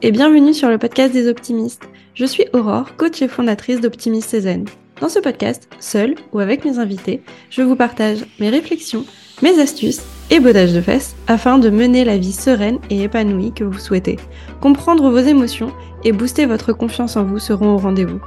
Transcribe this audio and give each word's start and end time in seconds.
et 0.00 0.12
bienvenue 0.12 0.54
sur 0.54 0.68
le 0.68 0.78
podcast 0.78 1.12
des 1.12 1.28
optimistes. 1.28 1.88
Je 2.14 2.24
suis 2.24 2.44
Aurore, 2.52 2.96
coach 2.96 3.20
et 3.20 3.28
fondatrice 3.28 3.80
d'Optimiste 3.80 4.30
Cézanne. 4.30 4.66
Dans 5.00 5.08
ce 5.08 5.18
podcast, 5.18 5.68
seule 5.80 6.14
ou 6.32 6.38
avec 6.38 6.64
mes 6.64 6.78
invités, 6.78 7.22
je 7.50 7.62
vous 7.62 7.74
partage 7.74 8.24
mes 8.38 8.48
réflexions, 8.48 9.04
mes 9.42 9.58
astuces 9.60 10.02
et 10.30 10.38
bodages 10.38 10.72
de 10.72 10.80
fesses 10.80 11.16
afin 11.26 11.58
de 11.58 11.70
mener 11.70 12.04
la 12.04 12.16
vie 12.16 12.32
sereine 12.32 12.78
et 12.90 13.02
épanouie 13.02 13.52
que 13.52 13.64
vous 13.64 13.78
souhaitez. 13.78 14.18
Comprendre 14.60 15.10
vos 15.10 15.18
émotions 15.18 15.72
et 16.04 16.12
booster 16.12 16.46
votre 16.46 16.72
confiance 16.72 17.16
en 17.16 17.24
vous 17.24 17.40
seront 17.40 17.74
au 17.74 17.78
rendez-vous. 17.78 18.20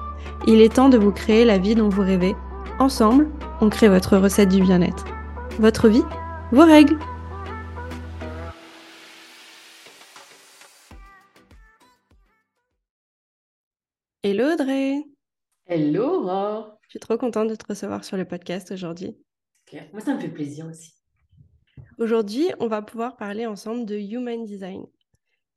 Il 0.47 0.59
est 0.59 0.75
temps 0.75 0.89
de 0.89 0.97
vous 0.97 1.11
créer 1.11 1.45
la 1.45 1.57
vie 1.57 1.75
dont 1.75 1.89
vous 1.89 2.01
rêvez. 2.01 2.35
Ensemble, 2.79 3.29
on 3.61 3.69
crée 3.69 3.87
votre 3.87 4.17
recette 4.17 4.49
du 4.49 4.61
bien-être. 4.61 5.05
Votre 5.59 5.87
vie, 5.87 6.03
vos 6.51 6.65
règles. 6.65 6.97
Hello 14.23 14.53
Audrey 14.53 15.03
Hello 15.65 16.21
Aurore 16.21 16.77
Je 16.83 16.89
suis 16.91 16.99
trop 16.99 17.17
contente 17.17 17.49
de 17.49 17.55
te 17.55 17.65
recevoir 17.67 18.05
sur 18.05 18.17
le 18.17 18.25
podcast 18.25 18.69
aujourd'hui. 18.69 19.17
Moi, 19.93 19.99
ça 19.99 20.13
me 20.13 20.19
fait 20.19 20.29
plaisir 20.29 20.67
aussi. 20.67 20.93
Aujourd'hui, 21.97 22.45
on 22.59 22.67
va 22.67 22.83
pouvoir 22.83 23.17
parler 23.17 23.47
ensemble 23.47 23.83
de 23.87 23.95
Human 23.95 24.45
Design. 24.45 24.85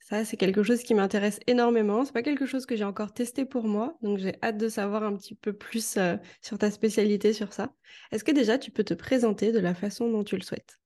Ça, 0.01 0.25
c'est 0.25 0.39
quelque 0.39 0.63
chose 0.63 0.83
qui 0.83 0.95
m'intéresse 0.95 1.41
énormément. 1.47 2.07
C'est 2.07 2.15
pas 2.15 2.23
quelque 2.23 2.47
chose 2.47 2.65
que 2.65 2.75
j'ai 2.75 2.85
encore 2.85 3.13
testé 3.13 3.45
pour 3.45 3.65
moi, 3.65 3.99
donc 4.01 4.17
j'ai 4.17 4.35
hâte 4.43 4.57
de 4.57 4.71
savoir 4.71 5.03
un 5.03 5.15
petit 5.15 5.35
peu 5.35 5.53
plus 5.53 5.99
euh, 5.99 6.17
sur 6.41 6.57
ta 6.57 6.71
spécialité 6.71 7.35
sur 7.35 7.53
ça. 7.53 7.75
Est-ce 8.13 8.25
que 8.25 8.33
déjà 8.33 8.57
tu 8.57 8.71
peux 8.71 8.85
te 8.85 8.95
présenter 8.95 9.53
de 9.53 9.61
la 9.61 9.75
façon 9.75 10.11
dont 10.11 10.25
tu 10.25 10.37
le 10.37 10.43
souhaites? 10.43 10.79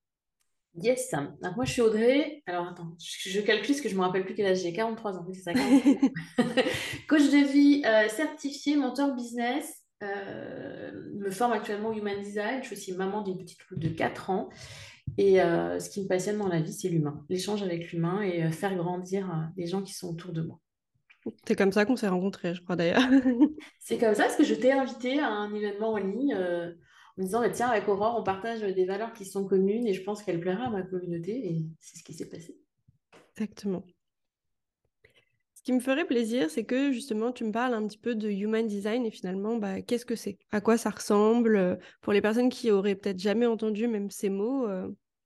Yes. 0.74 1.10
Donc 1.12 1.56
moi, 1.56 1.64
je 1.64 1.72
suis 1.72 1.82
Audrey. 1.82 2.42
Alors 2.46 2.68
attends, 2.68 2.94
je, 2.98 3.40
calcule 3.40 3.74
ce 3.74 3.82
que 3.82 3.88
je 3.88 3.96
me 3.96 4.00
rappelle 4.00 4.24
plus 4.24 4.34
quel 4.34 4.46
âge 4.46 4.62
j'ai. 4.62 4.72
43 4.72 5.18
ans. 5.18 5.24
Oui, 5.26 5.34
c'est 5.34 5.52
ça. 5.52 5.52
Coach 7.08 7.30
de 7.30 7.52
vie 7.52 7.82
euh, 7.84 8.08
certifié, 8.08 8.76
mentor 8.76 9.14
business. 9.14 9.84
Euh, 10.02 10.92
me 11.14 11.30
forme 11.30 11.52
actuellement 11.52 11.88
au 11.88 11.92
Human 11.92 12.20
Design. 12.22 12.62
Je 12.62 12.68
suis 12.68 12.76
aussi 12.76 12.92
maman 12.92 13.22
d'une 13.22 13.38
petite 13.38 13.58
loupe 13.68 13.80
de 13.80 13.88
4 13.88 14.30
ans. 14.30 14.48
Et 15.16 15.40
euh, 15.40 15.80
ce 15.80 15.90
qui 15.90 16.02
me 16.02 16.08
passionne 16.08 16.38
dans 16.38 16.48
la 16.48 16.60
vie, 16.60 16.72
c'est 16.72 16.88
l'humain, 16.88 17.24
l'échange 17.28 17.62
avec 17.62 17.90
l'humain 17.90 18.22
et 18.22 18.44
euh, 18.44 18.50
faire 18.50 18.76
grandir 18.76 19.50
les 19.56 19.66
gens 19.66 19.82
qui 19.82 19.94
sont 19.94 20.10
autour 20.10 20.32
de 20.32 20.42
moi. 20.42 20.60
C'est 21.46 21.56
comme 21.56 21.72
ça 21.72 21.84
qu'on 21.84 21.96
s'est 21.96 22.08
rencontrés, 22.08 22.54
je 22.54 22.62
crois 22.62 22.76
d'ailleurs. 22.76 23.02
c'est 23.80 23.98
comme 23.98 24.14
ça 24.14 24.24
parce 24.24 24.36
que 24.36 24.44
je 24.44 24.54
t'ai 24.54 24.70
invité 24.70 25.18
à 25.18 25.28
un 25.28 25.52
événement 25.52 25.92
en 25.92 25.96
ligne 25.96 26.36
me 27.20 27.24
disant 27.24 27.40
bah, 27.40 27.50
tiens, 27.50 27.68
avec 27.68 27.88
Aurore, 27.88 28.16
on 28.18 28.22
partage 28.22 28.60
des 28.60 28.84
valeurs 28.84 29.12
qui 29.12 29.24
sont 29.24 29.46
communes 29.46 29.86
et 29.86 29.94
je 29.94 30.02
pense 30.02 30.22
qu'elle 30.22 30.40
plaira 30.40 30.66
à 30.66 30.70
ma 30.70 30.82
communauté. 30.82 31.32
Et 31.32 31.66
c'est 31.80 31.98
ce 31.98 32.04
qui 32.04 32.14
s'est 32.14 32.28
passé. 32.28 32.58
Exactement. 33.36 33.84
Ce 35.54 35.62
qui 35.62 35.72
me 35.72 35.80
ferait 35.80 36.06
plaisir, 36.06 36.50
c'est 36.50 36.64
que 36.64 36.92
justement, 36.92 37.32
tu 37.32 37.44
me 37.44 37.52
parles 37.52 37.74
un 37.74 37.86
petit 37.86 37.98
peu 37.98 38.14
de 38.14 38.30
human 38.30 38.66
design 38.66 39.04
et 39.04 39.10
finalement, 39.10 39.56
bah, 39.56 39.82
qu'est-ce 39.82 40.06
que 40.06 40.16
c'est? 40.16 40.38
À 40.52 40.60
quoi 40.60 40.78
ça 40.78 40.90
ressemble? 40.90 41.78
Pour 42.00 42.12
les 42.12 42.22
personnes 42.22 42.48
qui 42.48 42.70
auraient 42.70 42.94
peut-être 42.94 43.18
jamais 43.18 43.46
entendu 43.46 43.88
même 43.88 44.10
ces 44.10 44.30
mots, 44.30 44.66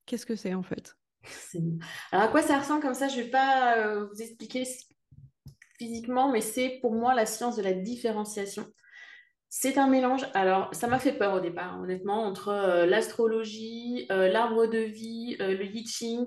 Qu'est-ce 0.05 0.25
que 0.25 0.35
c'est 0.35 0.53
en 0.53 0.63
fait? 0.63 0.95
Alors 2.11 2.25
à 2.25 2.27
quoi 2.27 2.41
ça 2.41 2.59
ressemble 2.59 2.81
comme 2.81 2.93
ça 2.93 3.07
Je 3.07 3.17
ne 3.17 3.23
vais 3.23 3.29
pas 3.29 3.77
euh, 3.77 4.05
vous 4.07 4.21
expliquer 4.21 4.65
physiquement, 5.77 6.31
mais 6.31 6.41
c'est 6.41 6.79
pour 6.81 6.93
moi 6.93 7.15
la 7.15 7.25
science 7.25 7.55
de 7.55 7.61
la 7.61 7.73
différenciation. 7.73 8.65
C'est 9.55 9.77
un 9.77 9.87
mélange, 9.87 10.25
alors 10.33 10.73
ça 10.73 10.87
m'a 10.87 10.97
fait 10.97 11.13
peur 11.13 11.35
au 11.35 11.39
départ, 11.39 11.79
honnêtement, 11.79 12.23
entre 12.23 12.47
euh, 12.47 12.85
l'astrologie, 12.87 14.07
euh, 14.11 14.27
l'arbre 14.27 14.65
de 14.65 14.79
vie, 14.79 15.35
le 15.39 15.63
Ching. 15.85 16.25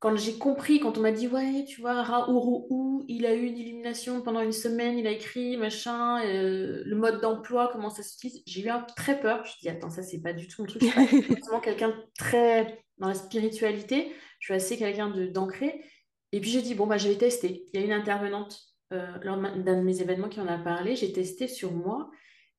Quand 0.00 0.16
j'ai 0.16 0.36
compris, 0.36 0.80
quand 0.80 0.98
on 0.98 1.00
m'a 1.00 1.12
dit, 1.12 1.28
ouais, 1.28 1.64
tu 1.68 1.80
vois, 1.80 2.02
Raourou, 2.02 3.04
il 3.06 3.24
a 3.24 3.34
eu 3.34 3.44
une 3.44 3.56
illumination 3.56 4.20
pendant 4.20 4.40
une 4.40 4.50
semaine, 4.50 4.98
il 4.98 5.06
a 5.06 5.12
écrit, 5.12 5.58
machin, 5.58 6.24
le 6.24 6.94
mode 6.96 7.20
d'emploi, 7.20 7.68
comment 7.70 7.90
ça 7.90 8.02
s'utilise, 8.02 8.42
j'ai 8.46 8.62
eu 8.62 8.68
un, 8.68 8.80
très 8.96 9.20
peur. 9.20 9.36
Je 9.36 9.42
me 9.42 9.46
suis 9.46 9.60
dit, 9.60 9.68
attends, 9.68 9.90
ça, 9.90 10.02
c'est 10.02 10.20
pas 10.20 10.32
du 10.32 10.48
tout 10.48 10.62
mon 10.62 10.66
truc. 10.66 10.82
Je 10.82 10.88
suis 10.88 11.34
pas 11.50 11.60
quelqu'un 11.62 11.94
très 12.18 12.82
dans 12.98 13.08
la 13.08 13.14
spiritualité. 13.14 14.12
Je 14.40 14.46
suis 14.46 14.54
assez 14.54 14.76
quelqu'un 14.76 15.10
d'ancré. 15.10 15.84
Et 16.32 16.40
puis 16.40 16.50
j'ai 16.50 16.62
dit, 16.62 16.74
bon, 16.74 16.86
bah, 16.86 16.96
je 16.96 17.08
vais 17.08 17.16
tester. 17.16 17.68
Il 17.72 17.80
y 17.80 17.82
a 17.82 17.86
une 17.86 17.92
intervenante 17.92 18.58
euh, 18.92 19.06
lors 19.22 19.36
d'un 19.36 19.78
de 19.78 19.82
mes 19.82 20.00
événements 20.00 20.28
qui 20.28 20.40
en 20.40 20.48
a 20.48 20.58
parlé. 20.58 20.96
J'ai 20.96 21.12
testé 21.12 21.48
sur 21.48 21.72
moi. 21.72 22.10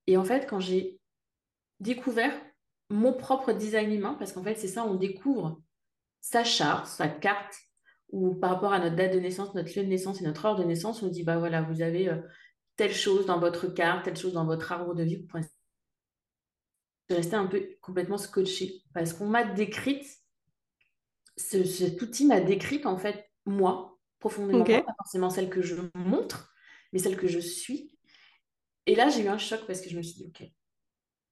Et 0.07 0.17
en 0.17 0.23
fait, 0.23 0.47
quand 0.50 0.59
j'ai 0.59 1.00
découvert 1.79 2.34
mon 2.89 3.13
propre 3.13 3.53
design 3.53 3.94
humain, 3.94 4.16
parce 4.19 4.34
qu'en 4.34 4.44
fait, 4.44 4.56
c'est 4.56 4.67
ça, 4.67 4.85
on 4.85 4.95
découvre 4.95 5.62
sa 6.19 6.44
charte, 6.44 6.88
sa 6.88 7.07
carte, 7.07 7.56
ou 8.09 8.35
par 8.35 8.51
rapport 8.51 8.73
à 8.73 8.79
notre 8.79 8.95
date 8.95 9.13
de 9.13 9.19
naissance, 9.19 9.53
notre 9.56 9.78
lieu 9.78 9.84
de 9.84 9.89
naissance 9.89 10.22
et 10.22 10.25
notre 10.25 10.45
heure 10.45 10.56
de 10.56 10.63
naissance, 10.63 11.01
on 11.01 11.07
dit, 11.07 11.23
bah 11.23 11.38
voilà, 11.38 11.62
vous 11.62 11.81
avez 11.81 12.09
euh, 12.09 12.17
telle 12.75 12.94
chose 12.94 13.25
dans 13.25 13.39
votre 13.39 13.67
carte, 13.67 14.06
telle 14.06 14.17
chose 14.17 14.34
dans 14.34 14.45
votre 14.45 14.72
arbre 14.72 14.94
de 14.94 15.03
vie. 15.03 15.17
Vous 15.17 15.28
pourrez 15.28 15.44
rester 17.09 17.35
un 17.35 17.47
peu 17.47 17.68
complètement 17.81 18.18
scotché 18.18 18.83
parce 18.94 19.13
qu'on 19.13 19.28
m'a 19.28 19.44
décrite 19.44 20.06
cet 21.38 22.01
outil 22.01 22.25
m'a 22.25 22.39
décrite 22.39 22.85
en 22.85 22.97
fait 22.97 23.29
moi 23.45 24.00
profondément, 24.19 24.63
pas 24.63 24.95
forcément 24.97 25.29
celle 25.29 25.50
que 25.50 25.62
je 25.62 25.75
montre, 25.95 26.53
mais 26.94 27.00
celle 27.00 27.18
que 27.18 27.28
je 27.28 27.39
suis. 27.39 27.97
Et 28.86 28.96
là, 28.96 29.09
j'ai 29.09 29.24
eu 29.24 29.28
un 29.28 29.38
choc 29.38 29.62
parce 29.68 29.81
que 29.81 29.90
je 29.90 29.97
me 29.97 30.02
suis 30.02 30.16
dit, 30.16 30.25
ok, 30.28 30.47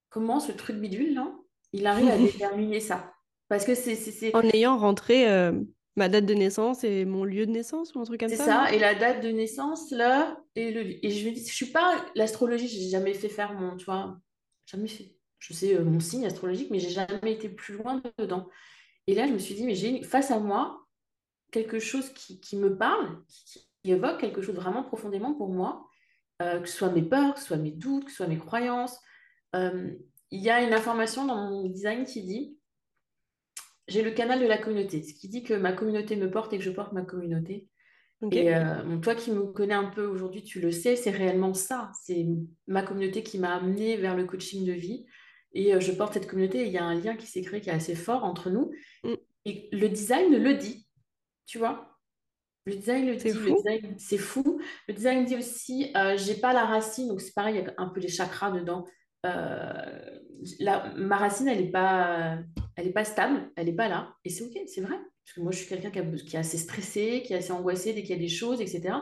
comment 0.09 0.39
ce 0.39 0.51
truc 0.51 0.77
bidule 0.77 1.13
là, 1.13 1.33
il 1.73 1.85
arrive 1.87 2.09
à 2.09 2.17
déterminer 2.17 2.79
ça? 2.79 3.13
Parce 3.47 3.65
que 3.65 3.73
c'est 3.73 4.35
en 4.35 4.41
ayant 4.41 4.77
rentré 4.77 5.27
euh, 5.27 5.51
ma 5.95 6.07
date 6.07 6.25
de 6.25 6.35
naissance 6.35 6.83
et 6.83 7.03
mon 7.05 7.23
lieu 7.23 7.47
de 7.47 7.51
naissance 7.51 7.95
ou 7.95 7.99
un 7.99 8.03
truc 8.03 8.19
comme 8.19 8.29
ça. 8.29 8.37
C'est 8.37 8.43
ça, 8.43 8.73
et 8.73 8.77
la 8.77 8.93
date 8.93 9.23
de 9.23 9.29
naissance 9.29 9.89
là 9.91 10.39
et 10.55 10.71
le 10.71 11.03
et 11.05 11.09
je 11.09 11.27
me 11.27 11.33
dis, 11.33 11.45
je 11.45 11.53
suis 11.53 11.71
pas 11.71 12.05
l'astrologie, 12.15 12.67
j'ai 12.67 12.89
jamais 12.89 13.13
fait 13.15 13.29
faire 13.29 13.53
mon, 13.53 13.75
tu 13.75 13.85
vois, 13.85 14.17
jamais 14.65 14.87
fait. 14.87 15.15
Je 15.39 15.53
sais 15.53 15.75
euh, 15.75 15.83
mon 15.83 15.99
signe 15.99 16.25
astrologique, 16.25 16.69
mais 16.69 16.79
j'ai 16.79 16.89
jamais 16.89 17.33
été 17.33 17.49
plus 17.49 17.75
loin 17.75 18.01
dedans. 18.17 18.47
Et 19.07 19.15
là, 19.15 19.25
je 19.25 19.33
me 19.33 19.39
suis 19.39 19.55
dit, 19.55 19.63
mais 19.63 19.75
j'ai 19.75 20.03
face 20.03 20.31
à 20.31 20.39
moi 20.39 20.85
quelque 21.51 21.79
chose 21.79 22.09
qui, 22.13 22.55
me 22.57 22.77
parle, 22.77 23.23
qui, 23.27 23.67
évoque 23.85 24.19
quelque 24.19 24.41
chose 24.41 24.53
vraiment 24.53 24.83
profondément 24.83 25.33
pour 25.33 25.49
moi, 25.49 25.88
euh, 26.41 26.59
que 26.59 26.67
ce 26.67 26.77
soit 26.77 26.91
mes 26.91 27.01
peurs, 27.01 27.33
que 27.33 27.39
ce 27.39 27.47
soit 27.47 27.57
mes 27.57 27.71
doutes, 27.71 28.05
que 28.05 28.11
ce 28.11 28.17
soit 28.17 28.27
mes 28.27 28.37
croyances. 28.37 28.99
Euh, 29.55 29.91
il 30.31 30.41
y 30.41 30.49
a 30.49 30.61
une 30.61 30.73
information 30.73 31.25
dans 31.25 31.49
mon 31.49 31.67
design 31.69 32.05
qui 32.05 32.23
dit, 32.23 32.57
j'ai 33.87 34.03
le 34.03 34.11
canal 34.11 34.39
de 34.39 34.45
la 34.45 34.57
communauté, 34.57 35.01
ce 35.03 35.13
qui 35.13 35.27
dit 35.27 35.43
que 35.43 35.53
ma 35.53 35.73
communauté 35.73 36.15
me 36.15 36.29
porte 36.29 36.53
et 36.53 36.57
que 36.57 36.63
je 36.63 36.69
porte 36.69 36.93
ma 36.93 37.01
communauté. 37.01 37.67
Et 38.31 38.53
euh, 38.53 38.97
toi 38.97 39.15
qui 39.15 39.31
me 39.31 39.43
connais 39.43 39.73
un 39.73 39.85
peu 39.85 40.05
aujourd'hui, 40.05 40.43
tu 40.43 40.59
le 40.59 40.71
sais, 40.71 40.95
c'est 40.95 41.09
réellement 41.09 41.53
ça. 41.53 41.91
C'est 42.03 42.27
ma 42.67 42.83
communauté 42.83 43.23
qui 43.23 43.39
m'a 43.39 43.55
amené 43.55 43.95
vers 43.95 44.15
le 44.15 44.25
coaching 44.25 44.65
de 44.65 44.73
vie. 44.73 45.05
Et 45.53 45.73
euh, 45.73 45.79
je 45.79 45.91
porte 45.93 46.13
cette 46.13 46.27
communauté 46.27 46.65
il 46.65 46.71
y 46.71 46.77
a 46.77 46.83
un 46.83 46.95
lien 46.95 47.15
qui 47.15 47.27
s'est 47.27 47.41
créé 47.41 47.61
qui 47.61 47.69
est 47.69 47.73
assez 47.73 47.95
fort 47.95 48.25
entre 48.25 48.49
nous. 48.49 48.71
Mm. 49.03 49.13
Et 49.45 49.69
le 49.71 49.87
design 49.87 50.35
le 50.35 50.53
dit, 50.55 50.85
tu 51.45 51.59
vois. 51.59 51.88
Le 52.65 52.75
design 52.75 53.07
le 53.07 53.15
dit, 53.15 53.31
c'est 53.97 54.17
fou. 54.17 54.61
Le 54.87 54.93
design 54.93 55.25
dit 55.25 55.35
aussi, 55.35 55.91
euh, 55.95 56.17
j'ai 56.17 56.35
pas 56.35 56.53
la 56.53 56.65
racine, 56.65 57.07
donc 57.07 57.21
c'est 57.21 57.33
pareil, 57.33 57.55
il 57.55 57.63
y 57.63 57.67
a 57.67 57.73
un 57.77 57.87
peu 57.87 57.99
les 57.99 58.09
chakras 58.09 58.51
dedans. 58.51 58.85
Euh, 59.25 60.19
la, 60.59 60.93
ma 60.95 61.17
racine, 61.17 61.47
elle 61.47 61.65
n'est 61.65 61.71
pas, 61.71 62.37
elle 62.75 62.87
est 62.87 62.93
pas 62.93 63.05
stable, 63.05 63.51
elle 63.55 63.65
n'est 63.67 63.75
pas 63.75 63.87
là. 63.87 64.13
Et 64.23 64.29
c'est 64.29 64.43
ok, 64.43 64.57
c'est 64.67 64.81
vrai. 64.81 64.95
Parce 64.95 65.35
que 65.35 65.41
moi, 65.41 65.51
je 65.51 65.59
suis 65.59 65.67
quelqu'un 65.67 65.91
qui, 65.91 66.25
qui, 66.25 66.35
est 66.35 66.39
assez 66.39 66.57
stressé, 66.57 67.23
qui 67.25 67.33
est 67.33 67.37
assez 67.37 67.51
angoissé 67.51 67.93
dès 67.93 68.01
qu'il 68.01 68.15
y 68.15 68.19
a 68.19 68.21
des 68.21 68.29
choses, 68.29 68.61
etc. 68.61 68.95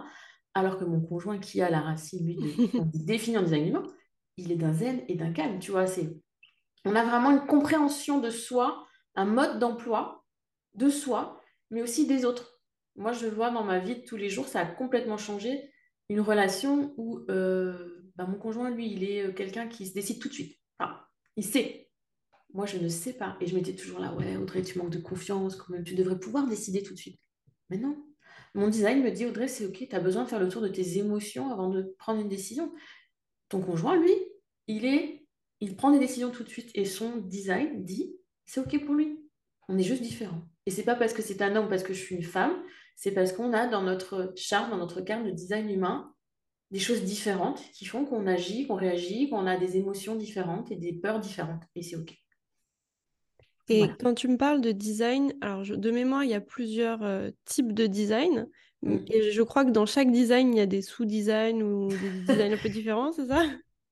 Alors 0.53 0.77
que 0.77 0.85
mon 0.85 1.01
conjoint 1.01 1.39
qui 1.39 1.61
a 1.61 1.69
la 1.69 1.81
racine, 1.81 2.25
lui, 2.25 2.35
de, 2.35 2.81
définir 3.05 3.41
en 3.41 3.43
design 3.43 3.67
humain, 3.67 3.83
il 4.37 4.51
est 4.51 4.55
d'un 4.55 4.73
zen 4.73 5.01
et 5.07 5.15
d'un 5.15 5.31
calme, 5.31 5.59
tu 5.59 5.71
vois. 5.71 5.87
C'est 5.87 6.09
on 6.85 6.95
a 6.95 7.03
vraiment 7.03 7.31
une 7.31 7.45
compréhension 7.45 8.19
de 8.19 8.29
soi, 8.29 8.87
un 9.15 9.25
mode 9.25 9.59
d'emploi 9.59 10.23
de 10.75 10.89
soi, 10.89 11.41
mais 11.69 11.81
aussi 11.81 12.07
des 12.07 12.23
autres. 12.23 12.56
Moi, 12.97 13.13
je 13.13 13.27
vois 13.27 13.51
dans 13.51 13.63
ma 13.63 13.79
vie 13.79 13.95
de 13.95 14.05
tous 14.05 14.17
les 14.17 14.29
jours, 14.29 14.47
ça 14.47 14.61
a 14.61 14.65
complètement 14.65 15.17
changé 15.17 15.71
une 16.09 16.21
relation 16.21 16.93
où 16.97 17.19
euh, 17.29 18.11
bah, 18.15 18.25
mon 18.25 18.37
conjoint, 18.37 18.69
lui, 18.69 18.91
il 18.91 19.03
est 19.03 19.27
euh, 19.27 19.31
quelqu'un 19.31 19.67
qui 19.67 19.85
se 19.87 19.93
décide 19.93 20.19
tout 20.19 20.29
de 20.29 20.33
suite. 20.33 20.57
il 21.35 21.45
sait. 21.45 21.89
Moi, 22.53 22.65
je 22.65 22.77
ne 22.77 22.87
sais 22.87 23.13
pas. 23.13 23.37
Et 23.41 23.47
je 23.47 23.55
m'étais 23.55 23.75
toujours 23.75 23.99
là, 23.99 24.13
ouais, 24.15 24.37
Audrey, 24.37 24.61
tu 24.61 24.77
manques 24.77 24.89
de 24.89 24.99
confiance, 24.99 25.55
quand 25.55 25.69
même, 25.69 25.83
tu 25.83 25.95
devrais 25.95 26.19
pouvoir 26.19 26.47
décider 26.47 26.81
tout 26.81 26.93
de 26.93 26.99
suite. 26.99 27.19
Mais 27.69 27.77
non. 27.77 28.03
Mon 28.55 28.69
design 28.69 29.03
me 29.03 29.11
dit, 29.11 29.25
Audrey, 29.25 29.47
c'est 29.47 29.65
OK, 29.65 29.85
tu 29.87 29.95
as 29.95 29.99
besoin 29.99 30.23
de 30.23 30.29
faire 30.29 30.39
le 30.39 30.49
tour 30.49 30.61
de 30.61 30.69
tes 30.69 30.97
émotions 30.97 31.51
avant 31.51 31.69
de 31.69 31.95
prendre 31.99 32.21
une 32.21 32.29
décision. 32.29 32.73
Ton 33.49 33.61
conjoint, 33.61 33.97
lui, 33.97 34.13
il 34.67 34.85
est 34.85 35.27
il 35.59 35.75
prend 35.75 35.91
des 35.91 35.99
décisions 35.99 36.31
tout 36.31 36.43
de 36.43 36.49
suite 36.49 36.69
et 36.75 36.85
son 36.85 37.17
design 37.17 37.83
dit 37.83 38.15
c'est 38.45 38.59
ok 38.59 38.85
pour 38.85 38.95
lui. 38.95 39.19
On 39.67 39.77
est 39.77 39.83
juste 39.83 40.01
différents. 40.01 40.41
Et 40.65 40.71
c'est 40.71 40.83
pas 40.83 40.95
parce 40.95 41.13
que 41.13 41.21
c'est 41.21 41.41
un 41.41 41.55
homme, 41.55 41.69
parce 41.69 41.83
que 41.83 41.93
je 41.93 42.01
suis 42.01 42.15
une 42.15 42.23
femme, 42.23 42.53
c'est 42.97 43.11
parce 43.11 43.31
qu'on 43.31 43.53
a 43.53 43.67
dans 43.67 43.83
notre 43.83 44.33
charme, 44.35 44.71
dans 44.71 44.77
notre 44.77 45.01
carte 45.01 45.23
de 45.23 45.29
design 45.29 45.69
humain, 45.69 46.11
des 46.71 46.79
choses 46.79 47.03
différentes 47.03 47.61
qui 47.71 47.85
font 47.85 48.05
qu'on 48.05 48.25
agit, 48.25 48.65
qu'on 48.67 48.75
réagit, 48.75 49.29
qu'on 49.29 49.45
a 49.45 49.55
des 49.55 49.77
émotions 49.77 50.15
différentes 50.15 50.71
et 50.71 50.75
des 50.75 50.93
peurs 50.93 51.19
différentes. 51.19 51.61
Et 51.75 51.83
c'est 51.83 51.95
ok. 51.95 52.17
Et 53.69 53.85
quand 53.99 54.15
tu 54.15 54.27
me 54.27 54.37
parles 54.37 54.61
de 54.61 54.71
design, 54.71 55.33
alors 55.41 55.61
de 55.63 55.91
mémoire, 55.91 56.23
il 56.23 56.31
y 56.31 56.33
a 56.33 56.41
plusieurs 56.41 57.03
euh, 57.03 57.29
types 57.45 57.71
de 57.73 57.85
design. 57.85 58.47
Mm. 58.81 58.97
Et 59.11 59.31
je 59.31 59.41
crois 59.43 59.63
que 59.63 59.71
dans 59.71 59.85
chaque 59.85 60.11
design, 60.11 60.53
il 60.53 60.57
y 60.57 60.61
a 60.61 60.65
des 60.65 60.81
sous-designs 60.81 61.61
ou 61.61 61.89
des 61.89 62.09
designs 62.27 62.53
un 62.53 62.57
peu 62.57 62.69
différents, 62.69 63.11
c'est 63.11 63.27
ça? 63.27 63.43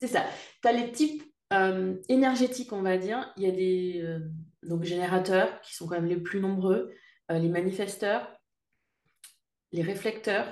C'est 0.02 0.08
ça. 0.08 0.26
Tu 0.64 0.68
as 0.68 0.72
les 0.72 0.92
types 0.92 1.24
euh, 1.54 1.96
énergétiques, 2.10 2.74
on 2.74 2.82
va 2.82 2.98
dire. 2.98 3.32
Il 3.38 3.44
y 3.44 3.48
a 3.48 3.52
des 3.52 4.02
euh, 4.04 4.20
donc, 4.64 4.84
générateurs 4.84 5.62
qui 5.62 5.76
sont 5.76 5.86
quand 5.86 5.96
même 5.96 6.06
les 6.06 6.18
plus 6.18 6.40
nombreux, 6.40 6.92
les 7.30 7.50
manifesteurs, 7.50 8.35
les 9.76 9.82
réflecteurs, 9.82 10.48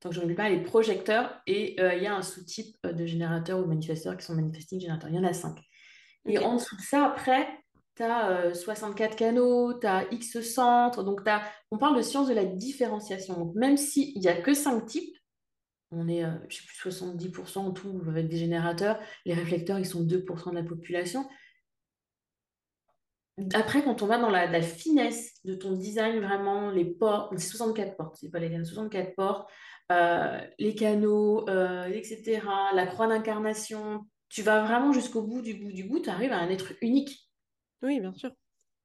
tant 0.00 0.08
que 0.10 0.14
je 0.14 0.20
ne 0.20 0.34
pas, 0.34 0.48
les 0.48 0.62
projecteurs, 0.62 1.40
et 1.46 1.76
il 1.80 2.02
y 2.02 2.06
a 2.06 2.14
un 2.14 2.22
sous-type 2.22 2.76
de 2.86 3.06
générateurs 3.06 3.58
ou 3.58 3.66
manifesteurs 3.66 4.16
qui 4.16 4.24
sont 4.24 4.34
manifesting 4.34 4.80
générateurs. 4.80 5.10
Il 5.10 5.16
y 5.16 5.18
en 5.18 5.24
a 5.24 5.32
cinq. 5.32 5.58
Et 6.26 6.38
en 6.38 6.54
dessous 6.54 6.76
de 6.76 6.82
ça, 6.82 7.06
après, 7.06 7.48
tu 7.96 8.02
as 8.04 8.54
64 8.54 9.16
canaux, 9.16 9.78
tu 9.78 9.86
as 9.86 10.04
X 10.12 10.40
centres. 10.42 11.02
Donc, 11.02 11.24
t'as- 11.24 11.42
on 11.70 11.78
parle 11.78 11.96
de 11.96 12.02
science 12.02 12.28
de 12.28 12.34
la 12.34 12.44
différenciation. 12.44 13.34
Donc, 13.34 13.54
même 13.56 13.76
s'il 13.76 14.18
n'y 14.20 14.28
a 14.28 14.40
que 14.40 14.54
cinq 14.54 14.86
types, 14.86 15.16
on 15.90 16.06
est, 16.06 16.24
euh, 16.24 16.30
je 16.48 16.56
sais 16.58 16.62
plus, 16.66 16.76
70% 16.76 17.66
en 17.66 17.72
tout 17.72 18.02
avec 18.08 18.28
des 18.28 18.36
générateurs. 18.36 19.00
Les 19.24 19.34
réflecteurs, 19.34 19.78
ils 19.78 19.86
sont 19.86 20.02
2% 20.02 20.50
de 20.50 20.56
la 20.56 20.62
population. 20.62 21.26
Après, 23.54 23.82
quand 23.82 24.02
on 24.02 24.06
va 24.06 24.18
dans 24.18 24.30
la, 24.30 24.46
la 24.46 24.62
finesse 24.62 25.34
de 25.44 25.54
ton 25.54 25.72
design, 25.72 26.20
vraiment, 26.20 26.70
les 26.70 26.84
portes, 26.84 27.32
c'est 27.36 27.48
64 27.48 27.96
portes, 27.96 28.16
c'est 28.20 28.30
pas 28.30 28.38
les 28.38 28.50
canaux, 28.50 28.64
64 28.64 29.14
portes, 29.14 29.50
euh, 29.92 30.40
les 30.58 30.74
canaux, 30.74 31.48
euh, 31.48 31.86
etc., 31.86 32.42
la 32.74 32.86
croix 32.86 33.06
d'incarnation, 33.06 34.06
tu 34.28 34.42
vas 34.42 34.62
vraiment 34.62 34.92
jusqu'au 34.92 35.22
bout 35.22 35.40
du 35.40 35.54
bout 35.54 35.72
du 35.72 35.84
bout, 35.84 36.00
tu 36.00 36.10
arrives 36.10 36.32
à 36.32 36.38
un 36.38 36.48
être 36.48 36.72
unique. 36.82 37.28
Oui, 37.82 38.00
bien 38.00 38.12
sûr. 38.12 38.32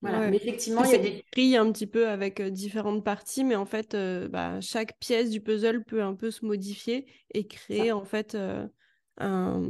Voilà. 0.01 0.29
Mais 0.29 0.35
effectivement, 0.35 0.83
il 0.83 0.91
y 0.91 0.95
a 0.95 0.97
des... 0.97 1.23
écrit 1.31 1.55
un 1.55 1.71
petit 1.71 1.87
peu 1.87 2.09
avec 2.09 2.41
euh, 2.41 2.49
différentes 2.49 3.05
parties, 3.05 3.45
mais 3.45 3.55
en 3.55 3.65
fait, 3.65 3.95
euh, 3.95 4.27
bah, 4.27 4.59
chaque 4.59 4.99
pièce 4.99 5.29
du 5.29 5.39
puzzle 5.39 5.83
peut 5.85 6.03
un 6.03 6.13
peu 6.13 6.29
se 6.29 6.45
modifier 6.45 7.07
et 7.33 7.47
créer 7.47 7.87
ça. 7.87 7.95
en 7.95 8.03
fait 8.03 8.35
euh, 8.35 8.67
un, 9.17 9.61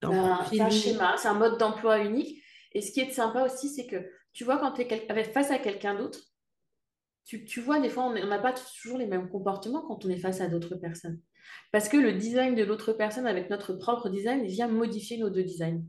un 0.00 0.10
Ben, 0.10 0.38
un 0.60 0.70
schéma, 0.70 1.16
c'est 1.18 1.28
un 1.28 1.34
mode 1.34 1.58
d'emploi 1.58 1.98
unique. 1.98 2.42
Et 2.74 2.82
ce 2.82 2.92
qui 2.92 3.00
est 3.00 3.10
sympa 3.12 3.44
aussi, 3.44 3.68
c'est 3.68 3.86
que 3.86 4.10
tu 4.32 4.44
vois, 4.44 4.58
quand 4.58 4.72
tu 4.72 4.82
es 4.82 5.24
face 5.24 5.50
à 5.50 5.58
quelqu'un 5.58 5.94
d'autre, 5.94 6.20
tu, 7.24 7.44
tu 7.44 7.60
vois, 7.60 7.80
des 7.80 7.88
fois, 7.88 8.04
on 8.04 8.12
n'a 8.12 8.38
pas 8.38 8.52
toujours 8.52 8.98
les 8.98 9.06
mêmes 9.06 9.30
comportements 9.30 9.82
quand 9.82 10.04
on 10.04 10.10
est 10.10 10.18
face 10.18 10.40
à 10.40 10.48
d'autres 10.48 10.76
personnes. 10.76 11.20
Parce 11.72 11.88
que 11.88 11.96
le 11.96 12.12
design 12.12 12.54
de 12.54 12.64
l'autre 12.64 12.92
personne 12.92 13.26
avec 13.26 13.50
notre 13.50 13.74
propre 13.74 14.08
design 14.08 14.44
vient 14.46 14.68
modifier 14.68 15.18
nos 15.18 15.30
deux 15.30 15.44
designs. 15.44 15.82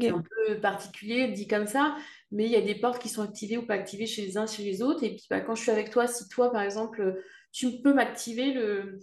C'est 0.00 0.12
un 0.12 0.22
peu 0.22 0.60
particulier 0.60 1.28
dit 1.32 1.46
comme 1.46 1.66
ça, 1.66 1.96
mais 2.30 2.44
il 2.46 2.50
y 2.50 2.56
a 2.56 2.60
des 2.60 2.74
portes 2.74 3.00
qui 3.00 3.08
sont 3.08 3.22
activées 3.22 3.56
ou 3.58 3.66
pas 3.66 3.74
activées 3.74 4.06
chez 4.06 4.22
les 4.22 4.36
uns, 4.36 4.46
chez 4.46 4.62
les 4.64 4.82
autres. 4.82 5.02
Et 5.04 5.10
puis, 5.16 5.26
bah, 5.30 5.40
quand 5.40 5.54
je 5.54 5.62
suis 5.62 5.70
avec 5.70 5.90
toi, 5.90 6.06
si 6.06 6.28
toi, 6.28 6.50
par 6.52 6.62
exemple, 6.62 7.22
tu 7.52 7.80
peux 7.82 7.94
m'activer 7.94 8.52
le, 8.52 8.98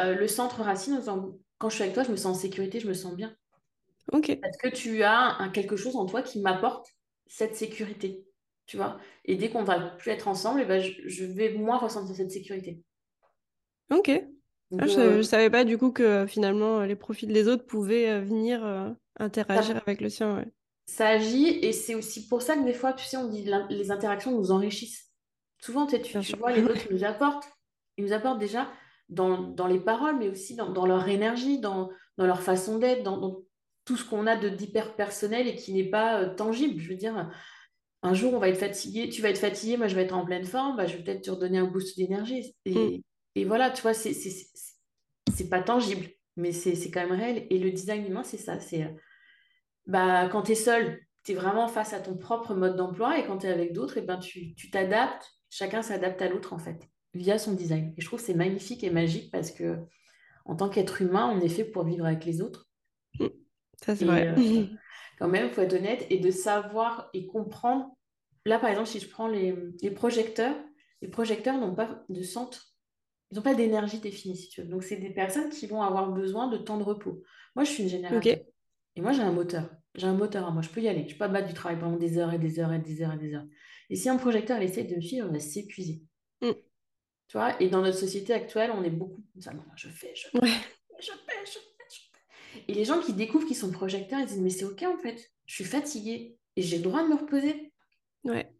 euh, 0.00 0.14
le 0.14 0.28
centre 0.28 0.62
racine 0.62 0.94
en 0.94 0.98
disant, 1.00 1.38
quand 1.58 1.68
je 1.70 1.76
suis 1.76 1.82
avec 1.84 1.94
toi, 1.94 2.04
je 2.04 2.10
me 2.10 2.16
sens 2.16 2.36
en 2.36 2.40
sécurité, 2.40 2.80
je 2.80 2.88
me 2.88 2.94
sens 2.94 3.16
bien. 3.16 3.36
Ok, 4.10 4.38
Parce 4.40 4.56
que 4.56 4.68
tu 4.68 5.02
as 5.02 5.36
un, 5.38 5.48
quelque 5.50 5.76
chose 5.76 5.96
en 5.96 6.06
toi 6.06 6.22
qui 6.22 6.40
m'apporte 6.40 6.88
cette 7.26 7.54
sécurité, 7.56 8.26
tu 8.66 8.76
vois. 8.76 8.98
Et 9.24 9.36
dès 9.36 9.50
qu'on 9.50 9.64
va 9.64 9.78
plus 9.80 10.10
être 10.10 10.28
ensemble, 10.28 10.60
eh 10.62 10.64
ben, 10.64 10.80
je, 10.80 10.92
je 11.06 11.24
vais 11.24 11.54
moins 11.54 11.78
ressentir 11.78 12.16
cette 12.16 12.32
sécurité. 12.32 12.82
ok. 13.90 14.22
Ah, 14.78 14.86
je, 14.86 14.92
je 14.92 15.00
euh, 15.00 15.22
savais 15.22 15.50
pas 15.50 15.64
du 15.64 15.76
coup 15.76 15.92
que 15.92 16.26
finalement 16.26 16.80
les 16.80 16.96
profils 16.96 17.30
des 17.30 17.46
autres 17.46 17.66
pouvaient 17.66 18.08
euh, 18.08 18.20
venir 18.20 18.64
euh, 18.64 18.88
interagir 19.18 19.74
ça, 19.74 19.82
avec 19.86 20.00
le 20.00 20.08
sien. 20.08 20.36
Ouais, 20.36 20.48
ça 20.86 21.08
agit 21.08 21.58
et 21.62 21.72
c'est 21.72 21.94
aussi 21.94 22.26
pour 22.26 22.42
ça 22.42 22.56
que 22.56 22.64
des 22.64 22.72
fois, 22.72 22.92
tu 22.92 23.04
sais, 23.04 23.16
on 23.16 23.28
dit 23.28 23.48
les 23.68 23.90
interactions 23.90 24.32
nous 24.32 24.50
enrichissent. 24.50 25.10
Souvent, 25.58 25.86
tu, 25.86 25.96
vois, 26.38 26.52
les 26.52 26.64
autres, 26.64 26.88
nous 26.90 27.04
apportent. 27.04 27.46
Ils 27.96 28.04
nous 28.04 28.12
apportent 28.12 28.40
déjà 28.40 28.68
dans, 29.08 29.42
dans 29.42 29.68
les 29.68 29.78
paroles, 29.78 30.18
mais 30.18 30.28
aussi 30.28 30.56
dans, 30.56 30.70
dans 30.70 30.86
leur 30.86 31.08
énergie, 31.08 31.60
dans, 31.60 31.90
dans 32.16 32.26
leur 32.26 32.42
façon 32.42 32.78
d'être, 32.78 33.04
dans 33.04 33.42
tout 33.84 33.96
ce 33.96 34.04
qu'on 34.04 34.26
a 34.26 34.36
de 34.36 34.48
d'hyper 34.48 34.94
personnel 34.96 35.48
et 35.48 35.56
qui 35.56 35.72
n'est 35.72 35.90
pas 35.90 36.20
euh, 36.20 36.34
tangible. 36.34 36.80
Je 36.80 36.88
veux 36.88 36.96
dire, 36.96 37.30
Un 38.02 38.14
jour, 38.14 38.34
on 38.34 38.38
va 38.38 38.48
être 38.48 38.58
fatigué, 38.58 39.08
tu 39.08 39.22
vas 39.22 39.30
être 39.30 39.38
fatigué, 39.38 39.76
moi 39.76 39.86
je 39.88 39.94
vais 39.94 40.02
être 40.02 40.14
en 40.14 40.24
pleine 40.24 40.44
forme, 40.44 40.76
bah, 40.76 40.86
je 40.86 40.96
vais 40.96 41.04
peut-être 41.04 41.22
te 41.22 41.30
redonner 41.30 41.58
un 41.58 41.66
boost 41.66 41.96
d'énergie. 41.96 42.54
Mm. 42.66 42.76
Et, 42.76 43.04
et 43.36 43.44
voilà, 43.44 43.70
tu 43.70 43.82
vois, 43.82 43.94
c'est 43.94 44.12
c'est 44.12 45.48
pas 45.48 45.62
tangible, 45.62 46.06
mais 46.36 46.52
c'est 46.52 46.90
quand 46.90 47.06
même 47.06 47.18
réel. 47.18 47.46
Et 47.50 47.58
le 47.58 47.70
design 47.70 48.06
humain, 48.06 48.24
c'est 48.24 48.38
ça. 48.38 48.60
C'est 48.60 48.84
euh, 48.84 48.90
bah, 49.86 50.28
quand 50.28 50.42
tu 50.42 50.52
es 50.52 50.56
seul, 50.56 51.00
tu 51.24 51.32
es 51.32 51.34
vraiment 51.34 51.68
face 51.68 51.92
à 51.92 52.00
ton 52.00 52.16
propre 52.16 52.54
mode 52.54 52.76
d'emploi, 52.76 53.18
et 53.18 53.26
quand 53.26 53.38
tu 53.38 53.46
es 53.46 53.50
avec 53.50 53.72
d'autres, 53.72 53.98
et 53.98 54.02
ben, 54.02 54.18
tu 54.18 54.54
tu 54.54 54.70
t'adaptes, 54.70 55.30
chacun 55.50 55.82
s'adapte 55.82 56.20
à 56.22 56.28
l'autre 56.28 56.52
en 56.52 56.58
fait, 56.58 56.88
via 57.14 57.38
son 57.38 57.52
design. 57.54 57.94
Et 57.96 58.00
je 58.00 58.06
trouve 58.06 58.20
que 58.20 58.26
c'est 58.26 58.34
magnifique 58.34 58.84
et 58.84 58.90
magique 58.90 59.30
parce 59.30 59.50
que 59.50 59.78
en 60.44 60.56
tant 60.56 60.68
qu'être 60.68 61.02
humain, 61.02 61.32
on 61.34 61.40
est 61.40 61.48
fait 61.48 61.64
pour 61.64 61.84
vivre 61.84 62.06
avec 62.06 62.24
les 62.24 62.40
autres. 62.42 62.68
Mm. 63.20 63.26
Ça, 63.84 63.96
c'est 63.96 64.04
vrai. 64.04 64.28
euh, 64.28 64.64
quand 65.18 65.28
même, 65.28 65.46
il 65.46 65.52
faut 65.52 65.60
être 65.62 65.74
honnête 65.74 66.06
et 66.10 66.18
de 66.18 66.30
savoir 66.30 67.10
et 67.14 67.26
comprendre. 67.26 67.96
Là, 68.44 68.58
par 68.58 68.70
exemple, 68.70 68.88
si 68.88 68.98
je 69.00 69.08
prends 69.08 69.28
les, 69.28 69.54
les 69.82 69.90
projecteurs, 69.90 70.56
les 71.00 71.08
projecteurs 71.08 71.58
n'ont 71.58 71.74
pas 71.74 72.04
de 72.08 72.22
centre, 72.22 72.74
ils 73.30 73.36
n'ont 73.36 73.42
pas 73.42 73.54
d'énergie 73.54 73.98
définie, 73.98 74.36
si 74.36 74.48
tu 74.48 74.62
veux. 74.62 74.68
Donc, 74.68 74.82
c'est 74.82 74.96
des 74.96 75.10
personnes 75.10 75.48
qui 75.50 75.66
vont 75.66 75.82
avoir 75.82 76.10
besoin 76.12 76.48
de 76.48 76.56
temps 76.58 76.78
de 76.78 76.82
repos. 76.84 77.22
Moi, 77.54 77.64
je 77.64 77.70
suis 77.70 77.82
une 77.82 77.88
générateur. 77.88 78.32
Ok, 78.32 78.44
Et 78.96 79.00
moi, 79.00 79.12
j'ai 79.12 79.22
un 79.22 79.32
moteur. 79.32 79.70
J'ai 79.94 80.06
un 80.06 80.14
moteur 80.14 80.46
à 80.46 80.50
moi. 80.50 80.62
Je 80.62 80.68
peux 80.70 80.80
y 80.80 80.88
aller. 80.88 81.00
Je 81.02 81.06
ne 81.06 81.12
peux 81.12 81.18
pas 81.18 81.28
battre 81.28 81.48
du 81.48 81.54
travail 81.54 81.78
pendant 81.78 81.96
des 81.96 82.18
heures 82.18 82.32
et 82.32 82.38
des 82.38 82.58
heures 82.60 82.72
et 82.72 82.78
des 82.78 83.02
heures 83.02 83.12
et 83.12 83.18
des 83.18 83.34
heures. 83.34 83.44
Et 83.90 83.96
si 83.96 84.08
un 84.08 84.16
projecteur 84.16 84.58
il 84.58 84.64
essaie 84.64 84.84
de 84.84 84.96
me 84.96 85.00
suivre, 85.00 85.28
on 85.28 85.32
va 85.32 85.38
s'épuiser. 85.40 86.02
Mm. 86.40 86.50
Tu 87.28 87.36
vois? 87.36 87.60
Et 87.60 87.68
dans 87.68 87.82
notre 87.82 87.98
société 87.98 88.32
actuelle, 88.32 88.70
on 88.74 88.82
est 88.84 88.90
beaucoup 88.90 89.22
comme 89.32 89.42
ça. 89.42 89.52
Non, 89.52 89.64
je 89.76 89.88
fais, 89.88 90.12
je 90.14 90.28
fais, 90.28 90.38
ouais, 90.40 90.48
je 90.98 91.06
fais, 91.06 91.10
je 91.10 91.10
fais, 91.10 91.46
je 91.46 91.52
fais. 91.52 91.81
Et 92.68 92.74
les 92.74 92.84
gens 92.84 93.00
qui 93.00 93.12
découvrent 93.12 93.46
qu'ils 93.46 93.56
sont 93.56 93.70
projecteurs, 93.70 94.20
ils 94.20 94.26
disent, 94.26 94.40
mais 94.40 94.50
c'est 94.50 94.64
OK 94.64 94.82
en 94.82 94.98
fait. 94.98 95.30
Je 95.46 95.54
suis 95.54 95.64
fatiguée 95.64 96.36
et 96.56 96.62
j'ai 96.62 96.78
le 96.78 96.82
droit 96.82 97.02
de 97.02 97.08
me 97.08 97.16
reposer. 97.16 97.72
ouais. 98.24 98.52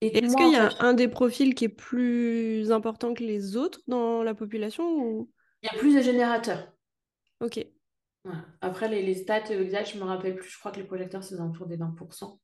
Est-ce 0.00 0.34
qu'il 0.34 0.52
y 0.52 0.56
a 0.56 0.70
un 0.80 0.94
des 0.94 1.08
profils 1.08 1.54
qui 1.54 1.66
est 1.66 1.68
plus 1.68 2.72
important 2.72 3.12
que 3.12 3.22
les 3.22 3.56
autres 3.56 3.80
dans 3.86 4.22
la 4.22 4.34
population 4.34 4.96
ou... 4.96 5.30
il 5.62 5.68
y 5.70 5.76
a 5.76 5.78
plus 5.78 5.94
de 5.94 6.00
générateurs. 6.00 6.72
Ok. 7.40 7.66
Après, 8.62 8.88
les, 8.88 9.02
les 9.02 9.14
stats 9.14 9.50
exactes, 9.50 9.90
je 9.90 9.96
ne 9.96 10.00
me 10.00 10.06
rappelle 10.06 10.36
plus. 10.36 10.48
Je 10.48 10.58
crois 10.58 10.72
que 10.72 10.78
les 10.78 10.86
projecteurs, 10.86 11.22
c'est 11.22 11.34
aux 11.34 11.40
alentours 11.40 11.66
des 11.66 11.76
20%. 11.76 12.38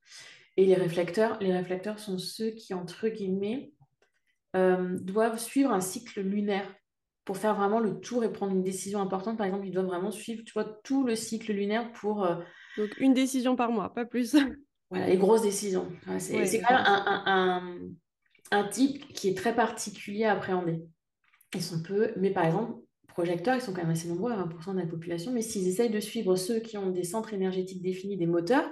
Et 0.58 0.66
les 0.66 0.74
réflecteurs, 0.74 1.38
les 1.40 1.52
réflecteurs 1.52 1.98
sont 1.98 2.18
ceux 2.18 2.50
qui, 2.50 2.74
entre 2.74 3.08
guillemets, 3.08 3.72
euh, 4.54 4.98
doivent 5.00 5.38
suivre 5.38 5.70
un 5.70 5.80
cycle 5.80 6.20
lunaire 6.20 6.74
pour 7.26 7.36
faire 7.36 7.54
vraiment 7.56 7.80
le 7.80 8.00
tour 8.00 8.24
et 8.24 8.32
prendre 8.32 8.52
une 8.52 8.62
décision 8.62 9.00
importante. 9.00 9.36
Par 9.36 9.46
exemple, 9.46 9.66
ils 9.66 9.72
doivent 9.72 9.86
vraiment 9.86 10.12
suivre, 10.12 10.42
tu 10.44 10.52
vois, 10.54 10.64
tout 10.84 11.04
le 11.04 11.16
cycle 11.16 11.52
lunaire 11.52 11.92
pour 11.92 12.24
euh, 12.24 12.36
donc 12.78 12.96
une 12.98 13.12
décision 13.12 13.56
par 13.56 13.70
mois, 13.72 13.92
pas 13.92 14.06
plus. 14.06 14.34
voilà, 14.90 15.08
les 15.08 15.18
grosses 15.18 15.42
décisions. 15.42 15.88
C'est 16.18 16.36
Ouais, 16.36 16.46
c'est 16.46 16.62
quand 16.62 16.74
même 16.74 16.84
un, 16.86 17.04
un- 17.06 17.24
un- 17.26 17.78
un 18.52 18.68
type 18.68 19.08
qui 19.12 19.28
est 19.28 19.36
très 19.36 19.54
particulier 19.54 20.24
à 20.24 20.32
appréhender. 20.32 20.84
Ils 21.52 21.62
sont 21.62 21.82
peu, 21.82 22.12
mais 22.16 22.30
par 22.30 22.46
exemple, 22.46 22.74
projecteurs, 23.08 23.56
ils 23.56 23.60
sont 23.60 23.72
quand 23.72 23.82
même 23.82 23.90
assez 23.90 24.08
nombreux 24.08 24.30
à 24.30 24.36
20% 24.36 24.74
de 24.74 24.78
la 24.80 24.86
population, 24.86 25.32
mais 25.32 25.42
s'ils 25.42 25.66
essayent 25.66 25.90
de 25.90 26.00
suivre 26.00 26.36
ceux 26.36 26.60
qui 26.60 26.78
ont 26.78 26.90
des 26.90 27.02
centres 27.02 27.34
énergétiques 27.34 27.82
définis, 27.82 28.16
des 28.16 28.26
moteurs, 28.26 28.70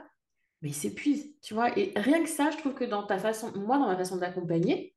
mais 0.62 0.68
ils 0.68 0.74
s'épuisent, 0.74 1.34
tu 1.42 1.54
vois. 1.54 1.76
Et 1.76 1.92
rien 1.96 2.22
que 2.22 2.28
ça, 2.28 2.50
je 2.52 2.58
trouve 2.58 2.74
que 2.74 2.84
dans 2.84 3.02
ta 3.04 3.18
façon, 3.18 3.52
moi, 3.56 3.78
dans 3.78 3.88
ma 3.88 3.96
façon 3.96 4.16
d'accompagner, 4.16 4.93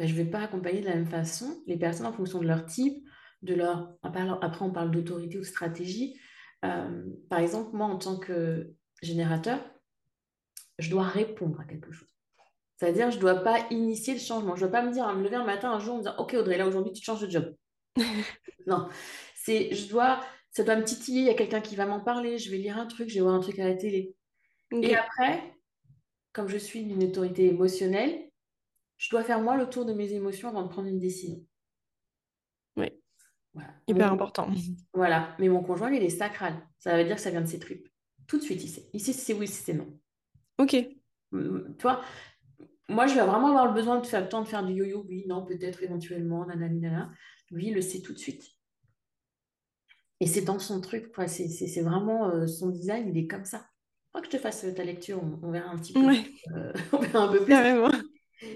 ben, 0.00 0.08
je 0.08 0.14
ne 0.14 0.22
vais 0.22 0.30
pas 0.30 0.40
accompagner 0.40 0.80
de 0.80 0.86
la 0.86 0.94
même 0.94 1.06
façon 1.06 1.62
les 1.66 1.76
personnes 1.76 2.06
en 2.06 2.12
fonction 2.14 2.38
de 2.38 2.46
leur 2.46 2.64
type, 2.64 3.06
de 3.42 3.54
leur... 3.54 3.92
Après, 4.02 4.62
on 4.62 4.72
parle 4.72 4.90
d'autorité 4.90 5.36
ou 5.36 5.40
de 5.40 5.46
stratégie. 5.46 6.18
Euh, 6.64 7.04
par 7.28 7.40
exemple, 7.40 7.76
moi, 7.76 7.86
en 7.86 7.98
tant 7.98 8.18
que 8.18 8.72
générateur, 9.02 9.60
je 10.78 10.88
dois 10.88 11.02
répondre 11.02 11.60
à 11.60 11.64
quelque 11.64 11.92
chose. 11.92 12.08
C'est-à-dire, 12.78 13.10
je 13.10 13.16
ne 13.16 13.20
dois 13.20 13.34
pas 13.34 13.58
initier 13.70 14.14
le 14.14 14.20
changement. 14.20 14.56
Je 14.56 14.64
ne 14.64 14.70
dois 14.70 14.80
pas 14.80 14.86
me 14.86 14.90
dire, 14.90 15.06
me 15.14 15.22
lever 15.22 15.36
un 15.36 15.44
matin, 15.44 15.70
un 15.70 15.80
jour, 15.80 15.98
me 15.98 16.02
dire, 16.02 16.14
OK, 16.18 16.32
Audrey, 16.32 16.56
là, 16.56 16.66
aujourd'hui, 16.66 16.94
tu 16.94 17.04
changes 17.04 17.20
de 17.20 17.28
job. 17.30 17.54
Non, 18.66 18.88
c'est, 19.34 19.74
je 19.74 19.88
dois, 19.88 20.20
ça 20.50 20.62
doit 20.62 20.76
me 20.76 20.84
titiller, 20.84 21.20
il 21.20 21.26
y 21.26 21.30
a 21.30 21.34
quelqu'un 21.34 21.60
qui 21.60 21.76
va 21.76 21.86
m'en 21.86 22.00
parler, 22.00 22.38
je 22.38 22.50
vais 22.50 22.58
lire 22.58 22.78
un 22.78 22.86
truc, 22.86 23.08
je 23.08 23.14
vais 23.14 23.20
voir 23.20 23.34
un 23.34 23.40
truc 23.40 23.58
à 23.58 23.68
la 23.68 23.74
télé. 23.74 24.14
Et 24.70 24.94
après, 24.94 25.42
comme 26.32 26.46
je 26.48 26.58
suis 26.58 26.84
d'une 26.84 27.02
autorité 27.02 27.46
émotionnelle, 27.46 28.29
je 29.00 29.08
dois 29.08 29.24
faire 29.24 29.40
moi 29.40 29.56
le 29.56 29.66
tour 29.66 29.86
de 29.86 29.94
mes 29.94 30.12
émotions 30.12 30.50
avant 30.50 30.62
de 30.62 30.68
prendre 30.68 30.86
une 30.88 31.00
décision. 31.00 31.42
ouais, 32.76 32.98
Voilà. 33.54 33.70
Hyper 33.88 34.12
important. 34.12 34.48
voilà. 34.94 35.34
Mais 35.38 35.48
mon 35.48 35.62
conjoint, 35.62 35.88
lui, 35.88 35.96
il 35.96 36.02
est 36.02 36.10
sacral. 36.10 36.54
Ça 36.78 36.96
veut 36.96 37.04
dire 37.04 37.16
que 37.16 37.22
ça 37.22 37.30
vient 37.30 37.40
de 37.40 37.46
ses 37.46 37.58
tripes. 37.58 37.88
Tout 38.26 38.36
de 38.36 38.42
suite, 38.42 38.62
il 38.62 38.68
sait. 38.68 38.90
Il 38.92 39.00
sait 39.00 39.14
si 39.14 39.20
c'est 39.20 39.32
oui, 39.32 39.48
si 39.48 39.62
c'est 39.62 39.72
non. 39.72 39.88
Ok, 40.58 40.76
Hum, 41.32 41.74
Tu 41.78 41.82
vois, 41.82 42.02
moi, 42.90 43.06
je 43.06 43.14
vais 43.14 43.22
vraiment 43.24 43.48
avoir 43.48 43.66
le 43.68 43.72
besoin 43.72 44.00
de 44.00 44.06
faire 44.06 44.20
le 44.20 44.28
temps 44.28 44.42
de 44.42 44.48
faire 44.48 44.64
du 44.66 44.74
yo-yo. 44.74 45.06
Oui, 45.08 45.24
non, 45.26 45.46
peut-être, 45.46 45.82
éventuellement, 45.82 46.44
nanani, 46.44 46.80
nanana. 46.80 47.10
Lui, 47.50 47.68
il 47.68 47.74
le 47.74 47.80
sait 47.80 48.02
tout 48.02 48.12
de 48.12 48.18
suite. 48.18 48.44
Et 50.20 50.26
c'est 50.26 50.42
dans 50.42 50.58
son 50.58 50.80
truc, 50.82 51.10
quoi. 51.12 51.26
C'est 51.26 51.48
c'est- 51.48 51.66
c'est 51.68 51.80
vraiment 51.82 52.28
euh, 52.28 52.46
son 52.46 52.68
design, 52.68 53.08
il 53.08 53.16
est 53.16 53.26
comme 53.26 53.44
ça. 53.46 53.64
Faut 54.12 54.20
que 54.20 54.26
je 54.26 54.30
te 54.32 54.38
fasse 54.38 54.64
euh, 54.64 54.74
ta 54.74 54.84
lecture, 54.84 55.22
on, 55.22 55.40
on 55.42 55.50
verra 55.50 55.70
un 55.70 55.78
petit 55.78 55.94
peu 55.94 56.00
plus. 56.00 56.08
ouais, 56.08 56.34
euh, 56.56 56.72
on 56.92 56.98
verra 56.98 57.24
un 57.24 57.32
peu 57.32 57.38
plus. 57.38 57.46
carrément. 57.46 57.90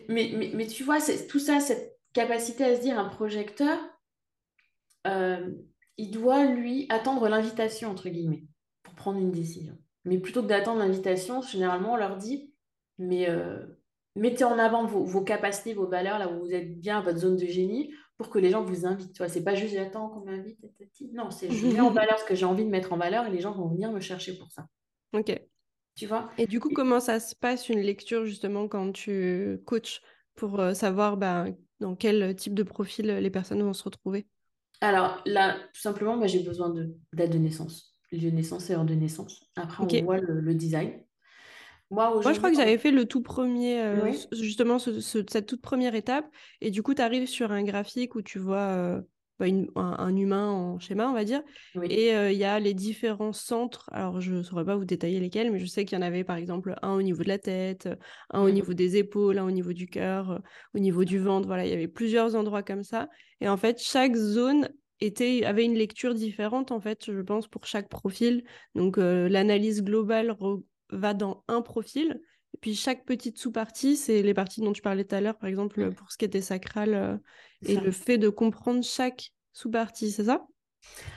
Mais, 0.09 0.33
mais, 0.37 0.51
mais 0.55 0.67
tu 0.67 0.83
vois, 0.83 1.01
c'est 1.01 1.27
tout 1.27 1.39
ça, 1.39 1.61
cette- 1.61 1.95
capacité 2.15 2.65
à 2.65 2.77
se 2.77 2.81
dire 2.81 2.99
un 2.99 3.09
projecteur, 3.09 3.79
euh, 5.07 5.51
il 5.99 6.11
doit, 6.11 6.47
lui, 6.47 6.87
attendre 6.89 7.29
l'invitation, 7.29 7.91
entre 7.91 8.09
guillemets, 8.09 8.45
pour 8.83 8.95
prendre 8.95 9.19
une 9.19 9.33
décision. 9.33 9.77
Mais 10.05 10.19
plutôt 10.19 10.43
que 10.43 10.47
d'attendre 10.47 10.79
l'invitation, 10.79 11.43
généralement, 11.43 11.95
on 11.95 11.97
leur 11.97 12.17
dit, 12.17 12.53
mais 12.99 13.29
euh, 13.29 13.59
mettez 14.17 14.45
en 14.45 14.59
avant 14.59 14.87
vos, 14.87 15.05
vos, 15.05 15.23
capacités, 15.23 15.75
vos 15.75 15.89
valeurs, 15.89 16.19
là 16.19 16.31
où 16.31 16.39
vous 16.39 16.53
êtes 16.53 16.79
bien, 16.79 17.01
votre 17.01 17.19
zone 17.19 17.37
de 17.37 17.47
génie, 17.47 17.93
pour 18.17 18.31
que 18.31 18.39
les 18.39 18.51
gens 18.51 18.63
vous 18.63 18.87
invitent. 18.87 19.17
Ce 19.17 19.39
n'est 19.39 19.45
pas 19.45 19.55
juste 19.55 19.75
j'attends 19.75 20.09
qu'on 20.09 20.25
m'invite. 20.25 20.59
Non, 21.13 21.31
c'est 21.31 21.51
je 21.51 21.67
mets 21.67 21.81
en 21.81 21.91
valeur 21.91 22.19
ce 22.19 22.25
que 22.25 22.35
j'ai 22.35 22.47
envie 22.47 22.65
de 22.65 22.71
mettre 22.71 22.93
en 22.93 22.97
valeur 22.97 23.27
et 23.27 23.31
les 23.31 23.41
gens 23.41 23.53
vont 23.53 23.69
venir 23.69 23.91
me 23.91 24.01
chercher 24.01 24.39
pour 24.39 24.53
ça. 24.53 24.69
Ok. 25.13 25.37
Tu 25.97 26.07
vois? 26.07 26.31
Et 26.39 26.47
du 26.47 26.61
coup, 26.61 26.71
comment 26.75 27.01
ça 27.01 27.21
se 27.21 27.35
passe 27.35 27.69
une 27.69 27.81
lecture 27.81 28.25
justement 28.25 28.67
quand 28.69 28.93
tu 28.93 29.61
coaches 29.65 30.03
pour 30.35 30.59
euh, 30.59 30.75
savoir 30.75 31.17
bah, 31.17 31.47
dans 31.81 31.95
quel 31.95 32.35
type 32.35 32.55
de 32.55 32.63
profil 32.63 33.07
les 33.07 33.31
personnes 33.31 33.63
vont 33.63 33.73
se 33.73 33.85
retrouver? 33.85 34.27
Alors 34.81 35.23
là, 35.25 35.57
tout 35.73 35.81
simplement, 35.81 36.17
bah, 36.17 36.27
j'ai 36.27 36.41
besoin 36.41 36.71
de 36.71 36.95
date 37.13 37.31
de 37.31 37.39
naissance, 37.39 37.97
lieu 38.13 38.31
de 38.31 38.37
naissance 38.37 38.69
et 38.71 38.75
heure 38.75 38.85
de 38.85 38.95
naissance. 38.95 39.45
Après, 39.57 39.85
on 39.85 40.05
voit 40.05 40.19
le, 40.19 40.55
design. 40.55 41.01
Moi, 41.91 42.21
je 42.23 42.39
crois 42.39 42.51
que 42.51 42.57
j'avais 42.57 42.79
fait 42.79 42.91
le 42.91 43.05
tout 43.07 43.23
premier, 43.23 43.81
euh, 43.81 44.13
justement, 44.33 44.79
cette 44.79 45.47
toute 45.47 45.63
première 45.63 45.95
étape. 45.95 46.27
Et 46.61 46.71
du 46.71 46.83
coup, 46.83 46.95
tu 46.95 47.03
arrives 47.03 47.29
sur 47.29 47.53
un 47.53 47.63
graphique 47.63 48.15
où 48.15 48.23
tu 48.23 48.39
vois 48.39 48.57
euh, 48.59 49.01
bah, 49.41 49.47
un, 49.75 50.17
humain 50.17 50.49
en 50.51 50.79
schéma, 50.79 51.09
on 51.09 51.13
va 51.13 51.25
dire. 51.25 51.43
Et 51.83 52.15
euh, 52.15 52.31
il 52.31 52.39
y 52.39 52.45
a 52.45 52.61
les 52.61 52.73
différents 52.73 53.33
centres. 53.33 53.89
Alors, 53.93 54.21
je 54.21 54.33
ne 54.33 54.43
saurais 54.43 54.65
pas 54.65 54.77
vous 54.77 54.85
détailler 54.85 55.19
lesquels, 55.19 55.51
mais 55.51 55.59
je 55.59 55.67
sais 55.67 55.85
qu'il 55.85 55.99
y 55.99 56.01
en 56.01 56.05
avait, 56.05 56.23
par 56.23 56.37
exemple, 56.37 56.77
un 56.83 56.93
au 56.93 57.03
niveau 57.03 57.25
de 57.25 57.29
la 57.29 57.39
tête, 57.39 57.89
un 58.31 58.43
au 58.43 58.47
mhm. 58.47 58.55
niveau 58.55 58.75
des 58.75 58.97
épaules, 58.97 59.39
un 59.39 59.45
au 59.45 59.51
niveau 59.51 59.73
du 59.73 59.87
cœur, 59.87 60.41
au 60.75 60.79
niveau 60.79 61.05
du 61.05 61.19
ventre. 61.19 61.49
Voilà, 61.49 61.67
il 61.67 61.71
y 61.71 61.75
avait 61.75 61.89
plusieurs 61.89 62.37
endroits 62.37 62.63
comme 62.63 62.85
ça. 62.85 63.09
Et 63.41 63.49
en 63.49 63.57
fait, 63.57 63.81
chaque 63.81 64.15
zone 64.15 64.69
était, 65.01 65.45
avait 65.45 65.65
une 65.65 65.75
lecture 65.75 66.15
différente, 66.15 66.71
en 66.71 66.81
fait, 66.81 67.11
je 67.11 67.21
pense, 67.21 67.49
pour 67.49 67.67
chaque 67.67 67.89
profil. 67.89 68.45
Donc, 68.77 68.99
l'analyse 68.99 69.83
globale 69.83 70.37
va 70.91 71.13
dans 71.13 71.43
un 71.49 71.61
profil. 71.61 72.21
Puis 72.65 72.75
chaque 72.75 73.05
petite 73.05 73.37
sous-partie, 73.37 73.95
c'est 73.95 74.23
les 74.23 74.33
parties 74.33 74.63
dont 74.63 74.73
tu 74.73 74.81
parlais 74.81 75.05
tout 75.05 75.15
à 75.15 75.21
l'heure, 75.21 75.37
par 75.37 75.51
exemple, 75.51 75.93
pour 75.93 76.11
ce 76.11 76.17
qui 76.17 76.25
était 76.25 76.41
sacral, 76.41 76.95
euh, 76.95 77.15
et 77.67 77.77
le 77.77 77.91
fait 77.91 78.17
de 78.17 78.31
comprendre 78.31 78.83
chaque 78.83 79.33
sous-partie, 79.53 80.11
c'est 80.11 80.25
ça? 80.25 80.47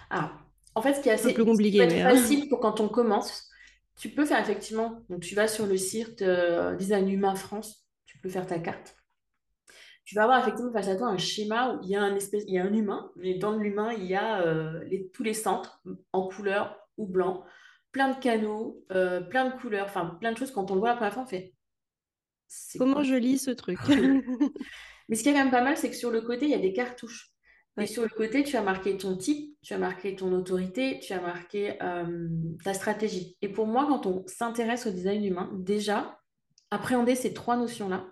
Alors, 0.10 0.32
en 0.76 0.82
fait, 0.82 0.96
ce 0.96 1.00
qui 1.00 1.08
est 1.08 1.14
assez 1.14 1.34
plus 1.34 1.46
compliqué, 1.46 1.88
mais 1.88 2.02
hein. 2.02 2.10
facile 2.10 2.50
pour 2.50 2.60
quand 2.60 2.82
on 2.82 2.90
commence, 2.90 3.50
tu 3.98 4.10
peux 4.10 4.26
faire 4.26 4.42
effectivement, 4.42 5.06
donc 5.08 5.22
tu 5.22 5.36
vas 5.36 5.48
sur 5.48 5.66
le 5.68 5.78
site 5.78 6.22
euh, 6.22 6.76
Design 6.76 7.08
Humain 7.10 7.36
France, 7.36 7.88
tu 8.06 8.18
peux 8.18 8.28
faire 8.28 8.46
ta 8.46 8.60
carte. 8.60 8.98
Tu 10.04 10.16
vas 10.16 10.24
avoir 10.24 10.42
effectivement 10.42 10.74
face 10.74 10.90
à 10.90 10.98
toi 10.98 11.08
un 11.08 11.18
schéma 11.18 11.76
où 11.76 11.80
il 11.82 11.92
y 11.92 11.96
a 11.96 12.04
un, 12.04 12.14
espèce, 12.18 12.44
il 12.46 12.56
y 12.56 12.60
a 12.60 12.66
un 12.66 12.74
humain, 12.74 13.10
mais 13.16 13.36
dans 13.36 13.56
l'humain, 13.56 13.94
il 13.94 14.04
y 14.04 14.16
a 14.16 14.42
euh, 14.42 14.84
les, 14.84 15.08
tous 15.12 15.24
les 15.24 15.34
centres 15.34 15.82
en 16.12 16.28
couleur 16.28 16.78
ou 16.98 17.08
blanc 17.08 17.46
plein 17.98 18.10
de 18.14 18.20
canaux, 18.20 18.86
euh, 18.92 19.22
plein 19.22 19.50
de 19.50 19.60
couleurs, 19.60 19.88
enfin 19.88 20.18
plein 20.20 20.32
de 20.32 20.38
choses. 20.38 20.52
Quand 20.52 20.70
on 20.70 20.76
le 20.76 20.82
voit 20.82 20.90
la 20.90 20.96
première 20.98 21.16
fois, 21.16 21.24
on 21.24 21.26
fait. 21.26 21.56
Comment 22.78 23.02
je 23.02 23.16
lis 23.16 23.40
ce 23.40 23.50
truc 23.50 23.80
Mais 25.10 25.16
ce 25.16 25.24
qui 25.24 25.30
est 25.30 25.34
quand 25.34 25.40
même 25.40 25.50
pas 25.50 25.64
mal, 25.64 25.78
c'est 25.78 25.90
que 25.90 25.96
sur 25.96 26.12
le 26.12 26.22
côté, 26.22 26.46
il 26.46 26.52
y 26.52 26.54
a 26.54 26.60
des 26.60 26.74
cartouches. 26.74 27.32
Et 27.80 27.88
sur 27.88 28.04
le 28.04 28.10
côté, 28.10 28.44
tu 28.44 28.56
as 28.56 28.62
marqué 28.62 28.98
ton 28.98 29.18
type, 29.18 29.58
tu 29.64 29.74
as 29.74 29.80
marqué 29.80 30.16
ton 30.16 30.32
autorité, 30.32 31.00
tu 31.00 31.14
as 31.14 31.22
marqué 31.22 31.82
euh, 31.82 32.28
ta 32.64 32.76
stratégie. 32.76 33.36
Et 33.42 33.50
pour 33.50 33.66
moi, 33.66 33.88
quand 33.88 34.06
on 34.06 34.24
s'intéresse 34.28 34.86
au 34.86 34.92
design 34.92 35.26
humain, 35.26 35.50
déjà, 35.56 36.20
appréhender 36.70 37.16
ces 37.16 37.34
trois 37.34 37.58
notions-là, 37.58 38.06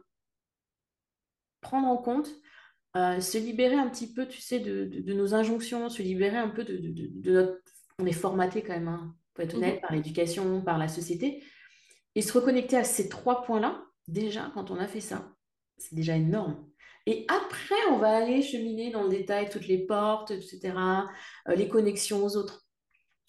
prendre 1.61 1.87
en 1.87 1.97
compte, 1.97 2.31
euh, 2.95 3.19
se 3.19 3.37
libérer 3.37 3.75
un 3.75 3.89
petit 3.89 4.11
peu, 4.11 4.27
tu 4.27 4.41
sais, 4.41 4.59
de, 4.59 5.13
nos 5.13 5.35
injonctions, 5.35 5.89
se 5.89 6.01
libérer 6.01 6.37
un 6.37 6.49
peu 6.49 6.63
de, 6.63 7.31
notre... 7.31 7.59
On 7.99 8.05
est 8.07 8.13
formaté 8.13 8.63
quand 8.63 8.73
même, 8.73 8.87
hein 8.87 9.15
pour 9.35 9.43
être 9.43 9.55
honnête, 9.55 9.75
mhm. 9.75 9.81
par 9.81 9.91
l'éducation, 9.91 10.61
par 10.61 10.79
la 10.79 10.87
société. 10.87 11.43
Et 12.15 12.21
se 12.21 12.33
reconnecter 12.33 12.77
à 12.77 12.83
ces 12.83 13.09
trois 13.09 13.43
points-là, 13.43 13.83
déjà, 14.07 14.49
quand 14.53 14.71
on 14.71 14.77
a 14.77 14.87
fait 14.87 15.01
ça, 15.01 15.35
c'est 15.77 15.93
déjà 15.93 16.15
énorme. 16.15 16.65
Et 17.05 17.25
après, 17.27 17.75
on 17.91 17.97
va 17.97 18.15
aller 18.15 18.41
cheminer 18.41 18.89
dans 18.89 19.03
le 19.03 19.09
détail 19.09 19.49
toutes 19.49 19.67
les 19.67 19.85
portes, 19.85 20.31
etc., 20.31 20.73
euh, 21.47 21.55
les 21.55 21.67
connexions 21.67 22.25
aux 22.25 22.35
autres. 22.35 22.65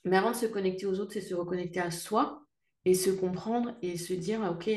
Mais 0.05 0.17
avant 0.17 0.31
de 0.31 0.37
se 0.37 0.47
connecter 0.47 0.87
aux 0.87 1.01
autres, 1.01 1.13
c'est 1.13 1.21
se 1.21 1.35
reconnecter 1.35 1.81
à 1.81 1.91
soi 1.91 2.43
et 2.85 2.95
se 2.95 3.11
comprendre 3.11 3.77
et 3.83 3.99
se 3.99 4.15
dire, 4.15 4.41
ah, 4.43 4.53
OK, 4.53 4.71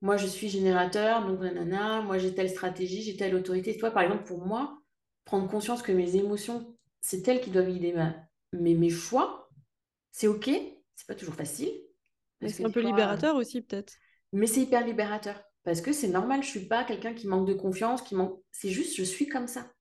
moi 0.00 0.16
je 0.16 0.26
suis 0.26 0.48
générateur, 0.48 1.26
donc 1.26 1.40
nanana, 1.40 2.00
moi 2.00 2.18
j'ai 2.18 2.34
telle 2.34 2.48
stratégie, 2.48 3.02
j'ai 3.02 3.16
telle 3.16 3.34
autorité. 3.34 3.76
Toi, 3.76 3.90
par 3.90 4.02
exemple, 4.02 4.24
pour 4.24 4.44
moi, 4.44 4.78
prendre 5.24 5.48
conscience 5.48 5.82
que 5.82 5.92
mes 5.92 6.16
émotions, 6.16 6.74
c'est 7.00 7.26
elles 7.28 7.40
qui 7.40 7.50
doivent 7.50 7.70
guider 7.70 7.94
mais 8.52 8.74
mes 8.74 8.90
choix, 8.90 9.41
c'est 10.12 10.28
OK, 10.28 10.48
c'est 10.94 11.06
pas 11.06 11.14
toujours 11.14 11.34
facile. 11.34 11.72
C'est 12.46 12.64
un 12.64 12.70
peu 12.70 12.80
libérateur 12.80 13.36
aussi, 13.36 13.62
peut-être. 13.62 13.94
Mais 14.32 14.46
c'est 14.46 14.60
hyper 14.60 14.86
libérateur. 14.86 15.42
Parce 15.64 15.80
que 15.80 15.92
c'est 15.92 16.08
normal, 16.08 16.42
je 16.42 16.48
suis 16.48 16.66
pas 16.66 16.84
quelqu'un 16.84 17.14
qui 17.14 17.28
manque 17.28 17.46
de 17.46 17.54
confiance, 17.54 18.02
qui 18.02 18.14
manque. 18.14 18.40
C'est 18.50 18.70
juste, 18.70 18.96
je 18.96 19.04
suis 19.04 19.28
comme 19.28 19.46
ça. 19.46 19.72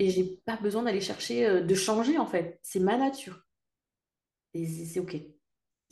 Et 0.00 0.10
j'ai 0.10 0.40
pas 0.44 0.56
besoin 0.56 0.82
d'aller 0.82 1.00
chercher, 1.00 1.46
euh, 1.46 1.60
de 1.62 1.74
changer, 1.74 2.18
en 2.18 2.26
fait. 2.26 2.58
C'est 2.62 2.80
ma 2.80 2.96
nature. 2.96 3.40
Et 4.54 4.66
c'est 4.66 4.98
OK. 4.98 5.16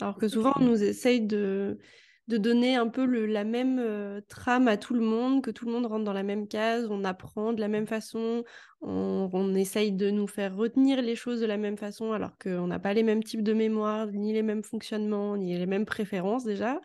Alors 0.01 0.17
que 0.17 0.27
souvent, 0.27 0.53
on 0.57 0.65
nous 0.65 0.83
essaye 0.83 1.21
de 1.21 1.79
de 2.27 2.39
donner 2.39 2.75
un 2.77 2.89
peu 2.89 3.05
la 3.27 3.45
même 3.45 3.79
euh, 3.79 4.21
trame 4.29 4.69
à 4.69 4.77
tout 4.77 4.95
le 4.95 5.01
monde, 5.01 5.43
que 5.43 5.51
tout 5.51 5.67
le 5.67 5.73
monde 5.73 5.87
rentre 5.87 6.05
dans 6.05 6.13
la 6.13 6.23
même 6.23 6.49
case, 6.49 6.87
on 6.91 7.05
apprend 7.05 7.53
de 7.53 7.61
la 7.61 7.69
même 7.69 7.87
façon, 7.87 8.45
on, 8.81 9.29
on 9.33 9.55
essaye 9.55 9.93
de 9.93 10.11
nous 10.11 10.27
faire 10.27 10.57
retenir 10.57 11.03
les 11.03 11.17
choses 11.17 11.41
de 11.41 11.47
la 11.47 11.59
même 11.59 11.77
façon, 11.77 12.13
alors 12.13 12.39
qu'on 12.39 12.67
n'a 12.67 12.79
pas 12.79 12.95
les 12.95 13.03
mêmes 13.03 13.23
types 13.23 13.43
de 13.43 13.53
mémoire, 13.53 14.07
ni 14.07 14.33
les 14.33 14.43
mêmes 14.43 14.65
fonctionnements, 14.65 15.37
ni 15.37 15.57
les 15.59 15.67
mêmes 15.67 15.85
préférences 15.85 16.45
déjà. 16.45 16.81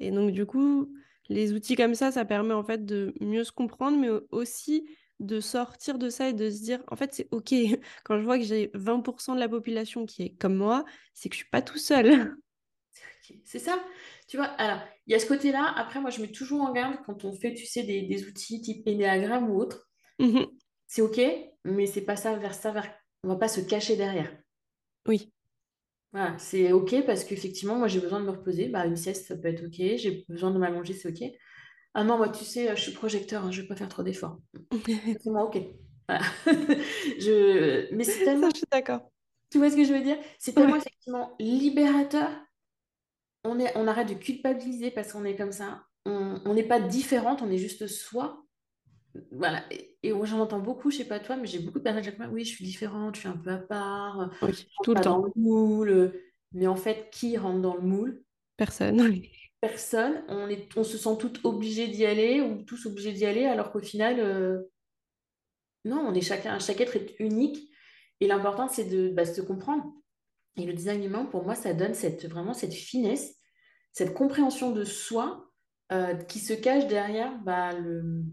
Et 0.00 0.10
donc 0.10 0.32
du 0.32 0.44
coup, 0.46 0.92
les 1.28 1.52
outils 1.52 1.76
comme 1.76 1.94
ça, 1.94 2.10
ça 2.12 2.24
permet 2.24 2.54
en 2.54 2.64
fait 2.64 2.84
de 2.84 3.14
mieux 3.20 3.44
se 3.44 3.52
comprendre, 3.52 3.98
mais 3.98 4.10
aussi 4.30 4.88
de 5.20 5.40
sortir 5.40 5.98
de 5.98 6.08
ça 6.10 6.28
et 6.28 6.32
de 6.32 6.50
se 6.50 6.62
dire, 6.62 6.82
en 6.88 6.96
fait, 6.96 7.14
c'est 7.14 7.28
OK. 7.30 7.52
Quand 8.04 8.18
je 8.18 8.24
vois 8.24 8.38
que 8.38 8.44
j'ai 8.44 8.70
20% 8.74 9.34
de 9.34 9.40
la 9.40 9.48
population 9.48 10.06
qui 10.06 10.22
est 10.22 10.34
comme 10.36 10.56
moi, 10.56 10.84
c'est 11.14 11.28
que 11.28 11.34
je 11.34 11.40
suis 11.40 11.50
pas 11.50 11.62
tout 11.62 11.78
seul. 11.78 12.36
C'est 13.44 13.58
ça. 13.58 13.82
Tu 14.26 14.36
vois, 14.36 14.46
alors, 14.46 14.80
il 15.06 15.12
y 15.12 15.14
a 15.14 15.18
ce 15.18 15.26
côté-là. 15.26 15.74
Après, 15.76 16.00
moi, 16.00 16.10
je 16.10 16.20
mets 16.20 16.32
toujours 16.32 16.62
en 16.62 16.72
garde 16.72 16.96
quand 17.04 17.24
on 17.24 17.32
fait, 17.32 17.54
tu 17.54 17.66
sais, 17.66 17.82
des, 17.82 18.26
outils 18.26 18.60
type 18.60 18.86
Enneagram 18.86 19.50
ou 19.50 19.58
autre. 19.58 19.88
Mhm. 20.18 20.46
C'est 20.86 21.02
OK, 21.02 21.20
mais 21.64 21.86
c'est 21.86 22.04
pas 22.04 22.16
ça 22.16 22.36
vers 22.36 22.54
ça, 22.54 22.70
vers... 22.70 22.90
on 23.24 23.28
va 23.28 23.36
pas 23.36 23.48
se 23.48 23.60
cacher 23.60 23.96
derrière. 23.96 24.34
Oui. 25.06 25.32
Voilà, 26.12 26.38
c'est 26.38 26.72
OK 26.72 27.04
parce 27.04 27.24
qu'effectivement, 27.24 27.74
moi, 27.74 27.88
j'ai 27.88 28.00
besoin 28.00 28.20
de 28.20 28.26
me 28.26 28.30
reposer. 28.30 28.68
Bah, 28.68 28.86
une 28.86 28.96
sieste, 28.96 29.26
ça 29.26 29.36
peut 29.36 29.48
être 29.48 29.64
OK. 29.64 29.74
J'ai 29.76 30.24
besoin 30.28 30.52
de 30.52 30.58
m'allonger, 30.58 30.94
c'est 30.94 31.08
OK. 31.08 31.28
Ah 31.94 32.04
non, 32.04 32.16
moi, 32.16 32.28
tu 32.28 32.44
sais, 32.44 32.74
je 32.74 32.80
suis 32.80 32.92
projecteur, 32.92 33.44
hein, 33.44 33.50
je 33.50 33.62
vais 33.62 33.68
pas 33.68 33.76
faire 33.76 33.88
trop 33.88 34.02
d'efforts. 34.02 34.38
c'est 34.86 35.30
moi, 35.30 35.44
OK. 35.44 35.58
Voilà. 36.08 36.24
je... 37.18 37.92
Mais 37.94 38.04
c'est 38.04 38.24
tellement... 38.24 38.50
je 38.50 38.58
suis 38.58 38.66
d'accord. 38.70 39.10
Tu 39.50 39.58
vois 39.58 39.70
ce 39.70 39.76
que 39.76 39.84
je 39.84 39.92
veux 39.92 40.02
dire? 40.02 40.16
C'est 40.38 40.52
tellement 40.52 40.76
effectivement 40.76 41.34
libérateur 41.38 42.30
on, 43.44 43.58
est, 43.58 43.76
on 43.76 43.86
arrête 43.86 44.08
de 44.08 44.14
culpabiliser 44.14 44.90
parce 44.90 45.12
qu'on 45.12 45.24
est 45.24 45.36
comme 45.36 45.52
ça. 45.52 45.84
On 46.06 46.52
n'est 46.52 46.64
pas 46.64 46.80
différente, 46.80 47.40
on 47.42 47.50
est 47.50 47.58
juste 47.58 47.86
soi. 47.86 48.44
Voilà. 49.30 49.62
Et, 49.70 50.12
j'en 50.24 50.40
entends 50.40 50.60
beaucoup, 50.60 50.90
je 50.90 50.98
sais 50.98 51.04
pas 51.04 51.20
toi, 51.20 51.36
mais 51.36 51.46
j'ai 51.46 51.60
beaucoup 51.60 51.78
de 51.78 51.84
personnes 51.84 52.02
qui 52.02 52.10
disent 52.10 52.28
Oui, 52.30 52.44
je 52.44 52.54
suis 52.54 52.64
différente, 52.64 53.14
je 53.14 53.20
suis 53.20 53.28
un 53.28 53.36
peu 53.36 53.50
à 53.50 53.58
part, 53.58 54.30
tout 54.82 54.94
le 54.94 55.00
temps. 55.00 55.20
Dans 55.20 55.26
le 55.26 55.32
moule. 55.36 56.12
Mais 56.52 56.66
en 56.66 56.76
fait, 56.76 57.08
qui 57.10 57.36
rentre 57.36 57.60
dans 57.60 57.74
le 57.74 57.82
moule? 57.82 58.22
Personne. 58.56 59.20
Personne. 59.60 60.24
On, 60.28 60.48
est, 60.48 60.68
on 60.76 60.84
se 60.84 60.98
sent 60.98 61.16
toutes 61.18 61.44
obligées 61.44 61.88
d'y 61.88 62.04
aller 62.04 62.40
ou 62.40 62.62
tous 62.62 62.86
obligés 62.86 63.12
d'y 63.12 63.24
aller, 63.24 63.46
alors 63.46 63.72
qu'au 63.72 63.80
final, 63.80 64.20
euh, 64.20 64.62
non, 65.84 66.04
on 66.06 66.14
est 66.14 66.20
chacun, 66.20 66.58
chaque 66.58 66.80
être 66.80 66.96
est 66.96 67.16
unique. 67.18 67.70
Et 68.20 68.26
l'important, 68.26 68.68
c'est 68.68 68.84
de 68.84 69.08
bah, 69.08 69.24
se 69.24 69.40
comprendre. 69.40 69.92
Et 70.56 70.66
le 70.66 70.72
design 70.72 71.02
humain, 71.02 71.24
pour 71.24 71.44
moi, 71.44 71.54
ça 71.54 71.74
donne 71.74 71.94
cette, 71.94 72.26
vraiment 72.26 72.54
cette 72.54 72.72
finesse, 72.72 73.36
cette 73.92 74.14
compréhension 74.14 74.70
de 74.70 74.84
soi 74.84 75.50
euh, 75.92 76.14
qui 76.14 76.38
se 76.38 76.52
cache 76.52 76.86
derrière 76.86 77.36
bah, 77.42 77.72
le, 77.72 78.24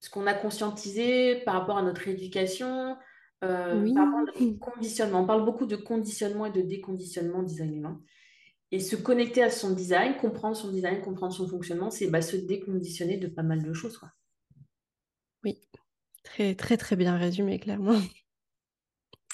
ce 0.00 0.10
qu'on 0.10 0.26
a 0.26 0.34
conscientisé 0.34 1.36
par 1.44 1.54
rapport 1.54 1.78
à 1.78 1.82
notre 1.82 2.06
éducation, 2.08 2.96
euh, 3.44 3.94
par 3.94 4.04
rapport 4.04 4.20
à 4.20 4.24
notre 4.24 4.58
conditionnement. 4.58 5.22
On 5.22 5.26
parle 5.26 5.44
beaucoup 5.44 5.66
de 5.66 5.76
conditionnement 5.76 6.46
et 6.46 6.52
de 6.52 6.62
déconditionnement 6.62 7.42
design 7.42 7.74
humain. 7.74 8.00
Et 8.70 8.80
se 8.80 8.96
connecter 8.96 9.42
à 9.42 9.50
son 9.50 9.74
design, 9.74 10.16
comprendre 10.16 10.56
son 10.56 10.70
design, 10.70 11.02
comprendre 11.02 11.34
son 11.34 11.46
fonctionnement, 11.46 11.90
c'est 11.90 12.08
bah, 12.08 12.22
se 12.22 12.36
déconditionner 12.36 13.16
de 13.16 13.28
pas 13.28 13.42
mal 13.42 13.62
de 13.62 13.72
choses. 13.72 13.98
Quoi. 13.98 14.10
Oui, 15.44 15.60
très 16.22 16.54
très 16.54 16.76
très 16.76 16.96
bien 16.96 17.16
résumé, 17.16 17.58
clairement. 17.58 18.00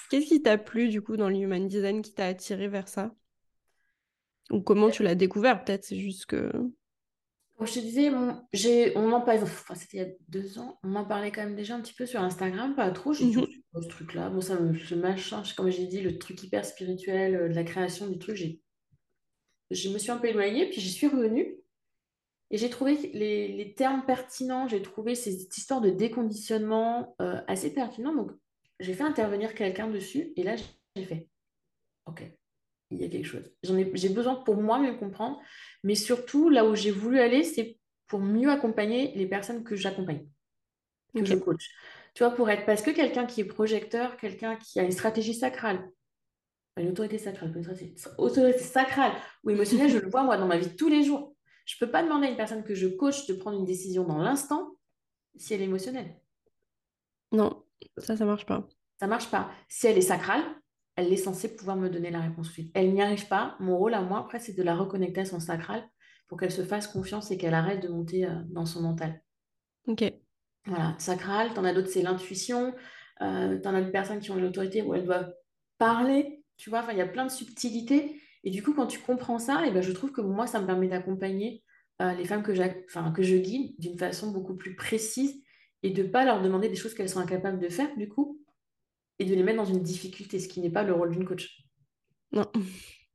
Qu'est-ce 0.09 0.25
qui 0.25 0.41
t'a 0.41 0.57
plu 0.57 0.89
du 0.89 1.01
coup 1.01 1.17
dans 1.17 1.29
l'human 1.29 1.67
design 1.67 2.01
qui 2.01 2.13
t'a 2.13 2.25
attiré 2.25 2.67
vers 2.67 2.87
ça? 2.87 3.15
Ou 4.51 4.61
comment 4.61 4.89
tu 4.89 5.03
l'as 5.03 5.15
découvert 5.15 5.63
peut-être 5.63 5.83
C'est 5.83 5.99
juste 5.99 6.25
que. 6.25 6.51
je 7.61 7.73
te 7.73 7.79
disais, 7.79 8.09
on, 8.09 8.41
j'ai, 8.51 8.97
on 8.97 9.11
en 9.11 9.21
parle, 9.21 9.43
enfin, 9.43 9.75
c'était 9.75 9.97
il 9.97 9.99
y 9.99 10.03
a 10.03 10.09
deux 10.27 10.57
ans, 10.57 10.79
on 10.83 10.95
en 10.95 11.05
parlait 11.05 11.31
quand 11.31 11.43
même 11.43 11.55
déjà 11.55 11.75
un 11.75 11.81
petit 11.81 11.93
peu 11.93 12.07
sur 12.07 12.21
Instagram, 12.21 12.75
pas 12.75 12.89
trop. 12.89 13.13
J'ai 13.13 13.25
oh, 13.37 13.45
c'est 13.45 13.61
quoi 13.71 13.81
ce 13.83 13.87
truc-là, 13.87 14.29
bon, 14.29 14.41
ça 14.41 14.59
me, 14.59 14.75
ce 14.75 14.95
machin, 14.95 15.43
comme 15.55 15.69
j'ai 15.69 15.85
dit, 15.85 16.01
le 16.01 16.17
truc 16.17 16.41
hyper 16.41 16.65
spirituel, 16.65 17.35
euh, 17.35 17.49
de 17.49 17.53
la 17.53 17.63
création 17.63 18.07
du 18.07 18.17
truc, 18.17 18.35
j'ai, 18.35 18.59
je 19.69 19.89
me 19.89 19.99
suis 19.99 20.11
un 20.11 20.17
peu 20.17 20.27
éloignée, 20.27 20.67
puis 20.69 20.81
j'y 20.81 20.91
suis 20.91 21.07
revenue. 21.07 21.55
Et 22.51 22.57
j'ai 22.57 22.71
trouvé 22.71 22.95
les, 23.13 23.49
les 23.49 23.75
termes 23.75 24.03
pertinents, 24.07 24.67
j'ai 24.67 24.81
trouvé 24.81 25.13
ces 25.13 25.47
histoires 25.55 25.81
de 25.81 25.91
déconditionnement 25.91 27.15
euh, 27.21 27.39
assez 27.47 27.71
pertinents. 27.71 28.15
Donc, 28.15 28.31
j'ai 28.79 28.93
fait 28.93 29.03
intervenir 29.03 29.53
quelqu'un 29.53 29.87
dessus, 29.87 30.33
et 30.35 30.43
là, 30.43 30.55
j'ai 30.95 31.03
fait, 31.03 31.27
OK, 32.05 32.23
il 32.91 33.01
y 33.01 33.05
a 33.05 33.09
quelque 33.09 33.25
chose. 33.25 33.51
J'en 33.63 33.77
ai, 33.77 33.91
j'ai 33.93 34.09
besoin 34.09 34.35
pour 34.35 34.55
moi 34.55 34.79
mieux 34.79 34.95
comprendre, 34.95 35.41
mais 35.83 35.95
surtout, 35.95 36.49
là 36.49 36.65
où 36.65 36.75
j'ai 36.75 36.91
voulu 36.91 37.19
aller, 37.19 37.43
c'est 37.43 37.77
pour 38.07 38.19
mieux 38.19 38.49
accompagner 38.49 39.13
les 39.15 39.27
personnes 39.27 39.63
que 39.63 39.75
j'accompagne, 39.75 40.25
que 41.15 41.25
je 41.25 41.35
coach. 41.35 41.69
Tu 42.15 42.23
vois, 42.23 42.33
pour 42.33 42.49
être, 42.49 42.65
parce 42.65 42.81
que 42.81 42.91
quelqu'un 42.91 43.25
qui 43.25 43.41
est 43.41 43.45
projecteur, 43.45 44.17
quelqu'un 44.17 44.55
qui 44.55 44.79
a 44.79 44.83
une 44.83 44.91
stratégie 44.91 45.35
sacrale, 45.35 45.89
une 46.77 46.89
autorité 46.89 47.17
sacrale, 47.17 47.51
une 47.55 47.63
stratégie, 47.63 47.95
autorité 48.17 48.59
sacrale 48.59 49.11
ou 49.43 49.51
émotionnelle, 49.51 49.89
je 49.89 49.99
le 49.99 50.09
vois 50.09 50.23
moi 50.23 50.37
dans 50.37 50.47
ma 50.47 50.57
vie 50.57 50.75
tous 50.75 50.89
les 50.89 51.03
jours. 51.03 51.35
Je 51.65 51.75
peux 51.77 51.91
pas 51.91 52.01
demander 52.01 52.27
à 52.27 52.29
une 52.31 52.37
personne 52.37 52.63
que 52.63 52.73
je 52.73 52.87
coach 52.87 53.27
de 53.27 53.33
prendre 53.33 53.59
une 53.59 53.65
décision 53.65 54.03
dans 54.05 54.17
l'instant 54.17 54.75
si 55.35 55.53
elle 55.53 55.61
est 55.61 55.65
émotionnelle. 55.65 56.15
Non, 57.31 57.63
ça, 57.97 58.17
ça 58.17 58.25
marche 58.25 58.45
pas. 58.45 58.67
Ça 58.99 59.07
marche 59.07 59.29
pas. 59.29 59.49
Si 59.67 59.87
elle 59.87 59.97
est 59.97 60.01
sacrale, 60.01 60.43
elle 60.95 61.11
est 61.13 61.17
censée 61.17 61.55
pouvoir 61.55 61.77
me 61.77 61.89
donner 61.89 62.11
la 62.11 62.19
réponse 62.19 62.51
suite. 62.51 62.71
Elle 62.73 62.93
n'y 62.93 63.01
arrive 63.01 63.27
pas. 63.27 63.55
Mon 63.59 63.77
rôle 63.77 63.93
à 63.93 64.01
moi, 64.01 64.19
après, 64.19 64.39
c'est 64.39 64.53
de 64.53 64.63
la 64.63 64.75
reconnecter 64.75 65.21
à 65.21 65.25
son 65.25 65.39
sacral 65.39 65.87
pour 66.27 66.37
qu'elle 66.37 66.51
se 66.51 66.63
fasse 66.63 66.87
confiance 66.87 67.31
et 67.31 67.37
qu'elle 67.37 67.53
arrête 67.53 67.81
de 67.81 67.87
monter 67.87 68.25
euh, 68.25 68.35
dans 68.49 68.65
son 68.65 68.81
mental. 68.81 69.21
Ok. 69.87 70.03
Voilà, 70.65 70.95
sacral. 70.99 71.53
T'en 71.53 71.63
as 71.63 71.73
d'autres, 71.73 71.89
c'est 71.89 72.01
l'intuition. 72.01 72.75
Euh, 73.21 73.57
t'en 73.59 73.73
as 73.73 73.81
des 73.81 73.91
personnes 73.91 74.19
qui 74.19 74.31
ont 74.31 74.37
une 74.37 74.45
autorité 74.45 74.81
où 74.81 74.93
elles 74.93 75.05
doivent 75.05 75.33
parler. 75.77 76.43
Tu 76.57 76.69
vois, 76.69 76.85
il 76.91 76.97
y 76.97 77.01
a 77.01 77.07
plein 77.07 77.25
de 77.25 77.31
subtilités. 77.31 78.21
Et 78.43 78.51
du 78.51 78.61
coup, 78.61 78.73
quand 78.73 78.87
tu 78.87 78.99
comprends 78.99 79.39
ça, 79.39 79.65
et 79.65 79.71
ben, 79.71 79.81
je 79.81 79.91
trouve 79.91 80.11
que 80.11 80.21
moi, 80.21 80.47
ça 80.47 80.61
me 80.61 80.65
permet 80.65 80.87
d'accompagner 80.87 81.63
euh, 82.01 82.13
les 82.13 82.25
femmes 82.25 82.43
que, 82.43 82.51
que 82.51 83.23
je 83.23 83.35
guide 83.37 83.73
d'une 83.79 83.97
façon 83.97 84.31
beaucoup 84.31 84.55
plus 84.55 84.75
précise 84.75 85.41
et 85.83 85.91
de 85.91 86.03
pas 86.03 86.25
leur 86.25 86.41
demander 86.41 86.69
des 86.69 86.75
choses 86.75 86.93
qu'elles 86.93 87.09
sont 87.09 87.19
incapables 87.19 87.59
de 87.59 87.69
faire, 87.69 87.95
du 87.97 88.09
coup, 88.09 88.41
et 89.19 89.25
de 89.25 89.35
les 89.35 89.43
mettre 89.43 89.57
dans 89.59 89.65
une 89.65 89.83
difficulté, 89.83 90.39
ce 90.39 90.47
qui 90.49 90.61
n'est 90.61 90.71
pas 90.71 90.83
le 90.83 90.93
rôle 90.93 91.11
d'une 91.11 91.25
coach. 91.25 91.63
Non, 92.31 92.45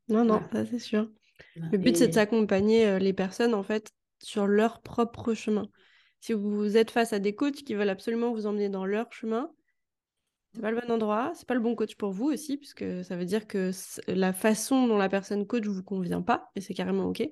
non, 0.08 0.24
non, 0.24 0.42
Voilà. 0.42 0.52
ça 0.52 0.64
c'est 0.66 0.78
sûr. 0.78 1.10
Voilà. 1.56 1.72
Le 1.72 1.78
but, 1.78 1.96
c'est 1.96 2.12
Et 2.12 2.14
s'accompagner 2.14 2.86
euh, 2.86 2.98
les 2.98 3.12
personnes, 3.12 3.54
en 3.54 3.62
fait, 3.64 3.92
sur 4.22 4.46
leur 4.46 4.82
propre 4.82 5.34
chemin. 5.34 5.68
Si 6.20 6.32
vous 6.34 6.76
êtes 6.76 6.90
face 6.90 7.12
à 7.12 7.18
des 7.20 7.34
coachs 7.36 7.64
qui 7.64 7.74
veulent 7.74 7.90
absolument 7.90 8.32
vous 8.32 8.46
emmener 8.46 8.68
dans 8.70 8.86
leur 8.86 9.12
chemin, 9.12 9.52
c'est 10.54 10.60
pas 10.62 10.70
le 10.70 10.80
bon 10.80 10.90
endroit, 10.92 11.32
c'est 11.34 11.46
pas 11.48 11.54
le 11.54 11.60
bon 11.60 11.74
coach 11.74 11.96
pour 11.96 12.12
vous 12.12 12.26
aussi, 12.26 12.56
puisque 12.56 12.84
ça 13.04 13.16
veut 13.16 13.24
dire 13.24 13.46
que 13.46 13.70
la 14.08 14.32
façon 14.32 14.86
dont 14.86 14.98
la 14.98 15.08
personne 15.08 15.46
coach 15.46 15.66
vous 15.66 15.82
convient 15.82 16.22
pas, 16.22 16.50
et 16.54 16.60
c'est 16.60 16.74
carrément 16.74 17.06
OK. 17.06 17.22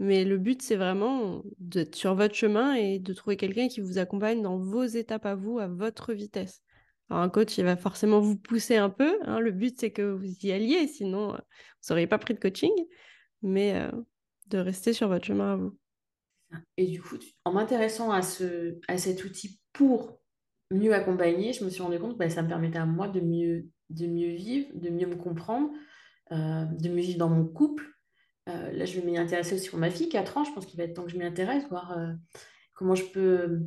Mais 0.00 0.24
le 0.24 0.38
but, 0.38 0.62
c'est 0.62 0.76
vraiment 0.76 1.44
d'être 1.58 1.94
sur 1.96 2.16
votre 2.16 2.34
chemin 2.34 2.74
et 2.74 2.98
de 2.98 3.14
trouver 3.14 3.36
quelqu'un 3.38 3.68
qui 3.68 3.80
vous 3.82 3.98
accompagne 3.98 4.42
dans 4.42 4.58
vos 4.58 4.84
étapes 4.84 5.26
à 5.26 5.36
vous, 5.36 5.60
à 5.60 5.68
votre 5.68 6.14
vitesse. 6.14 6.62
Alors, 7.10 7.22
un 7.22 7.30
coach, 7.30 7.58
il 7.58 7.64
va 7.64 7.76
forcément 7.76 8.20
vous 8.20 8.36
pousser 8.38 8.76
un 8.76 8.90
peu. 8.90 9.18
hein. 9.24 9.40
Le 9.40 9.52
but, 9.52 9.78
c'est 9.78 9.92
que 9.92 10.02
vous 10.02 10.26
y 10.46 10.52
alliez, 10.52 10.88
sinon, 10.88 11.34
euh, 11.34 11.38
vous 11.38 11.90
n'auriez 11.90 12.08
pas 12.08 12.18
pris 12.18 12.34
de 12.34 12.40
coaching, 12.40 12.72
mais 13.42 13.76
euh, 13.76 13.92
de 14.48 14.58
rester 14.58 14.92
sur 14.94 15.08
votre 15.08 15.26
chemin 15.26 15.54
à 15.54 15.56
vous. 15.56 15.78
Et 16.76 16.86
du 16.86 17.00
coup, 17.02 17.16
en 17.44 17.52
m'intéressant 17.52 18.10
à 18.10 18.22
ce, 18.22 18.78
à 18.88 18.98
cet 18.98 19.24
outil 19.24 19.60
pour 19.72 20.20
mieux 20.70 20.94
accompagner, 20.94 21.52
je 21.52 21.64
me 21.64 21.70
suis 21.70 21.82
rendu 21.82 21.98
compte 21.98 22.14
que 22.14 22.18
bah, 22.18 22.30
ça 22.30 22.42
me 22.42 22.48
permettait 22.48 22.78
à 22.78 22.86
moi 22.86 23.08
de 23.08 23.20
mieux, 23.20 23.68
de 23.90 24.06
mieux 24.06 24.34
vivre, 24.34 24.68
de 24.74 24.88
mieux 24.90 25.06
me 25.06 25.16
comprendre, 25.16 25.70
euh, 26.32 26.64
de 26.64 26.88
mieux 26.88 27.02
vivre 27.02 27.18
dans 27.18 27.28
mon 27.30 27.46
couple. 27.46 27.89
Euh, 28.50 28.72
là, 28.72 28.84
je 28.84 28.98
vais 28.98 29.06
m'y 29.06 29.16
intéresser 29.18 29.54
aussi 29.54 29.68
pour 29.68 29.78
ma 29.78 29.90
fille, 29.90 30.08
4 30.08 30.36
ans. 30.36 30.44
Je 30.44 30.52
pense 30.52 30.66
qu'il 30.66 30.78
va 30.78 30.84
être 30.84 30.94
temps 30.94 31.04
que 31.04 31.10
je 31.10 31.16
m'y 31.16 31.24
intéresse, 31.24 31.64
voir 31.68 31.96
euh, 31.96 32.12
comment 32.74 32.94
je 32.94 33.04
peux 33.04 33.60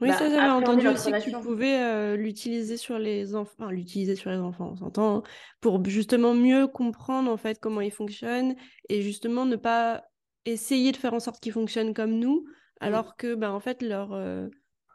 Oui, 0.00 0.08
bah, 0.08 0.18
ça, 0.18 0.28
j'avais 0.28 0.50
entendu 0.50 0.88
aussi 0.88 1.10
que 1.10 1.22
tu 1.22 1.30
pouvais 1.30 1.80
euh, 1.80 2.16
l'utiliser 2.16 2.76
sur 2.76 2.98
les 2.98 3.34
enfants, 3.34 3.54
enfin, 3.60 3.70
l'utiliser 3.70 4.16
sur 4.16 4.30
les 4.30 4.38
enfants, 4.38 4.70
on 4.72 4.76
s'entend, 4.76 5.22
pour 5.60 5.84
justement 5.84 6.34
mieux 6.34 6.66
comprendre 6.66 7.30
en 7.30 7.36
fait 7.36 7.58
comment 7.60 7.80
ils 7.80 7.92
fonctionnent 7.92 8.56
et 8.88 9.02
justement 9.02 9.44
ne 9.46 9.56
pas 9.56 10.04
essayer 10.44 10.92
de 10.92 10.96
faire 10.96 11.14
en 11.14 11.20
sorte 11.20 11.40
qu'ils 11.40 11.52
fonctionnent 11.52 11.94
comme 11.94 12.18
nous, 12.18 12.44
Mm. 12.80 12.84
alors 12.84 13.16
que 13.16 13.34
bah, 13.34 13.52
en 13.52 13.60
fait 13.60 13.82
leur, 13.82 14.10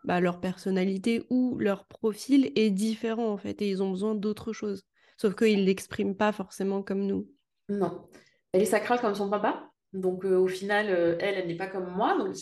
bah, 0.03 0.19
leur 0.19 0.39
personnalité 0.39 1.25
ou 1.29 1.57
leur 1.57 1.85
profil 1.85 2.51
est 2.55 2.69
différent 2.69 3.29
en 3.29 3.37
fait 3.37 3.61
et 3.61 3.69
ils 3.69 3.81
ont 3.83 3.91
besoin 3.91 4.15
d'autre 4.15 4.53
chose. 4.53 4.83
Sauf 5.17 5.35
qu'ils 5.35 5.65
l'expriment 5.65 6.15
pas 6.15 6.31
forcément 6.31 6.81
comme 6.81 7.05
nous. 7.05 7.27
Non. 7.69 8.07
Elle 8.53 8.61
est 8.61 8.65
sacrale 8.65 8.99
comme 8.99 9.15
son 9.15 9.29
papa. 9.29 9.71
Donc, 9.93 10.25
euh, 10.25 10.37
au 10.37 10.47
final, 10.47 10.87
euh, 10.89 11.17
elle, 11.19 11.35
elle 11.35 11.47
n'est 11.47 11.57
pas 11.57 11.67
comme 11.67 11.89
moi. 11.91 12.17
Donc, 12.17 12.35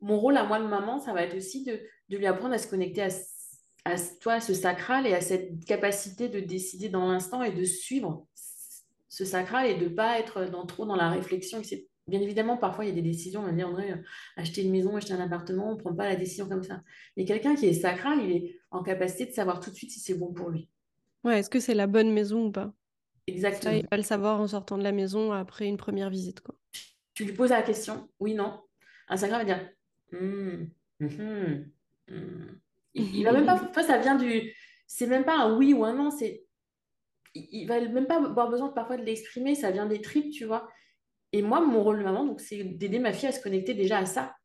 mon 0.00 0.18
rôle 0.18 0.36
à 0.36 0.44
moi 0.44 0.60
de 0.60 0.66
maman, 0.66 0.98
ça 0.98 1.12
va 1.12 1.22
être 1.22 1.36
aussi 1.36 1.64
de, 1.64 1.80
lui 2.10 2.26
apprendre 2.26 2.54
à 2.54 2.58
se 2.58 2.68
connecter 2.68 3.02
à, 3.84 3.96
toi, 4.20 4.34
à 4.34 4.40
ce 4.40 4.54
sacral 4.54 5.06
et 5.06 5.14
à 5.14 5.20
cette 5.20 5.64
capacité 5.64 6.28
de 6.28 6.40
décider 6.40 6.88
dans 6.88 7.10
l'instant 7.10 7.42
et 7.42 7.52
de 7.52 7.64
suivre 7.64 8.26
ce 9.08 9.24
sacral 9.24 9.66
et 9.66 9.76
de 9.76 9.88
pas 9.88 10.18
être 10.18 10.44
dans, 10.44 10.66
trop 10.66 10.86
dans 10.86 10.96
la 10.96 11.10
réflexion. 11.10 11.62
Bien 12.06 12.20
évidemment, 12.20 12.56
parfois, 12.56 12.84
il 12.84 12.88
y 12.88 12.92
a 12.92 12.94
des 12.94 13.02
décisions. 13.02 13.40
On 13.40 13.46
va 13.46 13.52
dire, 13.52 13.68
euh, 13.68 13.96
acheter 14.36 14.62
une 14.62 14.70
maison, 14.70 14.96
acheter 14.96 15.14
un 15.14 15.20
appartement, 15.20 15.70
on 15.70 15.74
ne 15.74 15.80
prend 15.80 15.94
pas 15.94 16.08
la 16.08 16.16
décision 16.16 16.48
comme 16.48 16.62
ça. 16.62 16.82
Mais 17.16 17.24
quelqu'un 17.24 17.54
qui 17.54 17.66
est 17.66 17.72
sacral, 17.72 18.20
il 18.22 18.30
est 18.30 18.60
en 18.70 18.82
capacité 18.82 19.26
de 19.26 19.32
savoir 19.32 19.60
tout 19.60 19.70
de 19.70 19.76
suite 19.76 19.90
si 19.90 20.00
c'est 20.00 20.14
bon 20.14 20.32
pour 20.32 20.50
lui. 20.50 20.68
Ouais, 21.24 21.38
est-ce 21.38 21.48
que 21.48 21.60
c'est 21.60 21.74
la 21.74 21.86
bonne 21.86 22.12
maison 22.12 22.46
ou 22.46 22.50
pas? 22.50 22.74
Ça, 23.28 23.32
il 23.32 23.34
Exactement. 23.36 23.82
va 23.90 23.96
le 23.96 24.02
savoir 24.02 24.40
en 24.40 24.46
sortant 24.46 24.78
de 24.78 24.82
la 24.82 24.92
maison 24.92 25.32
après 25.32 25.66
une 25.66 25.76
première 25.76 26.10
visite, 26.10 26.40
quoi. 26.40 26.54
Tu 27.14 27.24
lui 27.24 27.32
poses 27.32 27.50
la 27.50 27.62
question, 27.62 28.08
oui, 28.20 28.34
non. 28.34 28.60
Un 29.08 29.16
sacral 29.16 29.46
va 29.46 29.54
dire, 29.54 29.70
Hmm, 30.12 30.66
mhm, 31.00 31.70
hmm. 32.08 32.60
Il, 32.94 33.16
il 33.16 33.24
va 33.24 33.32
même 33.32 33.46
pas, 33.46 33.58
toi, 33.72 33.82
ça 33.82 33.98
vient 33.98 34.16
du, 34.16 34.52
c'est 34.86 35.06
même 35.06 35.24
pas 35.24 35.36
un 35.36 35.56
oui 35.56 35.72
ou 35.74 35.84
un 35.84 35.94
non, 35.94 36.10
c'est, 36.10 36.44
il, 37.34 37.48
il 37.50 37.66
va 37.66 37.80
même 37.80 38.06
pas 38.06 38.16
avoir 38.16 38.48
besoin 38.48 38.68
parfois 38.68 38.96
de 38.96 39.02
l'exprimer, 39.02 39.54
ça 39.54 39.70
vient 39.70 39.86
des 39.86 40.00
tripes, 40.00 40.32
tu 40.32 40.44
vois. 40.44 40.68
Et 41.32 41.42
moi, 41.42 41.60
mon 41.60 41.82
rôle 41.82 41.98
de 41.98 42.04
maman, 42.04 42.24
donc, 42.24 42.40
c'est 42.40 42.62
d'aider 42.62 43.00
ma 43.00 43.12
fille 43.12 43.28
à 43.28 43.32
se 43.32 43.42
connecter 43.42 43.74
déjà 43.74 43.98
à 43.98 44.06
ça, 44.06 44.36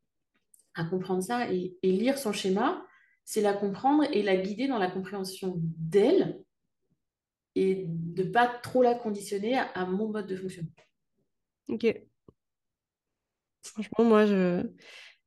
à 0.74 0.84
comprendre 0.84 1.22
ça 1.22 1.52
et, 1.52 1.76
et 1.82 1.92
lire 1.92 2.18
son 2.18 2.32
schéma, 2.32 2.84
c'est 3.24 3.42
la 3.42 3.52
comprendre 3.52 4.04
et 4.12 4.22
la 4.22 4.36
guider 4.36 4.66
dans 4.66 4.78
la 4.78 4.90
compréhension 4.90 5.54
d'elle 5.56 6.42
et 7.54 7.84
de 7.88 8.22
pas 8.24 8.46
trop 8.62 8.82
la 8.82 8.94
conditionner 8.94 9.56
à, 9.58 9.64
à 9.74 9.86
mon 9.86 10.08
mode 10.08 10.26
de 10.26 10.36
fonctionnement. 10.36 10.70
Ok. 11.68 11.84
Franchement, 13.62 14.04
moi, 14.04 14.26
je 14.26 14.62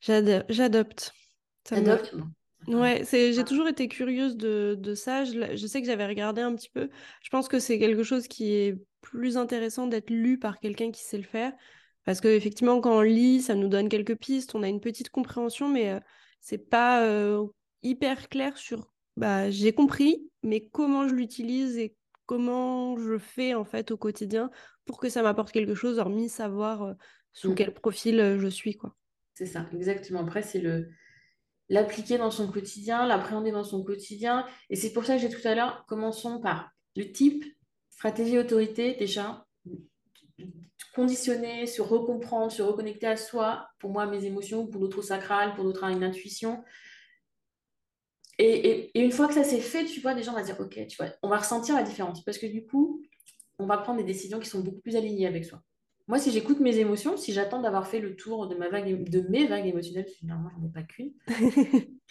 j'ado- 0.02 0.46
j'adopte. 0.50 1.14
Ouais, 2.68 3.04
c'est, 3.04 3.34
j'ai 3.34 3.44
toujours 3.44 3.68
été 3.68 3.88
curieuse 3.90 4.38
de, 4.38 4.76
de 4.80 4.96
ça. 4.96 5.26
Je 5.26 5.68
sais 5.68 5.82
que 5.82 5.88
j'avais 5.88 6.08
regardé 6.08 6.42
un 6.42 6.56
petit 6.56 6.70
peu. 6.70 6.90
Je 7.22 7.30
pense 7.30 7.48
que 7.50 7.60
c'est 7.60 7.78
quelque 7.78 8.04
chose 8.04 8.28
qui 8.28 8.54
est 8.54 8.78
plus 9.02 9.38
intéressant 9.38 9.88
d'être 9.88 10.10
lu 10.10 10.40
par 10.40 10.60
quelqu'un 10.60 10.92
qui 10.92 11.04
sait 11.04 11.18
le 11.18 11.24
faire. 11.24 11.52
Parce 12.06 12.22
que 12.22 12.28
effectivement, 12.30 12.80
quand 12.82 12.98
on 12.98 13.02
lit, 13.02 13.42
ça 13.42 13.56
nous 13.56 13.68
donne 13.68 13.90
quelques 13.90 14.16
pistes, 14.18 14.56
on 14.56 14.64
a 14.64 14.68
une 14.70 14.82
petite 14.82 15.10
compréhension, 15.10 15.70
mais 15.70 15.92
euh, 15.92 16.00
c'est 16.42 16.70
pas 16.70 17.06
euh, 17.06 17.46
hyper 17.82 18.30
clair 18.30 18.58
sur 18.58 18.92
bah 19.16 19.52
j'ai 19.52 19.74
compris, 19.74 20.30
mais 20.42 20.68
comment 20.72 21.08
je 21.08 21.14
l'utilise 21.14 21.78
et 21.78 21.96
comment 22.26 22.98
je 22.98 23.18
fais 23.18 23.54
en 23.56 23.66
fait 23.66 23.92
au 23.92 23.98
quotidien 23.98 24.52
pour 24.86 25.00
que 25.00 25.10
ça 25.10 25.24
m'apporte 25.24 25.52
quelque 25.52 25.76
chose, 25.76 26.00
hormis 26.00 26.30
savoir 26.30 26.84
euh, 26.84 26.94
sous 27.34 27.54
quel 27.54 27.72
Hmm, 27.72 27.74
profil 27.74 28.20
euh, 28.20 28.40
je 28.40 28.48
suis, 28.48 28.76
quoi. 28.78 28.96
c'est 29.34 29.46
ça, 29.46 29.68
exactement. 29.74 30.22
Après, 30.22 30.42
c'est 30.44 30.60
le 30.60 30.90
l'appliquer 31.70 32.18
dans 32.20 32.32
son 32.32 32.52
quotidien, 32.52 33.06
l'appréhender 33.08 33.52
dans 33.52 33.64
son 33.64 33.84
quotidien. 33.84 34.46
Et 34.70 34.76
c'est 34.76 34.94
pour 34.94 35.06
ça 35.06 35.16
que 35.16 35.22
j'ai 35.22 35.30
tout 35.30 35.48
à 35.48 35.56
l'heure, 35.56 35.86
commençons 35.88 36.42
par 36.42 36.72
le 36.96 37.12
type, 37.12 37.46
stratégie, 37.90 38.40
autorité, 38.40 38.96
déjà, 38.96 39.46
conditionner, 40.94 41.66
se 41.66 41.82
recomprendre, 41.82 42.52
se 42.52 42.62
reconnecter 42.62 43.08
à 43.08 43.18
soi, 43.18 43.68
pour 43.80 43.92
moi, 43.92 44.06
mes 44.06 44.26
émotions, 44.26 44.68
pour 44.68 44.80
d'autres 44.82 45.00
au 45.00 45.02
sacral, 45.02 45.56
pour 45.56 45.66
à 45.84 45.92
une 45.92 46.04
intuition. 46.04 46.64
Et, 48.40 48.46
et- 48.70 49.00
et 49.00 49.02
une 49.04 49.12
fois 49.12 49.28
que 49.28 49.34
ça 49.34 49.44
s'est 49.44 49.60
fait, 49.62 49.86
tu 49.86 50.02
vois, 50.02 50.14
déjà, 50.16 50.32
on 50.32 50.36
va 50.36 50.44
dire, 50.44 50.60
OK, 50.60 50.80
tu 50.88 50.98
vois, 50.98 51.08
on 51.22 51.30
va 51.30 51.38
ressentir 51.38 51.76
la 51.76 51.84
différence. 51.84 52.24
Parce 52.24 52.38
que 52.38 52.48
du 52.48 52.66
coup, 52.66 53.02
on 53.60 53.66
va 53.68 53.78
prendre 53.78 54.00
des 54.00 54.06
décisions 54.06 54.40
qui 54.40 54.50
sont 54.50 54.62
beaucoup 54.62 54.82
plus 54.82 54.96
alignées 54.96 55.28
avec 55.28 55.46
soi. 55.46 55.62
Moi, 56.08 56.20
si 56.20 56.32
j'écoute 56.32 56.60
mes 56.60 56.78
émotions, 56.80 57.16
si 57.16 57.32
j'attends 57.32 57.62
d'avoir 57.62 57.88
fait 57.88 58.00
le 58.00 58.16
tour 58.16 58.48
de 58.48 58.56
ma 58.56 58.70
vague, 58.70 59.10
de 59.10 59.22
mes 59.30 59.46
vagues 59.48 59.68
émotionnelles, 59.68 60.04
parce 60.06 60.16
que 60.16 60.22
généralement, 60.22 60.50
j'en 60.58 60.66
ai 60.68 60.72
pas 60.72 60.84
qu'une, 60.84 61.14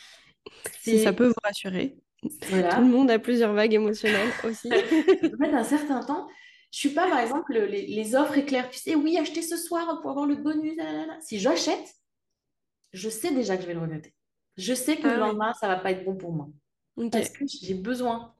Si 0.80 1.02
ça 1.02 1.12
peut 1.12 1.26
vous 1.28 1.34
rassurer. 1.44 1.96
Tout 2.22 2.80
le 2.80 2.86
monde 2.86 3.10
a 3.10 3.18
plusieurs 3.18 3.52
vagues 3.52 3.74
émotionnelles 3.74 4.28
aussi. 4.44 4.68
peut 4.68 5.36
mettre 5.38 5.54
un 5.54 5.64
certain 5.64 6.00
temps. 6.00 6.28
Je 6.70 6.78
suis 6.78 6.90
pas, 6.90 7.08
par 7.08 7.18
exemple, 7.18 7.52
les, 7.58 7.86
les 7.86 8.14
offres 8.14 8.38
éclairs. 8.38 8.70
Tu 8.70 8.78
sais, 8.78 8.94
oui, 8.94 9.18
acheter 9.18 9.42
ce 9.42 9.56
soir 9.56 10.00
pour 10.00 10.10
avoir 10.12 10.26
le 10.26 10.36
bonus. 10.36 10.76
là, 10.76 10.92
là, 10.92 11.06
là. 11.06 11.18
Si 11.20 11.38
j'achète, 11.38 11.94
je 12.92 13.08
sais 13.08 13.32
déjà 13.34 13.56
que 13.56 13.62
je 13.62 13.66
vais 13.66 13.74
le 13.74 13.80
regretter. 13.80 14.14
Je 14.56 14.74
sais 14.74 14.96
que 14.98 15.08
Ah 15.08 15.14
le 15.14 15.20
ouais. 15.20 15.28
lendemain, 15.28 15.52
ça 15.54 15.68
va 15.68 15.76
pas 15.76 15.92
être 15.92 16.04
bon 16.04 16.16
pour 16.16 16.32
moi. 16.32 16.48
Parce 17.10 17.30
que 17.30 17.44
j'ai 17.46 17.74
besoin 17.74 18.34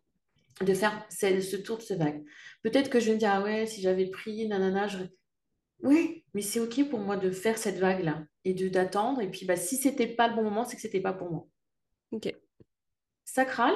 de 0.61 0.75
faire 0.75 1.07
ce, 1.11 1.41
ce 1.41 1.57
tour 1.57 1.79
de 1.79 1.83
ce 1.83 1.95
vague. 1.95 2.25
Peut-être 2.63 2.91
que 2.91 3.01
je 3.01 3.07
vais 3.07 3.15
me 3.15 3.19
dire, 3.19 3.31
ah 3.33 3.43
ouais, 3.43 3.67
si 3.67 3.81
j'avais 3.83 4.07
pris, 4.07 4.47
nanana, 4.49 4.89
je... 4.89 4.99
Oui, 5.83 6.25
mais 6.35 6.43
c'est 6.43 6.61
OK 6.61 6.89
pour 6.91 7.01
moi 7.01 7.17
de 7.17 7.31
faire 7.31 7.59
cette 7.59 7.79
vague-là 7.79 8.25
et 8.45 8.55
de 8.55 8.69
d'attendre. 8.69 9.21
Et 9.21 9.31
puis, 9.31 9.47
bah, 9.47 9.57
si 9.57 9.77
c'était 9.77 10.07
pas 10.07 10.29
le 10.29 10.35
bon 10.37 10.43
moment, 10.45 10.65
c'est 10.65 10.77
que 10.77 10.83
c'était 10.83 11.01
pas 11.01 11.13
pour 11.13 11.31
moi. 11.31 11.49
Ok. 12.11 12.33
Sacral 13.25 13.75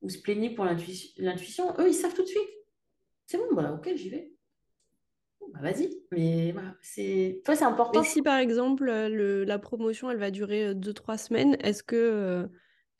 ou 0.00 0.08
se 0.08 0.18
plaignez 0.18 0.50
pour 0.54 0.64
l'intuition, 0.64 1.74
eux, 1.78 1.88
ils 1.88 1.94
savent 1.94 2.14
tout 2.14 2.22
de 2.22 2.28
suite. 2.28 2.48
C'est 3.26 3.38
bon, 3.38 3.52
bah, 3.54 3.72
OK, 3.72 3.90
j'y 3.94 4.08
vais. 4.10 4.32
Bah, 5.52 5.60
vas-y. 5.62 5.90
Mais 6.10 6.52
voilà, 6.52 6.74
c'est... 6.80 7.40
Toi, 7.44 7.56
c'est 7.56 7.64
important. 7.64 8.00
Mais 8.00 8.06
si 8.06 8.22
par 8.22 8.38
exemple 8.38 8.88
euh, 8.88 9.08
le, 9.08 9.44
la 9.44 9.58
promotion 9.58 10.10
elle 10.10 10.18
va 10.18 10.30
durer 10.30 10.74
2-3 10.74 11.18
semaines, 11.18 11.56
est-ce 11.60 11.82
que 11.82 11.96
euh, 11.96 12.46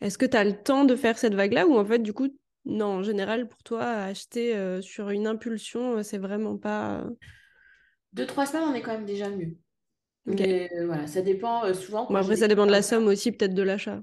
est-ce 0.00 0.18
que 0.18 0.26
tu 0.26 0.37
as 0.37 0.44
le 0.44 0.52
temps 0.62 0.85
de 0.85 0.96
faire 0.96 1.18
cette 1.18 1.35
vague-là 1.35 1.66
ou 1.66 1.76
en 1.76 1.85
fait 1.85 1.98
du 2.00 2.12
coup 2.12 2.28
non, 2.64 2.87
en 2.87 3.02
général 3.02 3.48
pour 3.48 3.62
toi 3.64 3.83
acheter 3.85 4.55
euh, 4.55 4.81
sur 4.81 5.11
une 5.11 5.26
impulsion, 5.26 5.96
euh, 5.98 6.02
c'est 6.02 6.18
vraiment 6.18 6.57
pas 6.57 7.00
euh, 7.00 7.11
Deux, 8.12 8.26
trois 8.26 8.46
semaines, 8.46 8.68
on 8.68 8.74
est 8.74 8.83
quand 8.83 8.92
même 8.92 9.05
déjà 9.07 9.28
mieux. 9.28 9.57
Mais 10.26 10.70
euh, 10.76 10.87
voilà, 10.87 11.07
ça 11.09 11.22
dépend. 11.22 11.64
euh, 11.64 11.74
souvent, 11.74 12.07
Bon 12.07 12.14
après 12.16 12.37
ça 12.37 12.46
dépend 12.48 12.66
de 12.66 12.70
la 12.70 12.83
somme 12.83 13.07
aussi 13.09 13.33
peut-être 13.33 13.55
de 13.55 13.62
l'achat. 13.62 14.00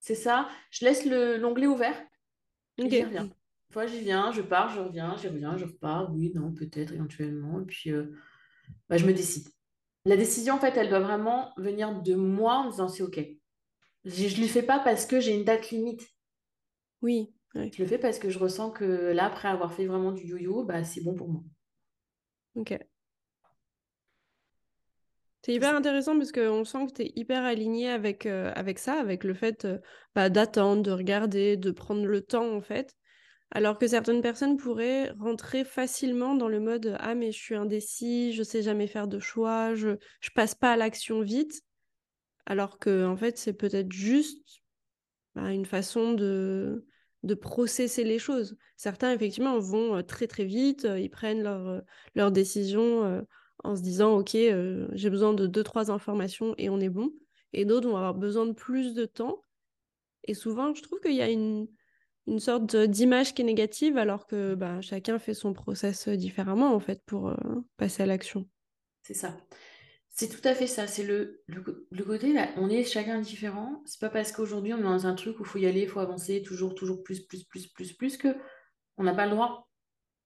c'est 0.00 0.14
ça. 0.14 0.48
Je 0.70 0.84
laisse 0.84 1.04
le, 1.04 1.36
l'onglet 1.36 1.66
ouvert 1.66 1.94
et 2.78 3.04
fois, 3.72 3.86
j'y 3.86 4.00
viens, 4.00 4.32
je 4.32 4.42
pars, 4.42 4.68
je 4.70 4.80
reviens, 4.80 5.16
j'y 5.16 5.28
reviens, 5.28 5.56
je 5.56 5.64
repars. 5.64 6.12
Oui, 6.12 6.32
non, 6.34 6.52
peut-être, 6.52 6.92
éventuellement. 6.92 7.60
Et 7.60 7.64
puis, 7.66 7.90
euh, 7.90 8.12
bah, 8.88 8.96
je 8.96 9.06
me 9.06 9.12
décide. 9.12 9.48
La 10.04 10.16
décision, 10.16 10.54
en 10.54 10.58
fait, 10.58 10.76
elle 10.76 10.88
doit 10.88 11.00
vraiment 11.00 11.52
venir 11.56 12.00
de 12.02 12.14
moi 12.14 12.54
en 12.54 12.64
me 12.64 12.70
disant 12.70 12.88
c'est 12.88 13.02
OK. 13.02 13.20
Je 14.04 14.36
ne 14.36 14.42
le 14.42 14.48
fais 14.48 14.62
pas 14.62 14.78
parce 14.78 15.04
que 15.04 15.20
j'ai 15.20 15.34
une 15.34 15.44
date 15.44 15.70
limite. 15.70 16.02
Oui. 17.02 17.34
Je 17.54 17.82
le 17.82 17.86
fais 17.86 17.98
parce 17.98 18.18
que 18.18 18.30
je 18.30 18.38
ressens 18.38 18.70
que 18.70 18.84
là, 19.12 19.26
après 19.26 19.48
avoir 19.48 19.74
fait 19.74 19.86
vraiment 19.86 20.12
du 20.12 20.26
yo-yo, 20.26 20.64
bah, 20.64 20.84
c'est 20.84 21.02
bon 21.02 21.14
pour 21.14 21.28
moi. 21.28 21.42
OK. 22.56 22.78
C'est 25.42 25.54
hyper 25.54 25.74
intéressant 25.74 26.18
parce 26.18 26.32
qu'on 26.32 26.64
sent 26.64 26.86
que 26.86 26.92
tu 26.92 27.02
es 27.02 27.12
hyper 27.16 27.44
aligné 27.44 27.88
avec, 27.88 28.26
euh, 28.26 28.52
avec 28.54 28.78
ça, 28.78 28.94
avec 28.94 29.24
le 29.24 29.32
fait 29.32 29.64
euh, 29.64 29.78
bah, 30.14 30.28
d'attendre, 30.28 30.82
de 30.82 30.90
regarder, 30.90 31.56
de 31.56 31.70
prendre 31.70 32.04
le 32.04 32.20
temps 32.20 32.54
en 32.54 32.60
fait. 32.60 32.94
Alors 33.52 33.78
que 33.78 33.88
certaines 33.88 34.22
personnes 34.22 34.56
pourraient 34.56 35.10
rentrer 35.18 35.64
facilement 35.64 36.34
dans 36.34 36.48
le 36.48 36.60
mode 36.60 36.96
Ah, 37.00 37.14
mais 37.14 37.32
je 37.32 37.38
suis 37.38 37.56
indécis, 37.56 38.32
je 38.32 38.42
sais 38.42 38.62
jamais 38.62 38.86
faire 38.86 39.08
de 39.08 39.18
choix, 39.18 39.74
je, 39.74 39.96
je 40.20 40.30
passe 40.30 40.54
pas 40.54 40.72
à 40.72 40.76
l'action 40.76 41.20
vite. 41.20 41.62
Alors 42.46 42.78
que, 42.78 43.04
en 43.06 43.16
fait, 43.16 43.38
c'est 43.38 43.52
peut-être 43.52 43.92
juste 43.92 44.62
bah, 45.34 45.52
une 45.52 45.66
façon 45.66 46.14
de, 46.14 46.86
de 47.24 47.34
processer 47.34 48.04
les 48.04 48.18
choses. 48.18 48.56
Certains, 48.76 49.12
effectivement, 49.12 49.58
vont 49.58 50.02
très 50.02 50.28
très 50.28 50.44
vite, 50.44 50.86
ils 50.98 51.10
prennent 51.10 51.42
leur, 51.42 51.66
euh, 51.66 51.80
leur 52.14 52.30
décision 52.30 53.04
euh, 53.04 53.22
en 53.64 53.74
se 53.74 53.82
disant 53.82 54.16
Ok, 54.16 54.30
j'ai 54.32 55.10
besoin 55.10 55.34
de 55.34 55.46
deux, 55.46 55.64
trois 55.64 55.90
informations 55.90 56.54
et 56.56 56.70
on 56.70 56.78
est 56.78 56.88
bon. 56.88 57.12
Et 57.52 57.64
d'autres 57.64 57.88
vont 57.88 57.96
avoir 57.96 58.14
besoin 58.14 58.46
de 58.46 58.52
plus 58.52 58.94
de 58.94 59.06
temps. 59.06 59.44
Et 60.24 60.34
souvent, 60.34 60.72
je 60.72 60.82
trouve 60.82 61.00
qu'il 61.00 61.14
y 61.14 61.22
a 61.22 61.30
une 61.30 61.66
une 62.30 62.38
sorte 62.38 62.76
d'image 62.76 63.34
qui 63.34 63.42
est 63.42 63.44
négative 63.44 63.98
alors 63.98 64.26
que 64.26 64.54
bah, 64.54 64.80
chacun 64.80 65.18
fait 65.18 65.34
son 65.34 65.52
process 65.52 66.08
différemment 66.08 66.72
en 66.72 66.80
fait 66.80 67.02
pour 67.04 67.28
euh, 67.28 67.36
passer 67.76 68.04
à 68.04 68.06
l'action. 68.06 68.48
C'est 69.02 69.14
ça. 69.14 69.36
C'est 70.10 70.28
tout 70.28 70.46
à 70.46 70.54
fait 70.54 70.66
ça. 70.66 70.86
C'est 70.86 71.02
le, 71.02 71.42
côté 72.06 72.34
on 72.56 72.70
est 72.70 72.84
chacun 72.84 73.20
différent. 73.20 73.82
C'est 73.84 74.00
pas 74.00 74.10
parce 74.10 74.32
qu'aujourd'hui 74.32 74.72
on 74.72 74.78
est 74.78 74.82
dans 74.82 75.06
un 75.06 75.14
truc 75.14 75.40
où 75.40 75.42
il 75.42 75.48
faut 75.48 75.58
y 75.58 75.66
aller, 75.66 75.82
il 75.82 75.88
faut 75.88 76.00
avancer, 76.00 76.42
toujours, 76.42 76.74
toujours 76.74 77.02
plus, 77.02 77.20
plus, 77.20 77.44
plus, 77.44 77.66
plus, 77.66 77.92
plus, 77.92 78.16
que 78.16 78.36
on 78.96 79.04
n'a 79.04 79.14
pas 79.14 79.26
le 79.26 79.32
droit 79.32 79.68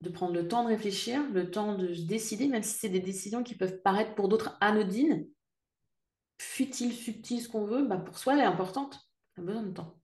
de 0.01 0.11
prendre 0.11 0.35
le 0.35 0.47
temps 0.47 0.65
de 0.65 0.69
réfléchir, 0.69 1.23
le 1.33 1.51
temps 1.51 1.79
de 1.79 1.95
se 1.95 2.03
décider, 2.03 2.49
même 2.49 2.63
si 2.63 2.75
c'est 2.75 2.89
des 2.89 3.01
décisions 3.01 3.43
qui 3.43 3.55
peuvent 3.55 3.81
paraître 3.81 4.15
pour 4.15 4.29
d'autres 4.29 4.59
anodines, 4.61 5.27
futiles, 6.39 6.93
subtiles, 6.93 7.41
ce 7.41 7.49
qu'on 7.49 7.65
veut, 7.65 7.87
bah 7.87 7.97
pour 7.97 8.19
soi, 8.19 8.35
elle 8.35 8.41
est 8.41 8.45
importante. 8.45 8.99
On 9.37 9.43
a 9.43 9.45
besoin 9.47 9.63
de 9.63 9.73
temps. 9.73 9.97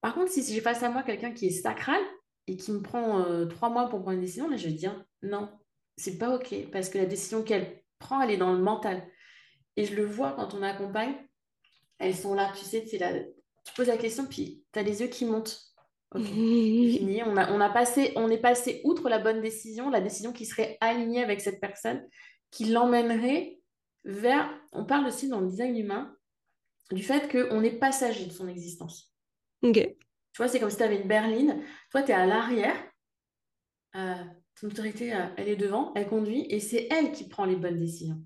Par 0.00 0.14
contre, 0.14 0.30
si 0.30 0.42
j'ai 0.42 0.60
face 0.60 0.82
à 0.82 0.90
moi 0.90 1.02
quelqu'un 1.02 1.32
qui 1.32 1.46
est 1.46 1.50
sacral 1.50 2.00
et 2.46 2.56
qui 2.56 2.72
me 2.72 2.80
prend 2.80 3.20
euh, 3.20 3.46
trois 3.46 3.68
mois 3.68 3.88
pour 3.88 4.00
prendre 4.00 4.16
une 4.16 4.22
décision, 4.22 4.48
là, 4.48 4.56
je 4.56 4.66
vais 4.66 4.74
dire 4.74 5.04
non, 5.22 5.50
c'est 5.96 6.18
pas 6.18 6.34
OK, 6.34 6.54
parce 6.72 6.88
que 6.88 6.98
la 6.98 7.06
décision 7.06 7.42
qu'elle 7.42 7.82
prend, 7.98 8.20
elle 8.22 8.30
est 8.30 8.38
dans 8.38 8.52
le 8.52 8.62
mental. 8.62 9.06
Et 9.76 9.84
je 9.84 9.94
le 9.94 10.04
vois 10.04 10.32
quand 10.32 10.54
on 10.54 10.62
accompagne, 10.62 11.14
elles 11.98 12.16
sont 12.16 12.34
là, 12.34 12.52
tu 12.58 12.64
sais, 12.64 12.84
là, 12.98 13.12
tu 13.64 13.74
poses 13.74 13.88
la 13.88 13.98
question, 13.98 14.26
puis 14.26 14.64
tu 14.72 14.78
as 14.78 14.82
les 14.82 15.02
yeux 15.02 15.08
qui 15.08 15.24
montent. 15.26 15.60
Fini. 16.16 17.22
On 17.22 17.36
a, 17.36 17.52
on 17.52 17.60
a 17.60 17.70
passé, 17.70 18.12
on 18.16 18.28
est 18.30 18.40
passé 18.40 18.80
outre 18.84 19.08
la 19.08 19.18
bonne 19.18 19.40
décision, 19.40 19.90
la 19.90 20.00
décision 20.00 20.32
qui 20.32 20.44
serait 20.44 20.76
alignée 20.80 21.22
avec 21.22 21.40
cette 21.40 21.60
personne, 21.60 22.04
qui 22.50 22.64
l'emmènerait 22.64 23.58
vers. 24.04 24.50
On 24.72 24.84
parle 24.84 25.06
aussi 25.06 25.28
dans 25.28 25.40
le 25.40 25.48
design 25.48 25.76
humain 25.76 26.16
du 26.90 27.02
fait 27.02 27.30
qu'on 27.30 27.62
est 27.62 27.78
passager 27.78 28.26
de 28.26 28.32
son 28.32 28.48
existence. 28.48 29.09
Ok. 29.62 29.74
Tu 30.32 30.36
vois, 30.36 30.48
c'est 30.48 30.60
comme 30.60 30.70
si 30.70 30.76
tu 30.76 30.82
avais 30.82 31.00
une 31.00 31.08
berline. 31.08 31.62
Toi, 31.90 32.02
tu 32.02 32.10
es 32.12 32.14
à 32.14 32.26
l'arrière. 32.26 32.76
euh, 33.96 34.14
ton 34.60 34.68
autorité, 34.68 35.14
euh, 35.14 35.26
elle 35.36 35.48
est 35.48 35.56
devant, 35.56 35.92
elle 35.94 36.06
conduit, 36.08 36.46
et 36.50 36.60
c'est 36.60 36.86
elle 36.90 37.12
qui 37.12 37.28
prend 37.28 37.44
les 37.44 37.56
bonnes 37.56 37.78
décisions. 37.78 38.22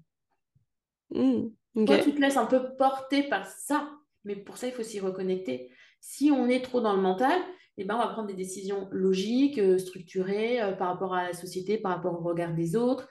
Ok. 1.75 1.87
Toi, 1.87 1.99
tu 1.99 2.15
te 2.15 2.21
laisses 2.21 2.37
un 2.37 2.47
peu 2.47 2.77
porter 2.77 3.25
par 3.29 3.47
ça, 3.47 3.91
mais 4.25 4.37
pour 4.37 4.57
ça, 4.59 4.67
il 4.67 4.73
faut 4.73 4.83
s'y 4.83 5.01
reconnecter. 5.01 5.71
Si 6.01 6.31
on 6.31 6.49
est 6.49 6.61
trop 6.63 6.81
dans 6.81 6.95
le 6.95 7.01
mental, 7.03 7.39
eh 7.77 7.85
ben, 7.85 7.95
on 7.97 7.99
va 7.99 8.09
prendre 8.09 8.29
des 8.29 8.35
décisions 8.35 8.89
logiques, 8.93 9.59
euh, 9.59 9.79
structurées 9.79 10.59
par 10.79 10.89
rapport 10.89 11.15
à 11.15 11.25
la 11.25 11.33
société, 11.33 11.79
par 11.79 11.93
rapport 11.97 12.15
au 12.21 12.23
regard 12.23 12.53
des 12.55 12.77
autres, 12.77 13.09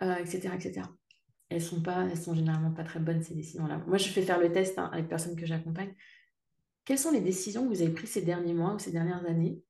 etc., 0.00 0.50
etc. 0.54 0.82
Elles 1.48 1.62
sont 1.62 1.82
pas, 1.82 2.06
elles 2.10 2.16
sont 2.18 2.34
généralement 2.34 2.72
pas 2.72 2.82
très 2.84 2.98
bonnes, 3.00 3.22
ces 3.22 3.34
décisions-là. 3.34 3.82
Moi, 3.86 3.98
je 3.98 4.08
fais 4.08 4.22
faire 4.22 4.40
le 4.40 4.50
test 4.50 4.78
hein, 4.78 4.90
avec 4.92 5.08
personnes 5.08 5.36
que 5.36 5.46
j'accompagne. 5.46 5.94
Quelles 6.84 6.98
sont 6.98 7.10
les 7.12 7.20
décisions 7.20 7.62
que 7.64 7.68
vous 7.74 7.82
avez 7.82 7.92
prises 7.92 8.10
ces 8.10 8.22
derniers 8.22 8.54
mois 8.54 8.74
ou 8.74 8.78
ces 8.78 8.90
dernières 8.92 9.24
années? 9.26 9.62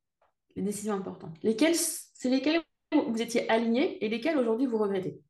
Les 0.57 0.63
décisions 0.63 0.95
importantes. 0.95 1.37
Lesquelles, 1.43 1.77
c'est 1.77 2.31
lesquelles 2.31 2.63
vous 2.93 3.21
étiez 3.23 3.49
alignées 3.51 4.03
et 4.05 4.09
lesquelles 4.09 4.39
aujourd'hui 4.39 4.67
vous 4.67 4.79
regrettez? 4.79 5.21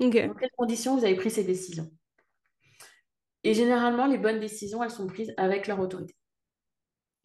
Dans 0.00 0.06
Ok. 0.06 0.40
quelles 0.40 0.50
conditions 0.56 0.96
vous 0.96 1.04
avez 1.04 1.16
pris 1.16 1.30
ces 1.30 1.44
décisions? 1.44 1.90
Et 3.42 3.54
généralement, 3.54 4.06
les 4.06 4.18
bonnes 4.18 4.40
décisions, 4.40 4.82
elles 4.82 4.90
sont 4.90 5.06
prises 5.06 5.32
avec 5.36 5.66
leur 5.66 5.80
autorité. 5.80 6.14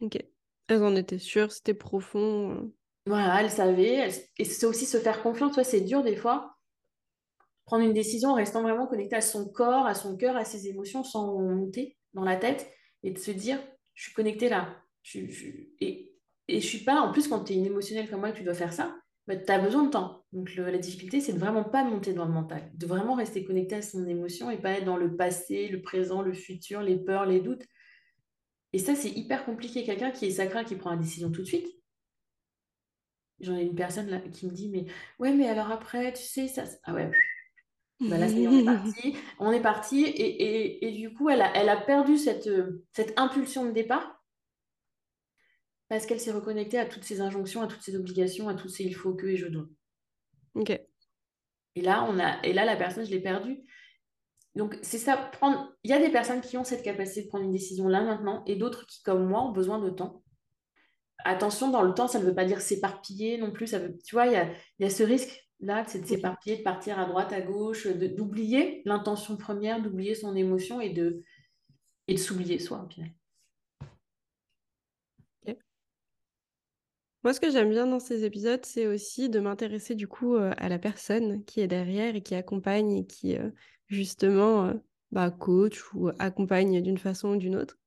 Ok. 0.00 0.18
Elles 0.68 0.82
en 0.82 0.96
étaient 0.96 1.18
sûres, 1.18 1.52
c'était 1.52 1.74
profond. 1.74 2.52
euh. 2.52 2.74
Voilà, 3.06 3.42
elles 3.42 3.50
savaient. 3.50 3.94
elles- 3.94 4.14
Et 4.38 4.44
c'est 4.44 4.66
aussi 4.66 4.86
se 4.86 4.98
faire 4.98 5.22
confiance. 5.22 5.50
Tu 5.52 5.54
vois, 5.56 5.64
c'est 5.64 5.80
dur 5.80 6.02
des 6.02 6.16
fois, 6.16 6.56
prendre 7.66 7.84
une 7.84 7.92
décision 7.92 8.30
en 8.30 8.34
restant 8.34 8.62
vraiment 8.62 8.86
connecté 8.86 9.16
à 9.16 9.20
son 9.20 9.48
corps, 9.48 9.86
à 9.86 9.94
son 9.94 10.16
cœur, 10.16 10.36
à 10.36 10.44
ses 10.44 10.68
émotions, 10.68 11.04
sans 11.04 11.38
monter 11.40 11.96
dans 12.14 12.24
la 12.24 12.36
tête 12.36 12.70
et 13.02 13.10
de 13.10 13.18
se 13.18 13.30
dire, 13.30 13.58
je 13.96 14.04
suis 14.04 14.14
connecté 14.14 14.50
là. 14.50 14.76
Je, 15.02 15.26
je- 15.28 15.48
et, 15.80 16.12
et 16.48 16.62
je 16.62 16.66
suis 16.68 16.80
pas, 16.84 17.00
en 17.02 17.12
plus, 17.12 17.28
quand 17.28 17.44
tu 17.44 17.54
es 17.54 17.56
une 17.56 17.66
émotionnelle 17.66 18.10
comme 18.10 18.20
moi 18.20 18.30
et 18.30 18.34
tu 18.34 18.44
dois 18.44 18.54
faire 18.54 18.74
ça, 18.74 18.96
bah, 19.28 19.36
tu 19.36 19.50
as 19.52 19.60
besoin 19.60 19.84
de 19.84 19.90
temps. 19.90 20.24
Donc 20.32 20.54
la 20.56 20.78
difficulté, 20.78 21.20
c'est 21.22 21.34
de 21.34 21.40
vraiment 21.40 21.64
pas 21.64 21.84
monter 21.84 22.14
dans 22.14 22.26
le 22.26 22.32
mental, 22.32 22.70
de 22.74 22.86
vraiment 22.86 23.14
rester 23.16 23.44
connecté 23.44 23.76
à 23.76 23.82
son 23.82 24.06
émotion 24.08 24.50
et 24.52 24.58
pas 24.58 24.72
être 24.72 24.86
dans 24.86 24.98
le 24.98 25.16
passé, 25.16 25.68
le 25.68 25.82
présent, 25.82 26.22
le 26.22 26.34
futur, 26.34 26.82
les 26.82 26.98
peurs, 26.98 27.26
les 27.26 27.40
doutes. 27.40 27.64
Et 28.72 28.78
ça, 28.78 28.94
c'est 28.94 29.10
hyper 29.10 29.44
compliqué. 29.44 29.82
Quelqu'un 29.82 30.12
qui 30.12 30.26
est 30.26 30.30
sacral, 30.30 30.64
qui 30.66 30.76
prend 30.76 30.90
la 30.92 30.98
décision 30.98 31.32
tout 31.32 31.40
de 31.42 31.46
suite. 31.48 31.66
J'en 33.40 33.56
ai 33.56 33.62
une 33.64 33.74
personne 33.74 34.08
là 34.08 34.20
qui 34.20 34.46
me 34.46 34.52
dit, 34.52 34.68
mais 34.70 34.86
ouais, 35.18 35.32
mais 35.34 35.48
alors 35.48 35.70
après, 35.70 36.12
tu 36.12 36.22
sais, 36.22 36.48
ça. 36.48 36.64
Ah 36.84 36.94
ouais, 36.94 37.10
bah 38.00 38.18
là, 38.18 38.28
est, 38.28 38.46
on 38.46 38.58
est 38.58 38.64
parti. 38.64 39.16
On 39.38 39.52
est 39.52 39.62
parti. 39.62 40.04
Et, 40.04 40.42
et, 40.42 40.88
et 40.88 40.92
du 40.92 41.14
coup, 41.14 41.28
elle 41.30 41.42
a, 41.42 41.52
elle 41.56 41.68
a 41.68 41.76
perdu 41.76 42.16
cette, 42.18 42.50
cette 42.92 43.18
impulsion 43.18 43.64
de 43.64 43.70
départ 43.70 44.22
parce 45.88 46.04
qu'elle 46.04 46.20
s'est 46.20 46.32
reconnectée 46.32 46.78
à 46.78 46.86
toutes 46.86 47.04
ses 47.04 47.20
injonctions, 47.20 47.62
à 47.62 47.68
toutes 47.68 47.82
ses 47.82 47.96
obligations, 47.96 48.48
à 48.48 48.54
tous 48.54 48.68
ses 48.68 48.84
il 48.84 48.94
faut 48.94 49.14
que 49.14 49.26
et 49.26 49.36
je 49.36 49.46
dois. 49.46 49.66
Ok. 50.54 50.70
Et 50.70 51.82
là, 51.82 52.06
on 52.08 52.18
a, 52.18 52.42
et 52.42 52.52
là, 52.52 52.64
la 52.64 52.76
personne, 52.76 53.04
je 53.04 53.10
l'ai 53.10 53.20
perdue. 53.20 53.62
Donc, 54.54 54.78
c'est 54.82 54.98
ça, 54.98 55.16
prendre. 55.16 55.74
Il 55.84 55.90
y 55.90 55.94
a 55.94 55.98
des 55.98 56.08
personnes 56.10 56.40
qui 56.40 56.56
ont 56.56 56.64
cette 56.64 56.82
capacité 56.82 57.22
de 57.22 57.28
prendre 57.28 57.44
une 57.44 57.52
décision 57.52 57.88
là 57.88 58.02
maintenant, 58.02 58.42
et 58.46 58.56
d'autres 58.56 58.86
qui, 58.86 59.02
comme 59.02 59.26
moi, 59.26 59.42
ont 59.42 59.52
besoin 59.52 59.78
de 59.78 59.90
temps. 59.90 60.22
Attention, 61.24 61.70
dans 61.70 61.82
le 61.82 61.92
temps, 61.92 62.08
ça 62.08 62.18
ne 62.18 62.24
veut 62.24 62.34
pas 62.34 62.46
dire 62.46 62.60
s'éparpiller 62.60 63.36
non 63.36 63.50
plus. 63.50 63.66
Ça 63.66 63.78
veut, 63.78 63.96
tu 64.04 64.14
vois, 64.14 64.26
il 64.26 64.32
y 64.32 64.36
a, 64.36 64.50
y 64.78 64.84
a 64.86 64.90
ce 64.90 65.02
risque-là, 65.60 65.84
c'est 65.86 66.00
de 66.00 66.06
s'éparpiller, 66.06 66.58
de 66.58 66.62
partir 66.62 66.98
à 66.98 67.06
droite, 67.06 67.32
à 67.32 67.40
gauche, 67.40 67.86
d'oublier 67.86 68.82
l'intention 68.84 69.36
première, 69.36 69.82
d'oublier 69.82 70.14
son 70.14 70.36
émotion 70.36 70.80
et 70.80 70.90
de, 70.90 71.22
et 72.08 72.14
de 72.14 72.18
s'oublier 72.18 72.58
soi, 72.58 72.84
au 72.86 72.88
final. 72.88 73.10
Ok. 75.46 75.56
Moi, 77.24 77.32
ce 77.34 77.40
que 77.40 77.50
j'aime 77.50 77.70
bien 77.70 77.86
dans 77.86 78.00
ces 78.00 78.24
épisodes, 78.24 78.64
c'est 78.64 78.86
aussi 78.86 79.28
de 79.28 79.40
m'intéresser 79.40 79.94
du 79.94 80.06
coup 80.06 80.36
euh, 80.36 80.52
à 80.56 80.68
la 80.68 80.78
personne 80.78 81.44
qui 81.44 81.60
est 81.60 81.66
derrière 81.66 82.14
et 82.14 82.22
qui 82.22 82.34
accompagne 82.34 82.92
et 82.92 83.06
qui 83.06 83.36
euh, 83.36 83.50
justement 83.88 84.66
euh, 84.66 84.74
bah, 85.10 85.30
coach 85.30 85.92
ou 85.94 86.10
accompagne 86.18 86.80
d'une 86.82 86.98
façon 86.98 87.30
ou 87.30 87.36
d'une 87.36 87.56
autre. 87.56 87.78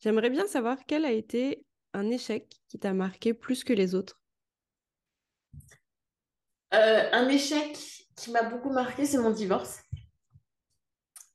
J'aimerais 0.00 0.30
bien 0.30 0.46
savoir 0.46 0.78
quel 0.86 1.06
a 1.06 1.12
été 1.12 1.64
un 1.94 2.10
échec 2.10 2.60
qui 2.68 2.78
t'a 2.78 2.92
marqué 2.92 3.32
plus 3.32 3.64
que 3.64 3.72
les 3.72 3.94
autres? 3.94 4.20
Euh, 6.74 7.08
un 7.12 7.28
échec 7.28 7.78
qui 8.16 8.30
m'a 8.30 8.42
beaucoup 8.42 8.70
marqué, 8.70 9.06
c'est 9.06 9.18
mon 9.18 9.30
divorce. 9.30 9.82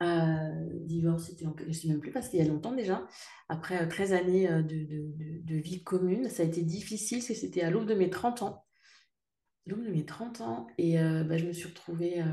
Euh, 0.01 0.69
divorce, 0.85 1.25
c'était 1.25 1.45
en... 1.45 1.55
je 1.57 1.65
ne 1.65 1.71
sais 1.71 1.87
même 1.87 1.99
plus, 1.99 2.11
parce 2.11 2.29
qu'il 2.29 2.39
y 2.39 2.41
a 2.41 2.45
longtemps 2.45 2.73
déjà. 2.73 3.05
Après 3.49 3.87
13 3.87 4.13
années 4.13 4.47
de, 4.47 5.55
vie 5.55 5.83
commune, 5.83 6.29
ça 6.29 6.43
a 6.43 6.45
été 6.45 6.61
difficile, 6.61 7.19
parce 7.19 7.29
que 7.29 7.33
c'était 7.33 7.61
à 7.61 7.69
l'aube 7.69 7.85
de 7.85 7.95
mes 7.95 8.09
30 8.09 8.43
ans. 8.43 8.65
L'aube 9.65 9.83
de 9.83 9.91
mes 9.91 10.05
30 10.05 10.41
ans, 10.41 10.67
et 10.77 10.97
bah, 10.97 11.37
je 11.37 11.45
me 11.45 11.53
suis 11.53 11.67
retrouvée 11.67 12.23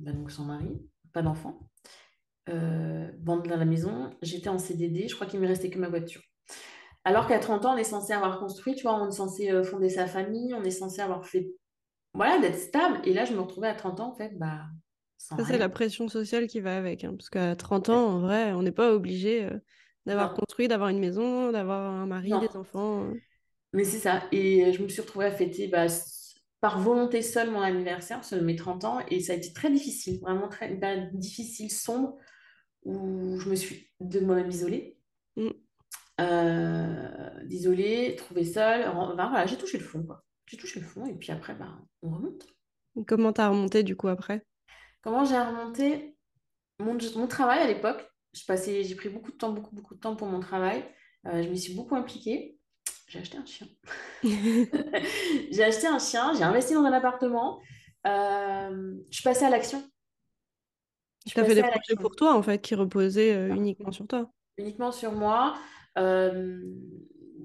bah, 0.00 0.12
donc 0.12 0.30
sans 0.30 0.44
mari, 0.44 0.82
pas 1.12 1.22
d'enfant 1.22 1.68
euh, 2.48 3.10
dans 3.20 3.42
la 3.44 3.64
maison, 3.64 4.10
j'étais 4.22 4.48
en 4.48 4.58
CDD, 4.58 5.08
je 5.08 5.14
crois 5.14 5.26
qu'il 5.26 5.40
ne 5.40 5.44
me 5.44 5.48
restait 5.48 5.70
que 5.70 5.78
ma 5.78 5.88
voiture. 5.88 6.22
Alors 7.04 7.26
qu'à 7.26 7.38
30 7.38 7.66
ans, 7.66 7.74
on 7.74 7.76
est 7.76 7.84
censé 7.84 8.12
avoir 8.12 8.38
construit, 8.38 8.74
tu 8.74 8.82
vois, 8.82 9.00
on 9.00 9.08
est 9.08 9.12
censé 9.12 9.50
euh, 9.50 9.64
fonder 9.64 9.88
sa 9.88 10.06
famille, 10.06 10.54
on 10.54 10.62
est 10.62 10.70
censé 10.70 11.00
avoir 11.00 11.26
fait, 11.26 11.48
voilà, 12.14 12.38
d'être 12.38 12.58
stable. 12.58 13.00
Et 13.04 13.14
là, 13.14 13.24
je 13.24 13.32
me 13.32 13.40
retrouvais 13.40 13.68
à 13.68 13.74
30 13.74 14.00
ans, 14.00 14.08
en 14.10 14.14
fait, 14.14 14.36
bah, 14.38 14.60
sans 15.18 15.36
Ça, 15.36 15.44
c'est 15.44 15.58
la 15.58 15.68
pression 15.68 16.08
sociale 16.08 16.46
qui 16.46 16.60
va 16.60 16.76
avec. 16.76 17.04
Hein, 17.04 17.14
parce 17.16 17.30
qu'à 17.30 17.56
30 17.56 17.88
ans, 17.88 18.06
en 18.06 18.20
vrai, 18.20 18.52
on 18.52 18.62
n'est 18.62 18.72
pas 18.72 18.92
obligé 18.92 19.44
euh, 19.44 19.58
d'avoir 20.06 20.34
construit, 20.34 20.68
d'avoir 20.68 20.90
une 20.90 20.98
maison, 20.98 21.52
d'avoir 21.52 21.90
un 21.90 22.06
mari, 22.06 22.32
des 22.40 22.56
enfants. 22.56 23.04
Hein. 23.04 23.14
Mais 23.72 23.84
c'est 23.84 23.98
ça. 23.98 24.22
Et 24.32 24.72
je 24.72 24.82
me 24.82 24.88
suis 24.88 25.00
retrouvée 25.00 25.26
à 25.26 25.32
fêter 25.32 25.68
bah, 25.68 25.86
par 26.60 26.80
volonté 26.80 27.22
seule 27.22 27.50
mon 27.50 27.60
anniversaire, 27.60 28.20
mes 28.42 28.56
30 28.56 28.84
ans. 28.84 28.98
Et 29.08 29.20
ça 29.20 29.32
a 29.32 29.36
été 29.36 29.52
très 29.52 29.70
difficile, 29.70 30.20
vraiment 30.20 30.48
très 30.48 30.76
difficile, 31.12 31.70
sombre 31.70 32.16
où 32.84 33.38
je 33.38 33.48
me 33.48 33.54
suis 33.54 33.90
de 34.00 34.20
moi-même 34.20 34.50
isolée. 34.50 34.98
Mm. 35.36 35.48
Euh, 36.20 37.44
d'isoler, 37.44 38.16
trouver 38.16 38.44
seule. 38.44 38.90
voilà, 38.92 39.46
j'ai 39.46 39.56
touché 39.56 39.78
le 39.78 39.84
fond, 39.84 40.02
quoi. 40.02 40.24
J'ai 40.52 40.58
touché 40.58 40.80
le 40.80 40.86
fond 40.86 41.06
et 41.06 41.14
puis 41.14 41.32
après, 41.32 41.54
bah, 41.54 41.78
on 42.02 42.10
remonte. 42.10 42.46
Comment 43.08 43.32
t'as 43.32 43.48
remonté 43.48 43.82
du 43.82 43.96
coup 43.96 44.08
après? 44.08 44.44
Comment 45.00 45.24
j'ai 45.24 45.38
remonté? 45.38 46.14
Mon, 46.78 46.98
mon, 47.16 47.26
travail 47.26 47.60
à 47.60 47.66
l'époque. 47.66 48.06
J'ai 48.34 48.94
pris 48.94 49.08
beaucoup 49.08 49.32
de 49.32 49.36
temps, 49.38 49.50
beaucoup, 49.50 49.74
beaucoup 49.74 49.94
de 49.94 50.00
temps 50.00 50.14
pour 50.14 50.28
mon 50.28 50.40
travail. 50.40 50.84
Euh, 51.26 51.42
je 51.42 51.48
me 51.48 51.54
suis 51.54 51.74
beaucoup 51.74 51.96
impliquée. 51.96 52.58
J'ai 53.08 53.20
acheté 53.20 53.38
un 53.38 53.46
chien. 53.46 53.66
j'ai 54.22 55.64
acheté 55.64 55.86
un 55.86 55.98
chien, 55.98 56.34
j'ai 56.34 56.44
investi 56.44 56.74
dans 56.74 56.84
un 56.84 56.92
appartement. 56.92 57.58
Euh, 58.06 58.94
je 59.08 59.14
suis 59.14 59.24
passée 59.24 59.46
à 59.46 59.50
l'action. 59.50 59.82
Tu 61.24 61.40
as 61.40 61.44
fait 61.44 61.54
des 61.54 61.62
projets 61.62 61.96
pour 61.98 62.14
toi, 62.14 62.36
en 62.36 62.42
fait, 62.42 62.60
qui 62.60 62.74
reposaient 62.74 63.34
euh, 63.34 63.54
uniquement 63.54 63.90
sur 63.90 64.06
toi? 64.06 64.30
Uniquement 64.58 64.92
sur 64.92 65.12
moi. 65.12 65.56
Euh, 65.96 66.60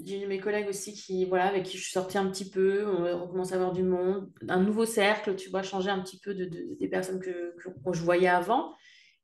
j'ai 0.04 0.22
eu 0.24 0.28
mes 0.28 0.40
collègues 0.40 0.68
aussi 0.68 0.94
qui, 0.94 1.26
voilà, 1.26 1.48
avec 1.48 1.64
qui 1.64 1.78
je 1.78 1.84
suis 1.84 1.92
sortie 1.92 2.18
un 2.18 2.30
petit 2.30 2.50
peu. 2.50 2.88
On, 2.88 3.28
commence 3.28 3.52
à 3.52 3.56
avoir 3.56 3.74
du 3.74 3.84
monde, 3.84 4.32
un 4.48 4.62
nouveau 4.62 4.86
cercle, 4.86 5.36
tu 5.36 5.50
vois, 5.50 5.64
changer 5.64 5.90
un 5.90 6.02
petit 6.02 6.20
peu 6.20 6.34
de, 6.34 6.46
des 6.80 6.88
personnes 6.88 7.20
que, 7.20 7.56
que, 7.58 7.70
je 7.94 8.02
voyais 8.02 8.28
avant. 8.28 8.74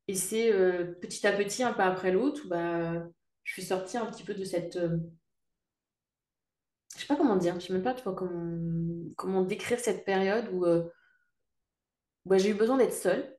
Et 0.08 0.14
c'est 0.14 0.52
euh, 0.52 0.94
petit 1.00 1.26
à 1.26 1.32
petit, 1.32 1.62
un 1.62 1.72
pas 1.72 1.86
après 1.86 2.12
l'autre, 2.12 2.46
bah, 2.48 3.06
je 3.44 3.52
suis 3.52 3.62
sortie 3.62 3.96
un 3.96 4.06
petit 4.06 4.24
peu 4.24 4.34
de 4.34 4.44
cette. 4.44 4.78
Je 4.78 4.98
je 6.96 7.00
sais 7.00 7.06
pas 7.06 7.16
comment 7.16 7.36
dire, 7.36 7.58
je 7.58 7.66
sais 7.66 7.72
même 7.72 7.82
pas 7.82 7.94
tu 7.94 8.04
vois, 8.04 8.14
comment, 8.14 8.56
comment 9.16 9.42
décrire 9.42 9.80
cette 9.80 10.04
période 10.04 10.48
où 10.52 10.64
bah, 12.24 12.38
j'ai 12.38 12.50
eu 12.50 12.54
besoin 12.54 12.76
d'être 12.78 12.92
seule 12.92 13.34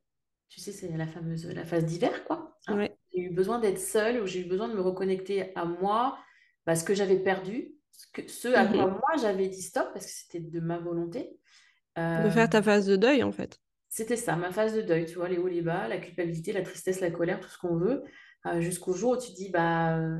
tu 0.49 0.59
sais, 0.59 0.71
c'est 0.71 0.87
la 0.95 1.07
fameuse 1.07 1.45
la 1.47 1.65
phase 1.65 1.85
d'hiver, 1.85 2.23
quoi. 2.25 2.57
J'ai 2.67 3.19
eu 3.19 3.29
besoin 3.33 3.59
d'être 3.59 3.79
seule, 3.79 4.21
ou 4.21 4.25
j'ai 4.25 4.41
eu 4.41 4.45
besoin 4.45 4.67
de 4.67 4.73
me 4.73 4.81
reconnecter 4.81 5.55
à 5.55 5.65
moi, 5.65 6.17
parce 6.65 6.83
que 6.83 6.93
j'avais 6.93 7.19
perdu, 7.19 7.73
ce, 7.91 8.05
que, 8.13 8.27
ce 8.27 8.47
à 8.49 8.65
quoi 8.65 8.87
mhm. 8.87 8.91
moi 8.93 9.17
j'avais 9.21 9.47
dit 9.47 9.61
stop, 9.61 9.89
parce 9.93 10.05
que 10.05 10.11
c'était 10.11 10.39
de 10.39 10.59
ma 10.59 10.77
volonté. 10.77 11.39
de 11.97 12.29
faire 12.29 12.49
ta 12.49 12.61
phase 12.61 12.85
de 12.85 12.95
deuil, 12.95 13.23
en 13.23 13.31
fait. 13.31 13.59
C'était 13.89 14.17
ça, 14.17 14.35
ma 14.35 14.51
phase 14.51 14.75
de 14.75 14.81
deuil, 14.81 15.05
tu 15.05 15.15
vois, 15.15 15.29
les 15.29 15.37
hauts, 15.37 15.47
les 15.47 15.61
bas, 15.61 15.87
la 15.87 15.97
culpabilité, 15.97 16.51
la 16.51 16.63
tristesse, 16.63 16.99
la 16.99 17.11
colère, 17.11 17.39
tout 17.39 17.47
ce 17.47 17.57
qu'on 17.57 17.77
veut, 17.77 18.03
euh, 18.45 18.59
jusqu'au 18.59 18.93
jour 18.93 19.11
où 19.11 19.17
tu 19.17 19.31
dis, 19.31 19.49
bah, 19.49 19.97
euh, 19.97 20.19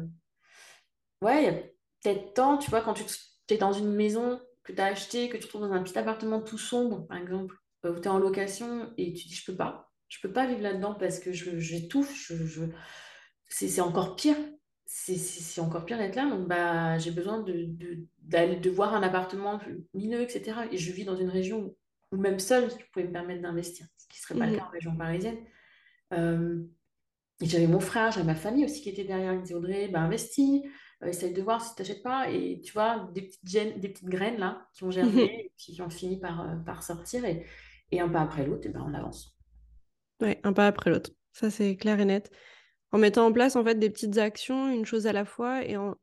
ouais, 1.21 1.43
il 1.43 1.45
y 1.45 1.49
a 1.49 1.53
peut-être 1.53 2.33
temps, 2.33 2.57
tu 2.57 2.69
vois, 2.69 2.81
quand 2.81 2.93
tu 2.93 3.03
es 3.49 3.57
dans 3.57 3.73
une 3.73 3.91
maison 3.91 4.39
que 4.63 4.71
tu 4.71 4.79
as 4.79 4.85
achetée, 4.85 5.27
que 5.27 5.37
tu 5.37 5.47
trouves 5.47 5.61
dans 5.61 5.73
un 5.73 5.83
petit 5.83 5.97
appartement 5.97 6.41
tout 6.41 6.57
sombre, 6.57 7.05
par 7.07 7.17
exemple, 7.17 7.55
euh, 7.85 7.91
où 7.91 7.99
tu 7.99 8.03
es 8.03 8.07
en 8.07 8.17
location 8.17 8.93
et 8.97 9.13
tu 9.13 9.27
dis, 9.27 9.35
je 9.35 9.45
peux 9.45 9.57
pas 9.57 9.85
je 10.07 10.19
peux 10.21 10.31
pas 10.31 10.45
vivre 10.45 10.61
là-dedans 10.61 10.95
parce 10.95 11.19
que 11.19 11.31
j'étouffe. 11.33 12.15
Je, 12.15 12.35
je, 12.45 12.63
c'est 13.47 13.81
encore 13.81 14.15
pire. 14.15 14.37
C'est 14.85 15.61
encore 15.61 15.85
pire 15.85 15.97
d'être 15.97 16.15
là. 16.15 16.29
Donc, 16.29 16.47
bah, 16.47 16.97
j'ai 16.99 17.11
besoin 17.11 17.41
de, 17.41 17.65
de, 17.65 18.59
de, 18.59 18.69
voir 18.69 18.93
un 18.93 19.01
appartement 19.01 19.59
mineux, 19.93 20.21
etc. 20.21 20.61
Et 20.71 20.77
je 20.77 20.91
vis 20.91 21.05
dans 21.05 21.15
une 21.15 21.29
région 21.29 21.75
où, 22.11 22.17
même 22.17 22.39
seule, 22.39 22.69
je 22.69 22.85
pouvais 22.93 23.07
me 23.07 23.11
permettre 23.11 23.41
d'investir, 23.41 23.87
ce 23.97 24.07
qui 24.07 24.19
ne 24.19 24.21
serait 24.21 24.39
pas 24.39 24.45
le 24.45 24.51
mhm. 24.53 24.57
cas 24.59 24.65
en 24.65 24.69
région 24.69 24.95
parisienne. 24.95 25.37
Euh, 26.13 26.63
et 27.41 27.47
j'avais 27.47 27.67
mon 27.67 27.79
frère, 27.79 28.11
j'avais 28.11 28.25
ma 28.25 28.35
famille 28.35 28.65
aussi 28.65 28.81
qui 28.81 28.89
était 28.89 29.03
derrière. 29.03 29.33
Ils 29.33 29.39
me 29.39 29.41
disaient 29.41 29.55
Audrey, 29.55 29.87
bah, 29.87 30.01
investis, 30.01 30.63
euh, 31.03 31.07
essaye 31.07 31.33
de 31.33 31.41
voir 31.41 31.61
si 31.61 31.75
tu 31.75 31.81
n'achètes 31.81 32.03
pas. 32.03 32.29
Et 32.29 32.61
tu 32.63 32.71
vois, 32.73 33.09
des 33.13 33.23
petites, 33.23 33.47
gènes, 33.47 33.79
des 33.79 33.89
petites 33.89 34.09
graines 34.09 34.37
là 34.37 34.67
qui 34.73 34.83
ont 34.83 34.91
germé 34.91 35.23
et 35.23 35.51
qui 35.57 35.81
ont 35.81 35.89
fini 35.89 36.19
par, 36.19 36.41
euh, 36.41 36.55
par 36.65 36.83
sortir. 36.83 37.25
Et, 37.25 37.45
et 37.91 37.99
un 37.99 38.09
pas 38.09 38.21
après 38.21 38.45
l'autre, 38.45 38.67
et 38.67 38.69
ben, 38.69 38.83
on 38.87 38.93
avance. 38.93 39.35
Ouais, 40.21 40.39
un 40.43 40.53
pas 40.53 40.67
après 40.67 40.89
l'autre. 40.89 41.11
Ça, 41.33 41.49
c'est 41.49 41.75
clair 41.75 41.99
et 41.99 42.05
net. 42.05 42.31
En 42.91 42.97
mettant 42.97 43.25
en 43.25 43.31
place, 43.31 43.55
en 43.55 43.63
fait, 43.63 43.75
des 43.75 43.89
petites 43.89 44.17
actions, 44.17 44.69
une 44.69 44.85
chose 44.85 45.07
à 45.07 45.13
la 45.13 45.25
fois. 45.25 45.65
Et 45.65 45.77
en, 45.77 45.95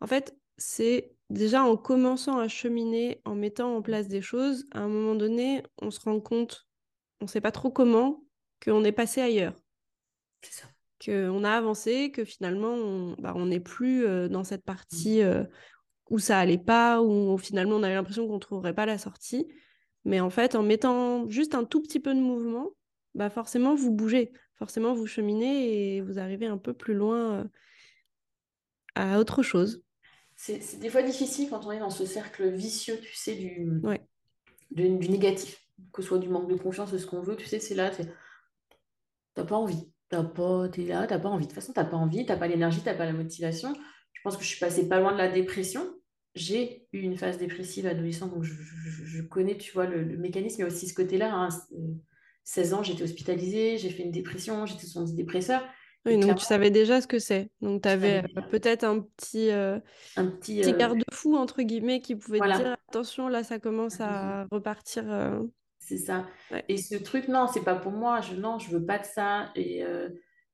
en 0.00 0.06
fait, 0.06 0.36
c'est 0.58 1.12
déjà 1.30 1.64
en 1.64 1.76
commençant 1.76 2.38
à 2.38 2.48
cheminer, 2.48 3.20
en 3.24 3.34
mettant 3.34 3.76
en 3.76 3.82
place 3.82 4.08
des 4.08 4.22
choses, 4.22 4.66
à 4.72 4.80
un 4.80 4.88
moment 4.88 5.14
donné, 5.14 5.62
on 5.82 5.90
se 5.90 6.00
rend 6.00 6.20
compte, 6.20 6.66
on 7.20 7.24
ne 7.24 7.30
sait 7.30 7.40
pas 7.40 7.52
trop 7.52 7.70
comment, 7.70 8.24
qu'on 8.64 8.84
est 8.84 8.92
passé 8.92 9.20
ailleurs. 9.20 9.54
C'est 10.42 10.62
ça. 10.62 10.68
Qu'on 11.04 11.44
a 11.44 11.50
avancé, 11.50 12.10
que 12.10 12.24
finalement, 12.24 12.72
on 12.72 13.16
bah, 13.18 13.34
n'est 13.34 13.60
plus 13.60 14.06
euh, 14.06 14.28
dans 14.28 14.44
cette 14.44 14.64
partie 14.64 15.22
euh, 15.22 15.44
où 16.10 16.18
ça 16.18 16.38
allait 16.38 16.58
pas, 16.58 17.02
où 17.02 17.36
finalement 17.36 17.76
on 17.76 17.82
avait 17.82 17.94
l'impression 17.94 18.26
qu'on 18.26 18.34
ne 18.34 18.40
trouverait 18.40 18.74
pas 18.74 18.86
la 18.86 18.98
sortie. 18.98 19.46
Mais 20.04 20.20
en 20.20 20.30
fait, 20.30 20.54
en 20.54 20.62
mettant 20.62 21.28
juste 21.28 21.54
un 21.54 21.64
tout 21.64 21.82
petit 21.82 22.00
peu 22.00 22.14
de 22.14 22.20
mouvement, 22.20 22.70
bah 23.14 23.28
forcément 23.28 23.74
vous 23.74 23.90
bougez, 23.90 24.32
forcément 24.56 24.94
vous 24.94 25.06
cheminez 25.06 25.96
et 25.96 26.00
vous 26.00 26.18
arrivez 26.18 26.46
un 26.46 26.58
peu 26.58 26.72
plus 26.72 26.94
loin 26.94 27.40
euh, 27.40 27.44
à 28.94 29.18
autre 29.18 29.42
chose. 29.42 29.82
C'est 30.34 30.78
des 30.78 30.90
fois 30.90 31.02
difficile 31.02 31.48
quand 31.48 31.64
on 31.66 31.72
est 31.72 31.78
dans 31.78 31.90
ce 31.90 32.04
cercle 32.04 32.50
vicieux, 32.50 32.98
tu 33.00 33.14
sais, 33.16 33.34
du, 33.36 33.80
du, 34.70 35.08
négatif, 35.08 35.66
que 35.92 36.02
ce 36.02 36.08
soit 36.08 36.18
du 36.18 36.28
manque 36.28 36.50
de 36.50 36.56
confiance, 36.56 36.92
de 36.92 36.98
ce 36.98 37.06
qu'on 37.06 37.22
veut, 37.22 37.36
tu 37.36 37.46
sais, 37.46 37.58
c'est 37.58 37.74
là, 37.74 37.90
t'as 39.34 39.44
pas 39.44 39.56
envie, 39.56 39.90
t'as 40.10 40.22
pas, 40.22 40.68
t'es 40.68 40.84
là, 40.84 41.06
t'as 41.06 41.18
pas 41.18 41.30
envie. 41.30 41.46
De 41.46 41.50
toute 41.50 41.54
façon, 41.54 41.72
t'as 41.72 41.84
pas 41.84 41.96
envie, 41.96 42.26
t'as 42.26 42.36
pas 42.36 42.48
l'énergie, 42.48 42.82
t'as 42.84 42.94
pas 42.94 43.06
la 43.06 43.14
motivation. 43.14 43.72
Je 44.12 44.20
pense 44.22 44.36
que 44.36 44.42
je 44.42 44.48
suis 44.48 44.60
passée 44.60 44.88
pas 44.88 45.00
loin 45.00 45.12
de 45.12 45.18
la 45.18 45.28
dépression. 45.28 45.86
J'ai 46.34 46.86
eu 46.92 46.98
une 46.98 47.16
phase 47.16 47.38
dépressive 47.38 47.86
adolescente, 47.86 48.34
donc 48.34 48.42
je, 48.42 49.22
connais, 49.22 49.56
tu 49.56 49.72
vois, 49.72 49.86
le, 49.86 50.18
mécanisme. 50.18 50.56
Il 50.58 50.60
y 50.60 50.64
a 50.64 50.66
aussi 50.66 50.86
ce 50.86 50.94
côté-là. 50.94 51.32
Hein, 51.34 51.48
16 52.46 52.74
ans, 52.74 52.82
j'étais 52.82 53.02
hospitalisée, 53.02 53.76
j'ai 53.76 53.90
fait 53.90 54.04
une 54.04 54.12
dépression, 54.12 54.66
j'étais 54.66 54.86
sous 54.86 54.98
antidépresseur. 54.98 55.62
Oui, 56.06 56.16
donc 56.16 56.36
tu 56.36 56.44
savais 56.44 56.70
déjà 56.70 57.00
ce 57.00 57.08
que 57.08 57.18
c'est. 57.18 57.50
Donc 57.60 57.82
tu 57.82 57.88
avais 57.88 58.22
euh, 58.22 58.40
peut-être 58.50 58.84
un 58.84 59.00
petit, 59.00 59.50
euh, 59.50 59.80
un 60.14 60.26
petit, 60.26 60.62
euh, 60.62 60.76
garde-fou, 60.76 61.36
entre 61.36 61.62
guillemets, 61.62 62.00
qui 62.00 62.14
pouvait 62.14 62.38
te 62.38 62.56
dire 62.56 62.76
attention, 62.88 63.26
là, 63.26 63.42
ça 63.42 63.58
commence 63.58 64.00
à 64.00 64.46
repartir. 64.52 65.04
C'est 65.80 65.98
ça. 65.98 66.26
Et 66.68 66.78
ce 66.78 66.94
truc, 66.94 67.26
non, 67.26 67.48
c'est 67.52 67.64
pas 67.64 67.74
pour 67.74 67.92
moi. 67.92 68.20
Je, 68.20 68.36
non, 68.36 68.60
je 68.60 68.70
veux 68.70 68.84
pas 68.84 69.00
de 69.00 69.04
ça. 69.04 69.50
Et 69.56 69.84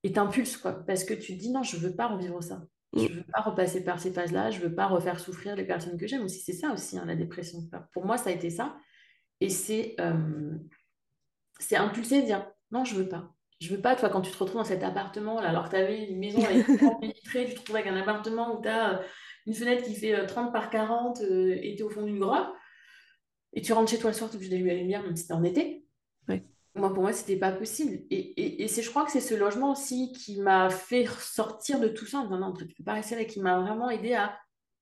et 0.05 0.11
t'impulses, 0.11 0.57
quoi. 0.57 0.73
Parce 0.73 1.05
que 1.05 1.15
tu 1.15 1.35
te 1.35 1.39
dis 1.39 1.51
non, 1.51 1.63
je 1.63 1.77
veux 1.77 1.95
pas 1.95 2.09
revivre 2.09 2.43
ça. 2.43 2.63
Je 2.97 3.03
mm. 3.03 3.13
veux 3.13 3.25
pas 3.33 3.43
repasser 3.43 3.85
par 3.85 4.01
ces 4.01 4.13
phases-là. 4.13 4.51
Je 4.51 4.61
veux 4.61 4.75
pas 4.75 4.87
refaire 4.87 5.21
souffrir 5.21 5.55
les 5.55 5.65
personnes 5.65 5.99
que 5.99 6.07
j'aime. 6.07 6.25
Aussi, 6.25 6.41
c'est 6.41 6.55
ça 6.55 6.73
aussi, 6.73 6.99
hein, 6.99 7.05
la 7.07 7.15
dépression. 7.15 7.59
Pour 7.93 8.07
moi, 8.07 8.17
ça 8.17 8.31
a 8.31 8.33
été 8.33 8.49
ça. 8.49 8.77
Et 9.41 9.51
c'est 9.51 9.97
c'est 11.59 11.77
impulsé 11.77 12.23
de 12.23 12.27
dire 12.27 12.47
non, 12.71 12.85
je 12.85 12.95
veux 12.95 13.09
pas. 13.09 13.35
Je 13.61 13.69
veux 13.69 13.81
pas, 13.81 13.95
toi, 13.95 14.09
quand 14.09 14.23
tu 14.23 14.33
te 14.33 14.39
retrouves 14.39 14.61
dans 14.61 14.65
cet 14.65 14.83
appartement, 14.83 15.41
là, 15.41 15.51
alors 15.51 15.67
que 15.67 15.71
tu 15.71 15.77
avais 15.77 16.05
une 16.09 16.19
maison 16.19 16.43
avec 16.45 16.67
vitrée, 17.03 17.47
tu 17.47 17.55
te 17.55 17.61
retrouves 17.61 17.77
avec 17.77 17.87
un 17.87 17.97
appartement 17.97 18.59
où 18.59 18.63
tu 18.63 18.69
as 18.69 18.99
euh, 18.99 19.03
une 19.47 19.55
fenêtre 19.55 19.85
qui 19.85 19.95
fait 19.95 20.27
30 20.27 20.49
euh, 20.49 20.51
par 20.51 20.69
40 20.69 21.21
euh, 21.21 21.57
et 21.63 21.77
tu 21.77 21.81
es 21.81 21.83
au 21.83 21.91
fond 21.91 22.03
d'une 22.03 22.19
grotte, 22.19 22.49
et 23.53 23.63
tu 23.63 23.73
rentres 23.73 23.91
chez 23.91 23.99
toi 23.99 24.11
le 24.11 24.17
soir, 24.17 24.31
tu 24.31 24.35
es 24.35 24.37
obligé 24.39 24.51
d'allumer 24.51 24.75
la 24.75 24.81
lumière, 24.81 25.03
même 25.03 25.15
si 25.15 25.27
tu 25.27 25.33
en 25.33 25.45
été. 25.45 25.87
Moi, 26.75 26.93
pour 26.93 27.03
moi, 27.03 27.13
c'était 27.13 27.37
pas 27.37 27.53
possible. 27.53 28.07
Et, 28.11 28.63
et, 28.63 28.67
c'est, 28.69 28.81
je 28.81 28.89
crois 28.89 29.05
que 29.05 29.13
c'est 29.13 29.21
ce 29.21 29.35
logement 29.35 29.73
aussi 29.73 30.13
qui 30.13 30.41
m'a 30.41 30.71
fait 30.71 31.07
sortir 31.19 31.79
de 31.79 31.89
tout 31.89 32.07
ça 32.07 32.21
en 32.21 32.25
disant 32.25 32.39
non, 32.39 32.53
tu 32.55 32.67
peux 32.67 32.83
pas 32.83 32.95
rester 32.95 33.15
là, 33.15 33.25
qui 33.25 33.41
m'a 33.41 33.61
vraiment 33.61 33.91
aidé 33.91 34.15
à 34.15 34.39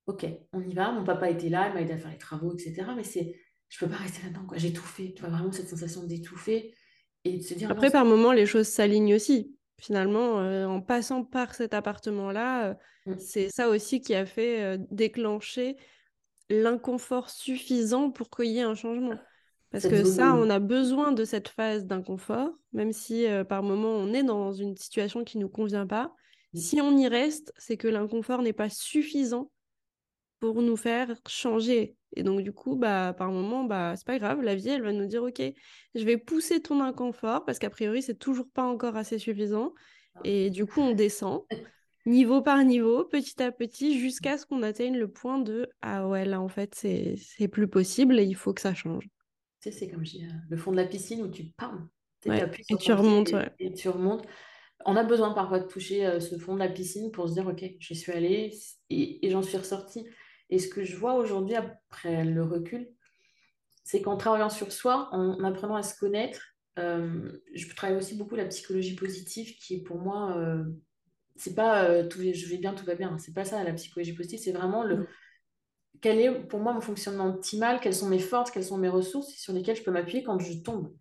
ok, 0.07 0.25
on 0.53 0.61
y 0.61 0.73
va. 0.73 0.91
Mon 0.91 1.03
papa 1.03 1.29
était 1.29 1.49
là, 1.49 1.67
il 1.67 1.73
m'a 1.73 1.81
aidé 1.81 1.93
à 1.93 1.97
faire 1.97 2.11
les 2.11 2.17
travaux, 2.17 2.53
etc. 2.53 2.83
Mais 2.95 3.03
c'est 3.03 3.35
je 3.71 3.79
peux 3.79 3.89
pas 3.89 3.97
rester 3.97 4.23
là-dedans, 4.23 4.45
quoi. 4.45 4.57
J'ai 4.57 4.73
tout 4.73 4.83
fait. 4.83 5.13
Tu 5.15 5.21
vois, 5.21 5.29
vraiment 5.29 5.51
cette 5.51 5.69
sensation 5.69 6.03
d'étouffer 6.03 6.75
et 7.23 7.37
de 7.37 7.41
se 7.41 7.53
dire. 7.53 7.71
Après, 7.71 7.89
par 7.89 8.03
moment, 8.03 8.33
les 8.33 8.45
choses 8.45 8.67
s'alignent 8.67 9.15
aussi. 9.15 9.55
Finalement, 9.79 10.39
euh, 10.39 10.65
en 10.67 10.81
passant 10.81 11.23
par 11.23 11.55
cet 11.55 11.73
appartement-là, 11.73 12.67
euh, 12.67 12.73
Mm. 13.07 13.17
c'est 13.17 13.49
ça 13.49 13.69
aussi 13.69 13.99
qui 13.99 14.13
a 14.13 14.27
fait 14.27 14.61
euh, 14.61 14.77
déclencher 14.91 15.75
l'inconfort 16.49 17.31
suffisant 17.31 18.11
pour 18.11 18.29
qu'il 18.29 18.51
y 18.51 18.59
ait 18.59 18.63
un 18.63 18.75
changement. 18.75 19.17
Parce 19.71 19.83
Cette 19.83 19.91
que 19.91 20.03
ça, 20.03 20.35
on 20.35 20.49
a 20.49 20.59
besoin 20.59 21.13
de 21.13 21.23
cette 21.23 21.47
phase 21.47 21.85
d'inconfort, 21.85 22.51
même 22.73 22.91
si 22.91 23.25
par 23.47 23.63
moment 23.63 23.93
on 23.93 24.13
est 24.13 24.21
dans 24.21 24.51
une 24.51 24.75
situation 24.75 25.23
qui 25.23 25.37
ne 25.37 25.43
nous 25.43 25.49
convient 25.49 25.87
pas. 25.87 26.13
Mm. 26.53 26.59
Si 26.59 26.81
on 26.81 26.97
y 26.97 27.07
reste, 27.07 27.53
c'est 27.57 27.77
que 27.77 27.87
l'inconfort 27.87 28.41
n'est 28.41 28.53
pas 28.53 28.69
suffisant 28.69 29.49
pour 30.41 30.61
nous 30.61 30.75
faire 30.75 31.15
changer. 31.25 31.95
Et 32.15 32.23
donc, 32.23 32.41
du 32.41 32.51
coup, 32.51 32.75
bah, 32.75 33.13
par 33.17 33.31
moment, 33.31 33.63
bah, 33.63 33.93
c'est 33.95 34.05
pas 34.05 34.19
grave, 34.19 34.41
la 34.41 34.55
vie, 34.55 34.69
elle 34.69 34.83
va 34.83 34.91
nous 34.91 35.05
dire, 35.05 35.23
OK, 35.23 35.41
je 35.95 36.03
vais 36.03 36.17
pousser 36.17 36.61
ton 36.61 36.81
inconfort 36.81 37.45
parce 37.45 37.59
qu'a 37.59 37.69
priori, 37.69 38.01
c'est 38.01 38.19
toujours 38.19 38.49
pas 38.49 38.63
encore 38.63 38.95
assez 38.95 39.17
suffisant. 39.17 39.73
Et 40.23 40.49
du 40.49 40.65
coup, 40.65 40.81
on 40.81 40.91
descend 40.91 41.43
niveau 42.05 42.41
par 42.41 42.63
niveau, 42.63 43.05
petit 43.05 43.41
à 43.41 43.51
petit, 43.51 43.99
jusqu'à 43.99 44.37
ce 44.37 44.45
qu'on 44.45 44.63
atteigne 44.63 44.97
le 44.97 45.07
point 45.07 45.39
de, 45.39 45.69
ah 45.81 46.07
ouais, 46.07 46.25
là, 46.25 46.41
en 46.41 46.47
fait, 46.47 46.75
c'est, 46.75 47.47
plus 47.47 47.67
possible 47.67 48.19
et 48.19 48.23
il 48.23 48.35
faut 48.35 48.53
que 48.53 48.61
ça 48.61 48.73
change. 48.73 49.03
Tu 49.61 49.71
sais, 49.71 49.71
c'est 49.71 49.87
comme 49.87 50.03
je 50.03 50.11
dis, 50.11 50.25
euh, 50.25 50.33
le 50.49 50.57
fond 50.57 50.71
de 50.71 50.77
la 50.77 50.85
piscine 50.85 51.21
où 51.21 51.27
tu 51.27 51.45
pam, 51.57 51.87
Ouais. 52.27 52.51
Et 52.69 52.77
tu 52.77 52.93
remontes, 52.93 53.31
ouais. 53.31 53.49
et, 53.57 53.67
et 53.67 53.73
tu 53.73 53.89
remontes. 53.89 54.23
On 54.85 54.95
a 54.95 55.03
besoin 55.03 55.31
parfois 55.31 55.59
de 55.59 55.67
toucher 55.67 56.05
euh, 56.05 56.19
ce 56.19 56.37
fond 56.37 56.53
de 56.53 56.59
la 56.59 56.69
piscine 56.69 57.11
pour 57.11 57.27
se 57.27 57.33
dire, 57.33 57.47
OK, 57.47 57.63
j'y 57.79 57.95
suis 57.95 58.11
allée 58.11 58.51
et, 58.89 59.25
et 59.25 59.29
j'en 59.31 59.41
suis 59.41 59.57
ressortie. 59.57 60.05
Et 60.51 60.59
ce 60.59 60.67
que 60.67 60.83
je 60.83 60.97
vois 60.97 61.13
aujourd'hui, 61.15 61.55
après 61.55 62.25
le 62.25 62.43
recul, 62.43 62.89
c'est 63.83 64.01
qu'en 64.01 64.17
travaillant 64.17 64.49
sur 64.49 64.71
soi, 64.71 65.09
en 65.11 65.43
apprenant 65.43 65.75
à 65.75 65.83
se 65.83 65.97
connaître, 65.97 66.51
euh, 66.77 67.31
je 67.53 67.73
travaille 67.73 67.97
aussi 67.97 68.15
beaucoup 68.15 68.35
la 68.35 68.45
psychologie 68.45 68.95
positive, 68.95 69.55
qui 69.57 69.75
est 69.75 69.81
pour 69.81 69.99
moi, 69.99 70.37
euh, 70.37 70.63
c'est 71.37 71.55
pas 71.55 71.85
euh, 71.85 72.07
tout, 72.07 72.19
je 72.19 72.47
vais 72.47 72.57
bien, 72.57 72.73
tout 72.73 72.85
va 72.85 72.95
bien. 72.95 73.17
C'est 73.17 73.33
pas 73.33 73.45
ça 73.45 73.63
la 73.63 73.73
psychologie 73.73 74.13
positive, 74.13 74.39
c'est 74.39 74.51
vraiment 74.51 74.83
le 74.83 75.07
quel 76.01 76.19
est 76.19 76.47
pour 76.47 76.59
moi 76.59 76.73
mon 76.73 76.81
fonctionnement 76.81 77.27
optimal, 77.27 77.79
quelles 77.79 77.93
sont 77.93 78.09
mes 78.09 78.19
forces, 78.19 78.49
quelles 78.49 78.63
sont 78.63 78.77
mes 78.77 78.89
ressources 78.89 79.29
sur 79.35 79.53
lesquelles 79.53 79.75
je 79.75 79.83
peux 79.83 79.91
m'appuyer 79.91 80.23
quand 80.23 80.39
je 80.39 80.53
tombe. 80.59 80.95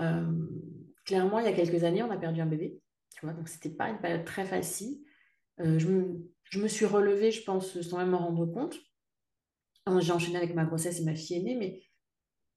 Euh, 0.00 0.30
clairement, 1.04 1.40
il 1.40 1.44
y 1.44 1.48
a 1.48 1.52
quelques 1.52 1.82
années, 1.82 2.04
on 2.04 2.10
a 2.10 2.16
perdu 2.16 2.40
un 2.40 2.46
bébé, 2.46 2.78
tu 3.16 3.26
vois, 3.26 3.34
donc 3.34 3.48
c'était 3.48 3.70
pas 3.70 3.88
une 3.88 3.98
période 3.98 4.24
très 4.24 4.44
facile. 4.44 5.00
Je 5.58 5.88
me, 5.88 6.30
je 6.50 6.60
me 6.60 6.68
suis 6.68 6.86
relevée, 6.86 7.30
je 7.30 7.42
pense, 7.42 7.80
sans 7.80 7.98
même 7.98 8.10
m'en 8.10 8.18
rendre 8.18 8.46
compte. 8.46 8.78
J'ai 10.00 10.12
enchaîné 10.12 10.36
avec 10.36 10.54
ma 10.54 10.64
grossesse 10.64 11.00
et 11.00 11.04
ma 11.04 11.14
fille 11.14 11.38
aînée, 11.38 11.56
mais 11.56 11.82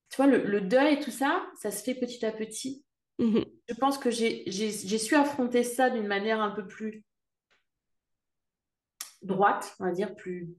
tu 0.10 0.18
vois, 0.18 0.28
le, 0.28 0.44
le 0.44 0.60
deuil 0.60 0.96
et 0.96 1.00
tout 1.00 1.12
ça, 1.12 1.46
ça 1.62 1.72
se 1.72 1.82
fait 1.84 1.96
petit 1.96 2.26
à 2.26 2.32
petit. 2.32 2.86
Mhm. 3.20 3.46
Je 3.70 3.74
pense 3.76 3.98
que 3.98 4.12
j'ai 4.12 4.50
su 4.50 5.16
affronter 5.16 5.64
ça 5.64 5.90
d'une 5.90 6.08
manière 6.08 6.42
un 6.42 6.52
peu 6.52 6.68
plus 6.68 7.06
droite, 9.22 9.76
on 9.80 9.86
va 9.86 9.92
dire, 9.92 10.16
plus 10.16 10.56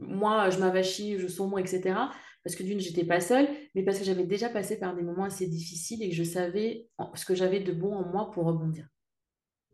moi, 0.00 0.50
je 0.50 0.58
m'avachis, 0.58 1.18
je 1.18 1.28
sombre, 1.28 1.58
etc. 1.58 1.94
Parce 2.42 2.56
que 2.56 2.62
d'une, 2.62 2.80
j'étais 2.80 3.04
pas 3.04 3.20
seule, 3.20 3.48
mais 3.74 3.84
parce 3.84 3.98
que 3.98 4.04
j'avais 4.04 4.26
déjà 4.26 4.48
passé 4.48 4.78
par 4.78 4.94
des 4.94 5.02
moments 5.02 5.24
assez 5.24 5.46
difficiles 5.46 6.02
et 6.02 6.10
que 6.10 6.14
je 6.14 6.24
savais 6.24 6.88
ce 7.14 7.24
que 7.24 7.34
j'avais 7.34 7.60
de 7.60 7.72
bon 7.72 7.94
en 7.94 8.06
moi 8.06 8.30
pour 8.32 8.44
rebondir. 8.44 8.86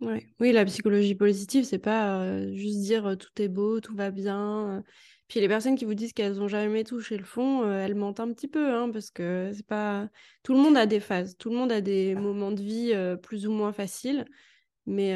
Ouais. 0.00 0.26
Oui, 0.40 0.52
la 0.52 0.64
psychologie 0.64 1.14
positive, 1.14 1.64
c'est 1.64 1.78
pas 1.78 2.22
euh, 2.22 2.54
juste 2.54 2.78
dire 2.78 3.06
euh, 3.06 3.16
tout 3.16 3.30
est 3.36 3.48
beau, 3.48 3.80
tout 3.80 3.94
va 3.94 4.10
bien. 4.10 4.82
Puis 5.28 5.40
les 5.40 5.48
personnes 5.48 5.76
qui 5.76 5.84
vous 5.84 5.94
disent 5.94 6.12
qu'elles 6.12 6.40
ont 6.40 6.48
jamais 6.48 6.84
touché 6.84 7.16
le 7.16 7.24
fond, 7.24 7.62
euh, 7.64 7.84
elles 7.84 7.94
mentent 7.94 8.20
un 8.20 8.32
petit 8.32 8.48
peu, 8.48 8.74
hein, 8.74 8.90
parce 8.90 9.10
que 9.10 9.50
c'est 9.54 9.66
pas. 9.66 10.08
Tout 10.42 10.54
le 10.54 10.60
monde 10.60 10.76
a 10.76 10.86
des 10.86 11.00
phases, 11.00 11.36
tout 11.36 11.50
le 11.50 11.56
monde 11.56 11.70
a 11.70 11.80
des 11.80 12.14
moments 12.14 12.50
de 12.50 12.62
vie 12.62 12.94
plus 13.22 13.46
ou 13.46 13.52
moins 13.52 13.72
faciles, 13.72 14.24
mais 14.86 15.14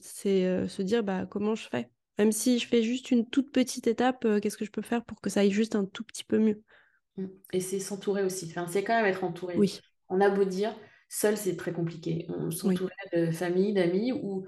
c'est 0.00 0.68
se 0.68 0.82
dire 0.82 1.02
bah 1.02 1.26
comment 1.26 1.54
je 1.54 1.68
fais? 1.68 1.88
Même 2.18 2.32
si 2.32 2.58
je 2.58 2.66
fais 2.66 2.82
juste 2.82 3.10
une 3.10 3.28
toute 3.28 3.50
petite 3.52 3.86
étape, 3.86 4.26
qu'est-ce 4.40 4.56
que 4.56 4.64
je 4.64 4.70
peux 4.70 4.82
faire 4.82 5.04
pour 5.04 5.20
que 5.20 5.30
ça 5.30 5.40
aille 5.40 5.50
juste 5.50 5.74
un 5.74 5.84
tout 5.84 6.04
petit 6.04 6.24
peu 6.24 6.38
mieux? 6.38 6.62
Mm. 7.16 7.26
Et 7.52 7.60
c'est 7.60 7.80
s'entourer 7.80 8.22
aussi. 8.22 8.46
Enfin, 8.50 8.66
c'est 8.68 8.84
quand 8.84 8.94
même 8.94 9.06
être 9.06 9.24
entouré. 9.24 9.56
Oui, 9.56 9.80
On 10.08 10.20
a 10.20 10.28
beau 10.28 10.44
dire, 10.44 10.74
seul, 11.08 11.36
c'est 11.36 11.56
très 11.56 11.72
compliqué. 11.72 12.26
On 12.28 12.46
oui. 12.46 12.54
s'entourer 12.54 12.92
de 13.14 13.30
famille, 13.30 13.72
d'amis, 13.72 14.12
ou 14.12 14.46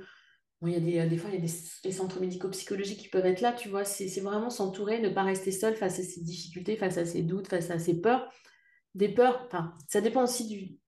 bon, 0.61 0.69
il 0.69 0.73
y 0.73 0.77
a 0.77 0.81
des, 1.05 1.09
des 1.11 1.17
fois, 1.17 1.31
il 1.31 1.37
y 1.37 1.39
a 1.39 1.47
des, 1.47 1.53
des 1.85 1.93
centres 1.93 2.21
médico-psychologiques 2.21 3.01
qui 3.01 3.09
peuvent 3.09 3.27
être 3.27 3.41
là, 3.41 3.53
tu 3.53 3.69
vois. 3.69 3.85
C'est 3.85 4.09
c'est 4.09 4.21
vraiment 4.21 4.51
s'entourer, 4.51 5.01
ne 5.01 5.09
pas 5.09 5.23
rester 5.23 5.53
seul 5.53 5.75
face 5.77 5.99
à 5.99 6.03
ses 6.03 6.23
difficultés, 6.23 6.77
face 6.77 6.99
à 6.99 7.05
ses 7.07 7.23
doutes, 7.23 7.49
face 7.49 7.71
à 7.71 7.79
ses 7.79 8.01
peurs. 8.01 8.31
Des 8.95 9.09
peurs, 9.09 9.45
enfin, 9.47 9.75
ça 9.89 10.01
dépend 10.01 10.25
aussi 10.25 10.47
du, 10.49 10.79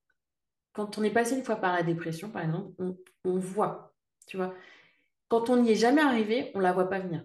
Quand 0.72 0.98
on 0.98 1.02
est 1.02 1.11
passé 1.11 1.37
une 1.37 1.44
fois 1.44 1.56
par 1.56 1.74
la 1.74 1.83
dépression, 1.83 2.30
par 2.30 2.42
exemple, 2.42 2.72
on, 2.78 2.96
on 3.24 3.38
voit, 3.38 3.94
tu 4.26 4.37
vois. 4.37 4.54
Quand 5.28 5.50
on 5.50 5.62
n'y 5.62 5.72
est 5.72 5.76
jamais 5.76 6.00
arrivé, 6.02 6.50
on 6.54 6.61
la 6.61 6.72
voit 6.72 6.88
pas 6.88 7.00
venir. 7.00 7.24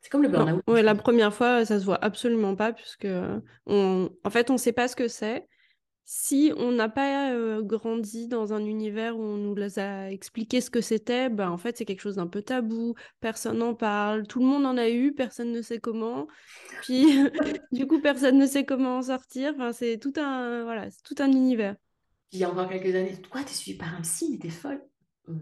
C'est 0.00 0.10
comme 0.10 0.22
le 0.22 0.28
burn-out, 0.28 0.62
ouais, 0.66 0.82
la 0.82 0.96
première 0.96 1.32
fois, 1.32 1.64
ça 1.64 1.78
se 1.78 1.84
voit 1.84 2.04
absolument 2.04 2.56
pas, 2.56 2.72
puisque 2.72 3.04
euh, 3.04 3.40
on... 3.66 4.10
en 4.24 4.30
fait, 4.30 4.50
on 4.50 4.58
sait 4.58 4.72
pas 4.72 4.88
ce 4.88 4.96
que 4.96 5.06
c'est. 5.06 5.48
Si 6.04 6.52
on 6.56 6.72
n'a 6.72 6.88
pas 6.88 7.32
euh, 7.32 7.62
grandi 7.62 8.26
dans 8.26 8.52
un 8.52 8.64
univers 8.64 9.16
où 9.16 9.22
on 9.22 9.36
nous 9.36 9.54
les 9.54 9.78
a 9.78 10.10
expliqué 10.10 10.60
ce 10.60 10.68
que 10.68 10.80
c'était, 10.80 11.28
ben 11.28 11.48
en 11.48 11.58
fait 11.58 11.76
c'est 11.78 11.84
quelque 11.84 12.00
chose 12.00 12.16
d'un 12.16 12.26
peu 12.26 12.42
tabou, 12.42 12.94
personne 13.20 13.58
n'en 13.58 13.74
parle, 13.74 14.26
tout 14.26 14.40
le 14.40 14.46
monde 14.46 14.66
en 14.66 14.76
a 14.76 14.88
eu, 14.88 15.12
personne 15.14 15.52
ne 15.52 15.62
sait 15.62 15.78
comment, 15.78 16.26
puis 16.82 17.04
du 17.72 17.86
coup 17.86 18.00
personne 18.00 18.36
ne 18.36 18.46
sait 18.46 18.64
comment 18.64 18.98
en 18.98 19.02
sortir, 19.02 19.52
enfin 19.54 19.72
c'est 19.72 19.98
tout 19.98 20.12
un 20.16 20.64
voilà, 20.64 20.90
c'est 20.90 21.02
tout 21.02 21.14
un 21.20 21.30
univers. 21.30 21.76
Il 22.32 22.40
y 22.40 22.44
a 22.44 22.50
encore 22.50 22.68
quelques 22.68 22.94
années, 22.94 23.16
quoi, 23.30 23.42
t'es 23.44 23.54
suivie 23.54 23.78
par 23.78 23.94
un 23.94 24.00
psy, 24.02 24.28
mais 24.32 24.38
t'es 24.38 24.50
folle. 24.50 24.82
Euh, 25.28 25.34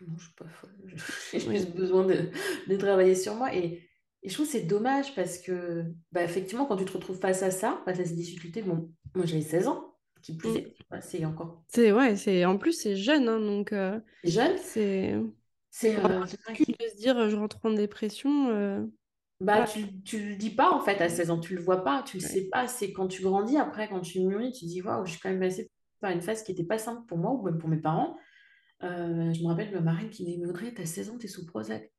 non, 0.00 0.14
je 0.16 0.24
suis 0.24 0.34
pas 0.34 0.48
folle. 0.48 0.70
J'ai 1.32 1.40
juste 1.40 1.74
besoin 1.74 2.04
de, 2.06 2.30
de 2.68 2.76
travailler 2.76 3.14
sur 3.14 3.34
moi. 3.34 3.54
Et, 3.54 3.82
et 4.24 4.28
je 4.30 4.34
trouve 4.34 4.46
que 4.46 4.52
c'est 4.52 4.62
dommage 4.62 5.14
parce 5.14 5.38
que, 5.38 5.84
bah, 6.12 6.24
effectivement, 6.24 6.66
quand 6.66 6.76
tu 6.76 6.84
te 6.86 6.92
retrouves 6.92 7.18
face 7.20 7.42
à 7.42 7.50
ça, 7.50 7.82
face 7.84 8.00
à 8.00 8.04
ces 8.04 8.14
difficultés, 8.14 8.62
bon, 8.62 8.90
moi 9.14 9.26
j'avais 9.26 9.42
16 9.42 9.68
ans, 9.68 9.94
qui 10.22 10.36
plus 10.36 10.50
Mm. 10.50 10.56
est, 10.56 10.76
c'est 11.02 11.24
encore 11.26 11.64
C'est 11.68 11.92
ouais, 11.92 12.16
c'est 12.16 12.44
en 12.44 12.58
plus 12.58 12.72
c'est 12.72 12.96
jeune, 12.96 13.28
hein, 13.28 13.40
donc 13.40 13.72
euh, 13.72 14.00
jeune. 14.24 14.58
c'est 14.62 15.14
C'est 15.70 15.96
euh, 15.98 16.24
de 16.80 16.88
se 16.88 16.96
dire 16.96 17.30
je 17.30 17.36
rentre 17.36 17.58
en 17.64 17.70
dépression, 17.72 18.50
euh, 18.50 18.86
Bah, 19.40 19.62
voilà. 19.62 19.66
tu, 19.66 20.00
tu 20.04 20.18
le 20.30 20.36
dis 20.36 20.50
pas 20.50 20.70
en 20.72 20.80
fait 20.80 21.00
à 21.00 21.08
16 21.08 21.30
ans, 21.30 21.40
tu 21.40 21.54
le 21.54 21.60
vois 21.62 21.84
pas, 21.84 22.02
tu 22.02 22.18
le 22.18 22.22
Ouais. 22.22 22.28
sais 22.30 22.48
pas. 22.48 22.66
C'est 22.68 22.92
quand 22.92 23.08
tu 23.08 23.22
grandis, 23.22 23.56
après, 23.58 23.88
quand 23.88 24.00
tu 24.00 24.20
mûris, 24.20 24.52
tu 24.52 24.64
dis 24.66 24.80
waouh, 24.80 25.04
je 25.04 25.12
suis 25.12 25.20
quand 25.20 25.28
même 25.30 25.40
passée 25.40 25.68
par 26.00 26.10
une 26.12 26.22
phase 26.22 26.42
qui 26.44 26.52
était 26.52 26.64
pas 26.64 26.78
simple 26.78 27.04
pour 27.06 27.18
moi 27.18 27.32
ou 27.32 27.42
même 27.44 27.58
pour 27.58 27.68
mes 27.68 27.76
parents. 27.80 28.16
Euh, 28.84 29.32
je 29.34 29.42
me 29.42 29.48
rappelle 29.48 29.72
ma 29.72 29.80
marraine 29.82 30.10
qui 30.10 30.24
me 30.24 30.30
dit 30.38 30.46
Audrey, 30.46 30.74
t'as 30.74 30.86
16 30.86 31.10
ans, 31.10 31.18
t'es 31.18 31.28
sous 31.28 31.46
Prozac. 31.46 31.92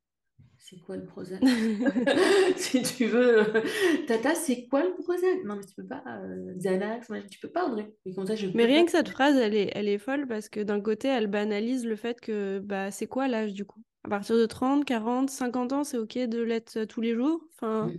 C'est 0.68 0.80
quoi 0.82 0.98
le 0.98 1.06
Prozac? 1.06 1.40
Si 2.58 2.82
tu 2.82 3.06
veux, 3.06 3.56
euh, 3.56 3.62
Tata, 4.08 4.34
c'est 4.34 4.66
quoi 4.68 4.84
le 4.84 4.96
Prozac? 4.96 5.44
Non, 5.46 5.58
mais 5.58 5.64
tu 5.64 5.76
peux 5.76 5.86
pas, 5.86 6.02
euh, 6.08 6.54
Xanax, 6.58 7.08
tu 7.30 7.40
peux 7.40 7.50
pas, 7.50 7.68
Audrey. 7.68 7.94
Et 8.04 8.16
comme 8.16 8.26
ça, 8.26 8.36
je 8.36 8.48
Mais 8.48 8.64
pas. 8.64 8.70
rien 8.70 8.84
que 8.84 8.90
cette 8.92 9.10
phrase, 9.10 9.36
elle 9.36 9.54
est, 9.54 9.72
elle 9.76 9.88
est 9.88 10.00
folle 10.00 10.28
parce 10.28 10.50
que 10.50 10.62
d'un 10.62 10.82
côté, 10.82 11.08
elle 11.08 11.28
banalise 11.28 11.86
le 11.86 11.96
fait 11.96 12.20
que 12.20 12.60
bah, 12.64 12.90
c'est 12.90 13.06
quoi 13.06 13.28
l'âge 13.28 13.54
du 13.54 13.64
coup? 13.64 13.80
À 14.06 14.10
partir 14.10 14.38
de 14.38 14.46
30, 14.48 14.86
40, 14.86 15.30
50 15.30 15.72
ans, 15.72 15.84
c'est 15.84 16.00
OK 16.00 16.18
de 16.18 16.42
l'être 16.42 16.78
euh, 16.78 16.86
tous 16.88 17.02
les 17.02 17.14
jours? 17.14 17.42
Enfin, 17.54 17.92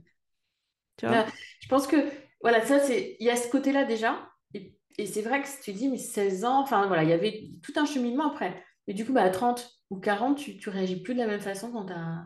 tu 0.97 1.07
vois? 1.07 1.15
Là, 1.15 1.27
je 1.61 1.69
pense 1.69 1.87
que, 1.87 1.97
voilà, 2.41 2.65
ça, 2.65 2.81
c'est, 2.81 3.17
il 3.21 3.27
y 3.27 3.31
a 3.31 3.37
ce 3.37 3.49
côté-là 3.49 3.85
déjà. 3.85 4.29
Et, 4.55 4.75
et 4.99 5.07
c'est 5.07 5.23
vrai 5.23 5.41
que 5.41 5.47
si 5.49 5.61
tu 5.61 5.73
dis, 5.73 5.89
mais 5.89 5.99
16 5.99 6.45
ans, 6.45 6.63
enfin, 6.63 6.89
voilà, 6.89 7.05
il 7.05 7.11
y 7.11 7.13
avait 7.13 7.45
tout 7.63 7.73
un 7.77 7.85
cheminement 7.85 8.33
après. 8.33 8.61
Mais 8.89 8.95
du 8.95 9.05
coup, 9.05 9.13
bah, 9.13 9.23
à 9.23 9.31
30 9.31 9.71
ou 9.91 10.01
40, 10.01 10.37
tu, 10.39 10.57
tu 10.59 10.69
réagis 10.69 11.01
plus 11.03 11.15
de 11.15 11.21
la 11.21 11.27
même 11.27 11.41
façon 11.41 11.71
quand 11.71 11.87
tu 11.87 11.93
as, 11.93 12.25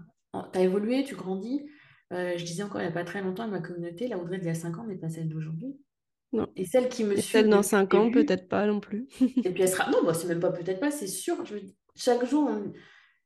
évolué, 0.54 1.04
tu 1.04 1.14
grandis. 1.16 1.66
Euh, 2.12 2.36
je 2.36 2.44
disais 2.44 2.62
encore 2.64 2.80
il 2.80 2.84
n'y 2.84 2.90
a 2.90 2.94
pas 2.94 3.04
très 3.04 3.22
longtemps 3.22 3.44
à 3.44 3.46
ma 3.46 3.60
communauté, 3.60 4.08
la 4.08 4.18
Audrey 4.18 4.38
d'il 4.38 4.48
y 4.48 4.50
a 4.50 4.54
5 4.54 4.78
ans 4.78 4.84
n'est 4.84 4.96
pas 4.96 5.08
celle 5.08 5.28
d'aujourd'hui. 5.28 5.78
Non. 6.32 6.48
Et 6.56 6.64
celles 6.64 6.88
qui 6.88 7.04
me 7.04 7.12
Et 7.12 7.16
celle 7.16 7.24
suivent 7.24 7.48
dans 7.48 7.58
depuis 7.58 7.68
5 7.70 7.92
le 7.92 7.98
ans, 7.98 8.10
peut-être 8.10 8.48
pas 8.48 8.66
non 8.66 8.80
plus. 8.80 9.08
et 9.20 9.50
puis 9.52 9.62
elle 9.62 9.68
sera. 9.68 9.90
Non, 9.90 10.04
bah, 10.04 10.14
c'est 10.14 10.26
même 10.28 10.40
pas 10.40 10.50
peut-être 10.52 10.80
pas, 10.80 10.90
c'est 10.90 11.06
sûr. 11.06 11.44
Je... 11.44 11.56
Chaque 11.96 12.24
jour, 12.24 12.48
on- 12.48 12.72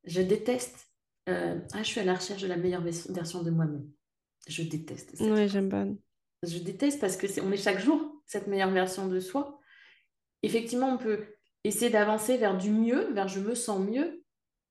je 0.04 0.20
déteste. 0.22 0.88
euh, 1.28 1.58
Ah, 1.72 1.82
je 1.82 1.88
suis 1.88 2.00
à 2.00 2.04
la 2.04 2.14
recherche 2.14 2.42
de 2.42 2.46
la 2.46 2.56
meilleure 2.56 2.82
vers- 2.82 2.92
version 3.10 3.42
de 3.42 3.50
moi-même. 3.50 3.86
Je 4.48 4.62
déteste 4.62 5.16
cette 5.16 5.30
Ouais, 5.30 5.48
j'aime 5.48 5.68
pas. 5.70 5.86
Je 6.42 6.58
déteste 6.58 7.00
parce 7.00 7.16
que 7.16 7.26
c'est, 7.26 7.40
on 7.40 7.50
est 7.52 7.56
chaque 7.56 7.80
jour 7.80 8.22
cette 8.26 8.46
meilleure 8.48 8.70
version 8.70 9.06
de 9.08 9.18
soi. 9.20 9.58
Effectivement, 10.42 10.90
on 10.94 10.98
peut 10.98 11.24
essayer 11.64 11.90
d'avancer 11.90 12.36
vers 12.36 12.56
du 12.58 12.70
mieux, 12.70 13.12
vers 13.14 13.28
je 13.28 13.40
me 13.40 13.54
sens 13.54 13.80
mieux, 13.80 14.23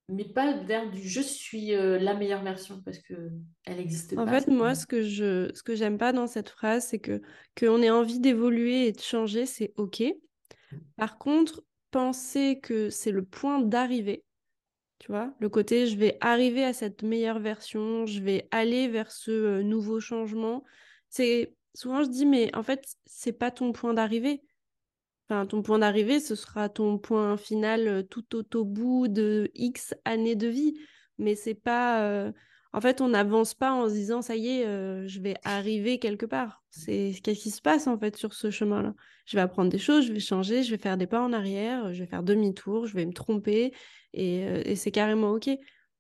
mais 0.10 0.26
pas 0.26 0.58
vers 0.64 0.90
du 0.92 1.02
je 1.08 1.22
suis 1.22 1.74
euh, 1.74 2.00
la 2.00 2.14
meilleure 2.16 2.44
version 2.44 2.82
parce 2.84 3.00
que 3.00 3.32
elle 3.66 3.78
n'existe 3.78 4.14
En 4.16 4.26
pas. 4.26 4.40
fait, 4.42 4.48
moi, 4.48 4.76
ce 4.76 4.86
que 4.86 5.02
je, 5.02 5.52
ce 5.56 5.64
que 5.64 5.76
j'aime 5.76 5.98
pas 5.98 6.14
dans 6.14 6.28
cette 6.28 6.50
phrase, 6.50 6.86
c'est 6.88 7.00
que 7.00 7.22
qu'on 7.60 7.82
ait 7.82 7.90
envie 7.90 8.20
d'évoluer 8.20 8.88
et 8.88 8.92
de 8.92 9.00
changer, 9.00 9.46
c'est 9.46 9.74
OK. 9.78 10.04
Par 10.98 11.18
contre, 11.18 11.64
penser 11.92 12.60
que 12.62 12.90
c'est 12.90 13.12
le 13.12 13.26
point 13.26 13.62
d'arrivée, 13.62 14.26
Tu 15.00 15.12
vois, 15.12 15.36
le 15.40 15.50
côté 15.50 15.88
je 15.88 15.98
vais 15.98 16.18
arriver 16.22 16.64
à 16.66 16.74
cette 16.74 17.04
meilleure 17.04 17.40
version, 17.40 18.06
je 18.08 18.22
vais 18.22 18.48
aller 18.52 18.88
vers 18.90 19.12
ce 19.12 19.32
euh, 19.32 19.64
nouveau 19.64 20.00
changement. 20.02 20.64
C'est 21.10 21.56
souvent 21.76 22.04
je 22.04 22.10
dis 22.10 22.26
mais 22.26 22.56
en 22.56 22.64
fait, 22.64 22.86
c'est 23.06 23.34
pas 23.34 23.52
ton 23.52 23.74
point 23.74 23.94
d'arrivée. 23.96 24.44
Ton 25.48 25.62
point 25.62 25.80
d'arrivée, 25.80 26.20
ce 26.20 26.36
sera 26.36 26.70
ton 26.70 26.98
point 26.98 27.38
final 27.38 27.88
euh, 27.88 28.04
tout 28.04 28.58
au, 28.58 28.66
bout 28.66 29.08
de 29.08 29.50
X 29.56 29.94
années 30.06 30.36
de 30.36 30.48
vie. 30.48 30.76
Mais 31.18 31.36
c'est 31.36 31.54
pas. 31.56 32.04
euh, 32.04 32.32
En 32.74 32.82
fait, 32.82 33.02
on 33.02 33.10
n'avance 33.10 33.54
pas 33.54 33.72
en 33.74 33.88
se 33.88 33.94
disant, 33.94 34.22
ça 34.22 34.36
y 34.36 34.50
est, 34.50 34.66
euh, 34.66 35.08
je 35.08 35.20
vais 35.22 35.36
arriver 35.44 36.00
quelque 36.00 36.26
part. 36.26 36.64
C'est 36.70 37.14
qu'est-ce 37.24 37.42
qui 37.42 37.52
se 37.52 37.62
passe 37.62 37.88
en 37.88 38.00
fait 38.00 38.16
sur 38.18 38.34
ce 38.34 38.50
chemin-là? 38.50 38.96
Je 39.26 39.38
vais 39.38 39.42
apprendre 39.42 39.70
des 39.70 39.78
choses, 39.78 40.08
je 40.08 40.14
vais 40.14 40.20
changer, 40.20 40.64
je 40.64 40.72
vais 40.72 40.82
faire 40.82 40.98
des 40.98 41.08
pas 41.08 41.22
en 41.22 41.34
arrière, 41.34 41.94
je 41.94 42.00
vais 42.00 42.10
faire 42.10 42.24
demi-tour, 42.24 42.88
je 42.88 42.96
vais 42.96 43.06
me 43.06 43.14
tromper 43.14 43.74
et, 44.14 44.76
c'est 44.76 44.92
carrément 44.92 45.32
OK. 45.32 45.50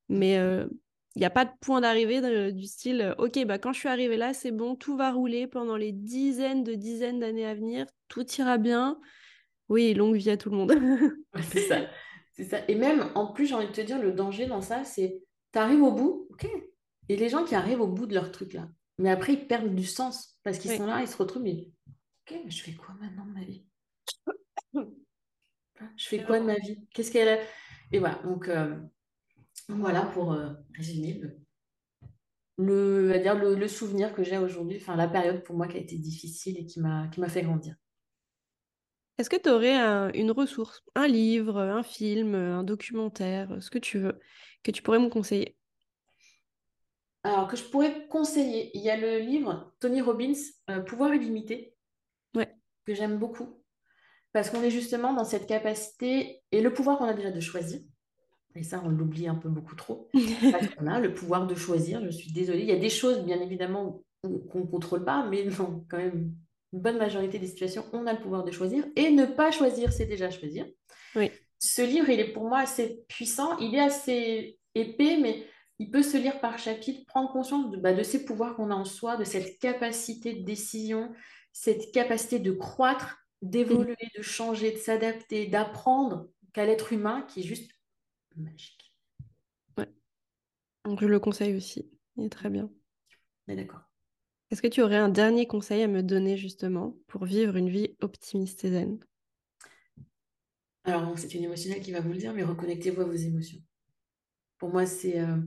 Mais 0.09 0.35
il 1.15 1.19
n'y 1.19 1.25
a 1.25 1.29
pas 1.29 1.45
de 1.45 1.51
point 1.61 1.81
d'arrivée 1.81 2.51
du 2.51 2.65
style, 2.65 3.13
OK, 3.19 3.45
bah, 3.45 3.59
quand 3.59 3.71
je 3.71 3.79
suis 3.79 3.89
arrivée 3.89 4.17
là, 4.17 4.33
c'est 4.33 4.51
bon, 4.51 4.75
tout 4.75 4.97
va 4.97 5.11
rouler 5.11 5.45
pendant 5.45 5.77
les 5.77 5.91
dizaines 5.91 6.63
de 6.63 6.73
dizaines 6.73 7.19
d'années 7.19 7.45
à 7.45 7.53
venir, 7.53 7.85
tout 8.07 8.25
ira 8.39 8.57
bien. 8.57 8.99
Oui, 9.69 9.93
longue 9.93 10.15
vie 10.15 10.29
à 10.29 10.37
tout 10.37 10.49
le 10.49 10.57
monde. 10.57 10.73
C'est 11.51 11.61
ça. 11.61 11.89
C'est 12.33 12.45
ça. 12.45 12.59
Et 12.67 12.75
même, 12.75 13.11
en 13.15 13.31
plus, 13.31 13.45
j'ai 13.47 13.55
envie 13.55 13.67
de 13.67 13.71
te 13.71 13.81
dire, 13.81 14.01
le 14.01 14.11
danger 14.11 14.45
dans 14.47 14.61
ça, 14.61 14.83
c'est 14.83 15.21
t'arrives 15.51 15.83
au 15.83 15.91
bout, 15.91 16.27
ok. 16.31 16.47
Et 17.09 17.15
les 17.15 17.29
gens 17.29 17.43
qui 17.43 17.53
arrivent 17.53 17.81
au 17.81 17.87
bout 17.87 18.07
de 18.07 18.13
leur 18.15 18.31
truc 18.31 18.53
là, 18.53 18.69
mais 18.97 19.09
après, 19.11 19.33
ils 19.33 19.47
perdent 19.47 19.75
du 19.75 19.85
sens 19.85 20.39
parce 20.43 20.57
qu'ils 20.57 20.71
Oui. 20.71 20.77
sont 20.77 20.87
là, 20.87 21.01
ils 21.01 21.07
se 21.07 21.17
retrouvent, 21.17 21.43
mais 21.43 21.69
ok, 22.27 22.41
mais 22.45 22.49
je 22.51 22.63
fais 22.63 22.73
quoi 22.73 22.95
maintenant 22.99 23.25
de 23.25 23.33
ma 23.33 23.43
vie? 23.43 23.65
Je 25.97 26.07
fais 26.07 26.23
quoi 26.23 26.39
de 26.39 26.45
ma 26.45 26.55
vie? 26.55 26.87
Qu'est-ce 26.93 27.11
qu'elle 27.11 27.27
a? 27.27 27.37
Et 27.91 27.99
voilà, 27.99 28.15
donc 28.23 28.47
euh, 28.47 28.75
voilà 29.69 30.03
pour 30.03 30.33
euh, 30.33 30.51
résumer 30.75 31.13
le, 31.13 31.39
le, 32.57 33.05
on 33.05 33.13
va 33.13 33.19
dire 33.19 33.35
le, 33.35 33.55
le 33.55 33.67
souvenir 33.67 34.13
que 34.13 34.23
j'ai 34.23 34.37
aujourd'hui, 34.37 34.77
enfin 34.81 34.95
la 34.95 35.07
période 35.07 35.43
pour 35.43 35.55
moi 35.55 35.67
qui 35.67 35.77
a 35.77 35.79
été 35.79 35.97
difficile 35.97 36.57
et 36.57 36.65
qui 36.65 36.79
m'a 36.79 37.09
fait 37.29 37.43
grandir. 37.43 37.75
Est-ce 39.17 39.29
que 39.29 39.35
tu 39.37 39.49
aurais 39.49 39.75
une 40.17 40.31
ressource, 40.31 40.81
un 40.95 41.07
livre, 41.07 41.59
un 41.59 41.83
film, 41.83 42.35
un 42.35 42.63
documentaire, 42.63 43.57
ce 43.61 43.69
que 43.69 43.77
tu 43.79 43.99
veux, 43.99 44.19
que 44.63 44.71
tu 44.71 44.81
pourrais 44.81 44.99
me 44.99 45.09
conseiller? 45.09 45.55
Alors 47.23 47.47
que 47.47 47.55
je 47.55 47.63
pourrais 47.63 48.07
conseiller, 48.07 48.71
il 48.73 48.81
y 48.81 48.89
a 48.89 48.97
le 48.97 49.19
livre 49.19 49.73
Tony 49.79 50.01
Robbins, 50.01 50.33
euh, 50.69 50.81
Pouvoir 50.81 51.13
illimité, 51.13 51.73
Ouais. 52.35 52.53
que 52.85 52.93
j'aime 52.93 53.17
beaucoup. 53.17 53.61
Parce 54.33 54.49
qu'on 54.49 54.63
est 54.63 54.71
justement 54.71 55.13
dans 55.13 55.23
cette 55.23 55.47
capacité 55.47 56.41
et 56.51 56.61
le 56.61 56.73
pouvoir 56.73 56.97
qu'on 56.97 57.05
a 57.05 57.13
déjà 57.13 57.31
de 57.31 57.39
choisir. 57.39 57.79
Et 58.55 58.63
ça, 58.63 58.81
on 58.83 58.89
l'oublie 58.89 59.27
un 59.27 59.35
peu 59.35 59.49
beaucoup 59.49 59.75
trop. 59.75 60.09
Parce 60.51 60.67
qu'on 60.69 60.87
a 60.87 60.99
le 60.99 61.13
pouvoir 61.13 61.47
de 61.47 61.55
choisir, 61.55 62.03
je 62.03 62.09
suis 62.09 62.31
désolée. 62.31 62.61
Il 62.61 62.67
y 62.67 62.71
a 62.71 62.79
des 62.79 62.89
choses, 62.89 63.23
bien 63.23 63.39
évidemment, 63.41 64.03
qu'on 64.21 64.59
ne 64.59 64.65
contrôle 64.65 65.05
pas, 65.05 65.27
mais 65.29 65.43
dans 65.57 65.85
quand 65.89 65.97
même 65.97 66.33
une 66.73 66.81
bonne 66.81 66.97
majorité 66.97 67.39
des 67.39 67.47
situations, 67.47 67.85
on 67.93 68.07
a 68.07 68.13
le 68.13 68.19
pouvoir 68.19 68.43
de 68.43 68.51
choisir. 68.51 68.83
Et 68.95 69.11
ne 69.11 69.25
pas 69.25 69.51
choisir, 69.51 69.93
c'est 69.93 70.07
déjà 70.07 70.31
choisir. 70.31 70.65
Oui. 71.15 71.31
Ce 71.59 71.81
livre, 71.81 72.09
il 72.09 72.19
est 72.19 72.33
pour 72.33 72.49
moi 72.49 72.59
assez 72.59 73.05
puissant. 73.07 73.57
Il 73.59 73.75
est 73.75 73.79
assez 73.79 74.59
épais, 74.73 75.17
mais 75.21 75.47
il 75.79 75.91
peut 75.91 76.03
se 76.03 76.17
lire 76.17 76.39
par 76.41 76.57
chapitre, 76.57 77.05
prendre 77.05 77.31
conscience 77.31 77.69
de, 77.71 77.77
bah, 77.77 77.93
de 77.93 78.03
ces 78.03 78.25
pouvoirs 78.25 78.55
qu'on 78.55 78.71
a 78.71 78.75
en 78.75 78.85
soi, 78.85 79.17
de 79.17 79.23
cette 79.23 79.59
capacité 79.59 80.33
de 80.33 80.43
décision, 80.43 81.13
cette 81.51 81.91
capacité 81.93 82.39
de 82.39 82.51
croître, 82.51 83.19
d'évoluer, 83.43 83.95
de 84.17 84.21
changer, 84.23 84.71
de 84.71 84.77
s'adapter, 84.77 85.45
d'apprendre 85.45 86.27
qu'à 86.53 86.65
l'être 86.65 86.91
humain 86.91 87.21
qui 87.29 87.41
est 87.41 87.43
juste 87.43 87.71
magique. 88.35 88.93
Donc, 90.85 90.99
je 90.99 91.05
le 91.05 91.19
conseille 91.19 91.55
aussi. 91.55 91.89
Il 92.17 92.25
est 92.25 92.29
très 92.29 92.49
bien. 92.49 92.69
On 93.47 93.53
est 93.53 93.55
d'accord. 93.55 93.83
Est-ce 94.53 94.61
que 94.61 94.67
tu 94.67 94.83
aurais 94.83 94.97
un 94.97 95.09
dernier 95.09 95.47
conseil 95.47 95.81
à 95.81 95.87
me 95.87 96.03
donner 96.03 96.37
justement 96.37 96.95
pour 97.07 97.25
vivre 97.25 97.55
une 97.55 97.69
vie 97.69 97.95
optimiste 98.01 98.63
et 98.65 98.69
zen? 98.69 98.99
Alors, 100.83 101.17
c'est 101.17 101.33
une 101.33 101.45
émotionnelle 101.45 101.81
qui 101.81 101.91
va 101.91 102.01
vous 102.01 102.11
le 102.11 102.19
dire, 102.19 102.35
mais 102.35 102.43
reconnectez-vous 102.43 103.01
à 103.01 103.05
vos 103.05 103.13
émotions. 103.13 103.57
Pour 104.59 104.69
moi, 104.69 104.85
c'est 104.85 105.19
euh, 105.19 105.37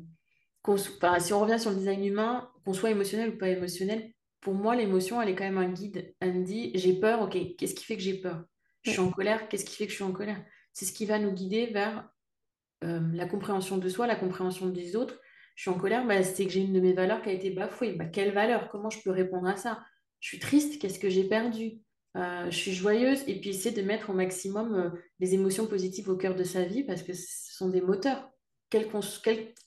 enfin, 0.64 1.20
si 1.20 1.32
on 1.32 1.38
revient 1.38 1.60
sur 1.60 1.70
le 1.70 1.76
design 1.76 2.04
humain, 2.04 2.50
qu'on 2.64 2.72
soit 2.72 2.90
émotionnel 2.90 3.30
ou 3.30 3.38
pas 3.38 3.48
émotionnel, 3.48 4.12
pour 4.40 4.54
moi, 4.54 4.74
l'émotion, 4.74 5.22
elle 5.22 5.28
est 5.28 5.36
quand 5.36 5.44
même 5.44 5.58
un 5.58 5.70
guide. 5.70 6.12
Elle 6.18 6.40
me 6.40 6.44
dit, 6.44 6.72
j'ai 6.74 6.98
peur, 6.98 7.22
ok, 7.22 7.38
qu'est-ce 7.56 7.76
qui 7.76 7.84
fait 7.84 7.96
que 7.96 8.02
j'ai 8.02 8.20
peur? 8.20 8.44
Je 8.82 8.90
suis 8.90 8.98
en 8.98 9.12
colère, 9.12 9.48
qu'est-ce 9.48 9.64
qui 9.64 9.76
fait 9.76 9.86
que 9.86 9.92
je 9.92 9.98
suis 9.98 10.04
en 10.04 10.10
colère? 10.10 10.44
C'est 10.72 10.84
ce 10.84 10.92
qui 10.92 11.06
va 11.06 11.20
nous 11.20 11.30
guider 11.30 11.66
vers 11.66 12.10
euh, 12.82 13.08
la 13.12 13.26
compréhension 13.26 13.78
de 13.78 13.88
soi, 13.88 14.08
la 14.08 14.16
compréhension 14.16 14.66
des 14.66 14.96
autres. 14.96 15.20
Je 15.56 15.62
suis 15.62 15.70
en 15.70 15.78
colère, 15.78 16.06
bah, 16.06 16.22
c'est 16.22 16.44
que 16.44 16.52
j'ai 16.52 16.60
une 16.60 16.74
de 16.74 16.80
mes 16.80 16.92
valeurs 16.92 17.22
qui 17.22 17.30
a 17.30 17.32
été 17.32 17.50
bafouée. 17.50 17.92
Bah, 17.94 18.04
quelle 18.04 18.32
valeur? 18.32 18.68
Comment 18.68 18.90
je 18.90 19.00
peux 19.00 19.10
répondre 19.10 19.48
à 19.48 19.56
ça? 19.56 19.82
Je 20.20 20.28
suis 20.28 20.38
triste, 20.38 20.80
qu'est-ce 20.80 20.98
que 20.98 21.08
j'ai 21.08 21.24
perdu? 21.24 21.80
Euh, 22.16 22.50
je 22.50 22.56
suis 22.56 22.72
joyeuse, 22.72 23.22
et 23.26 23.40
puis 23.40 23.50
essayer 23.50 23.74
de 23.74 23.86
mettre 23.86 24.10
au 24.10 24.12
maximum 24.12 24.74
euh, 24.74 24.90
les 25.18 25.34
émotions 25.34 25.66
positives 25.66 26.08
au 26.08 26.16
cœur 26.16 26.34
de 26.34 26.44
sa 26.44 26.62
vie 26.64 26.84
parce 26.84 27.02
que 27.02 27.12
ce 27.12 27.54
sont 27.54 27.68
des 27.70 27.80
moteurs. 27.80 28.30
Quel, 28.70 28.88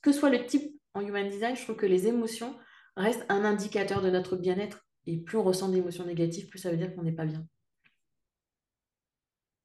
que 0.01 0.11
soit 0.11 0.29
le 0.29 0.45
type 0.45 0.75
en 0.93 1.01
human 1.01 1.27
design, 1.27 1.55
je 1.55 1.63
trouve 1.63 1.75
que 1.75 1.85
les 1.85 2.07
émotions 2.07 2.55
restent 2.95 3.25
un 3.29 3.43
indicateur 3.43 4.01
de 4.01 4.09
notre 4.09 4.35
bien-être. 4.35 4.85
Et 5.05 5.17
plus 5.17 5.37
on 5.37 5.43
ressent 5.43 5.69
d'émotions 5.69 6.05
négatives, 6.05 6.49
plus 6.49 6.59
ça 6.59 6.69
veut 6.69 6.77
dire 6.77 6.93
qu'on 6.95 7.03
n'est 7.03 7.11
pas 7.11 7.25
bien. 7.25 7.45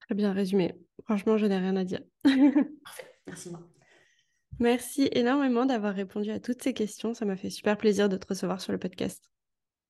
Très 0.01 0.15
bien 0.15 0.33
résumé. 0.33 0.79
Franchement, 1.05 1.37
je 1.37 1.47
n'ai 1.47 1.59
rien 1.59 1.77
à 1.77 1.85
dire. 1.85 2.01
Parfait, 2.23 3.21
merci 3.27 3.51
moi. 3.51 3.74
Merci 4.61 5.09
énormément 5.13 5.67
d'avoir 5.67 5.95
répondu 5.95 6.31
à 6.31 6.41
toutes 6.41 6.63
ces 6.63 6.73
questions. 6.73 7.15
Ça 7.15 7.25
m'a 7.25 7.37
fait 7.37 7.51
super 7.51 7.77
plaisir 7.77 8.09
de 8.09 8.17
te 8.17 8.27
recevoir 8.27 8.61
sur 8.61 8.73
le 8.73 8.79
podcast. 8.79 9.31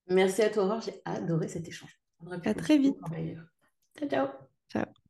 Merci 0.08 0.42
à 0.42 0.50
toi, 0.50 0.64
Aurore, 0.64 0.80
j'ai 0.80 1.00
adoré 1.04 1.48
cet 1.48 1.68
échange. 1.68 1.98
On 2.20 2.30
À 2.30 2.54
très 2.54 2.78
vite. 2.78 2.96
Ciao, 3.98 4.08
ciao. 4.08 4.28
Ciao. 4.70 5.03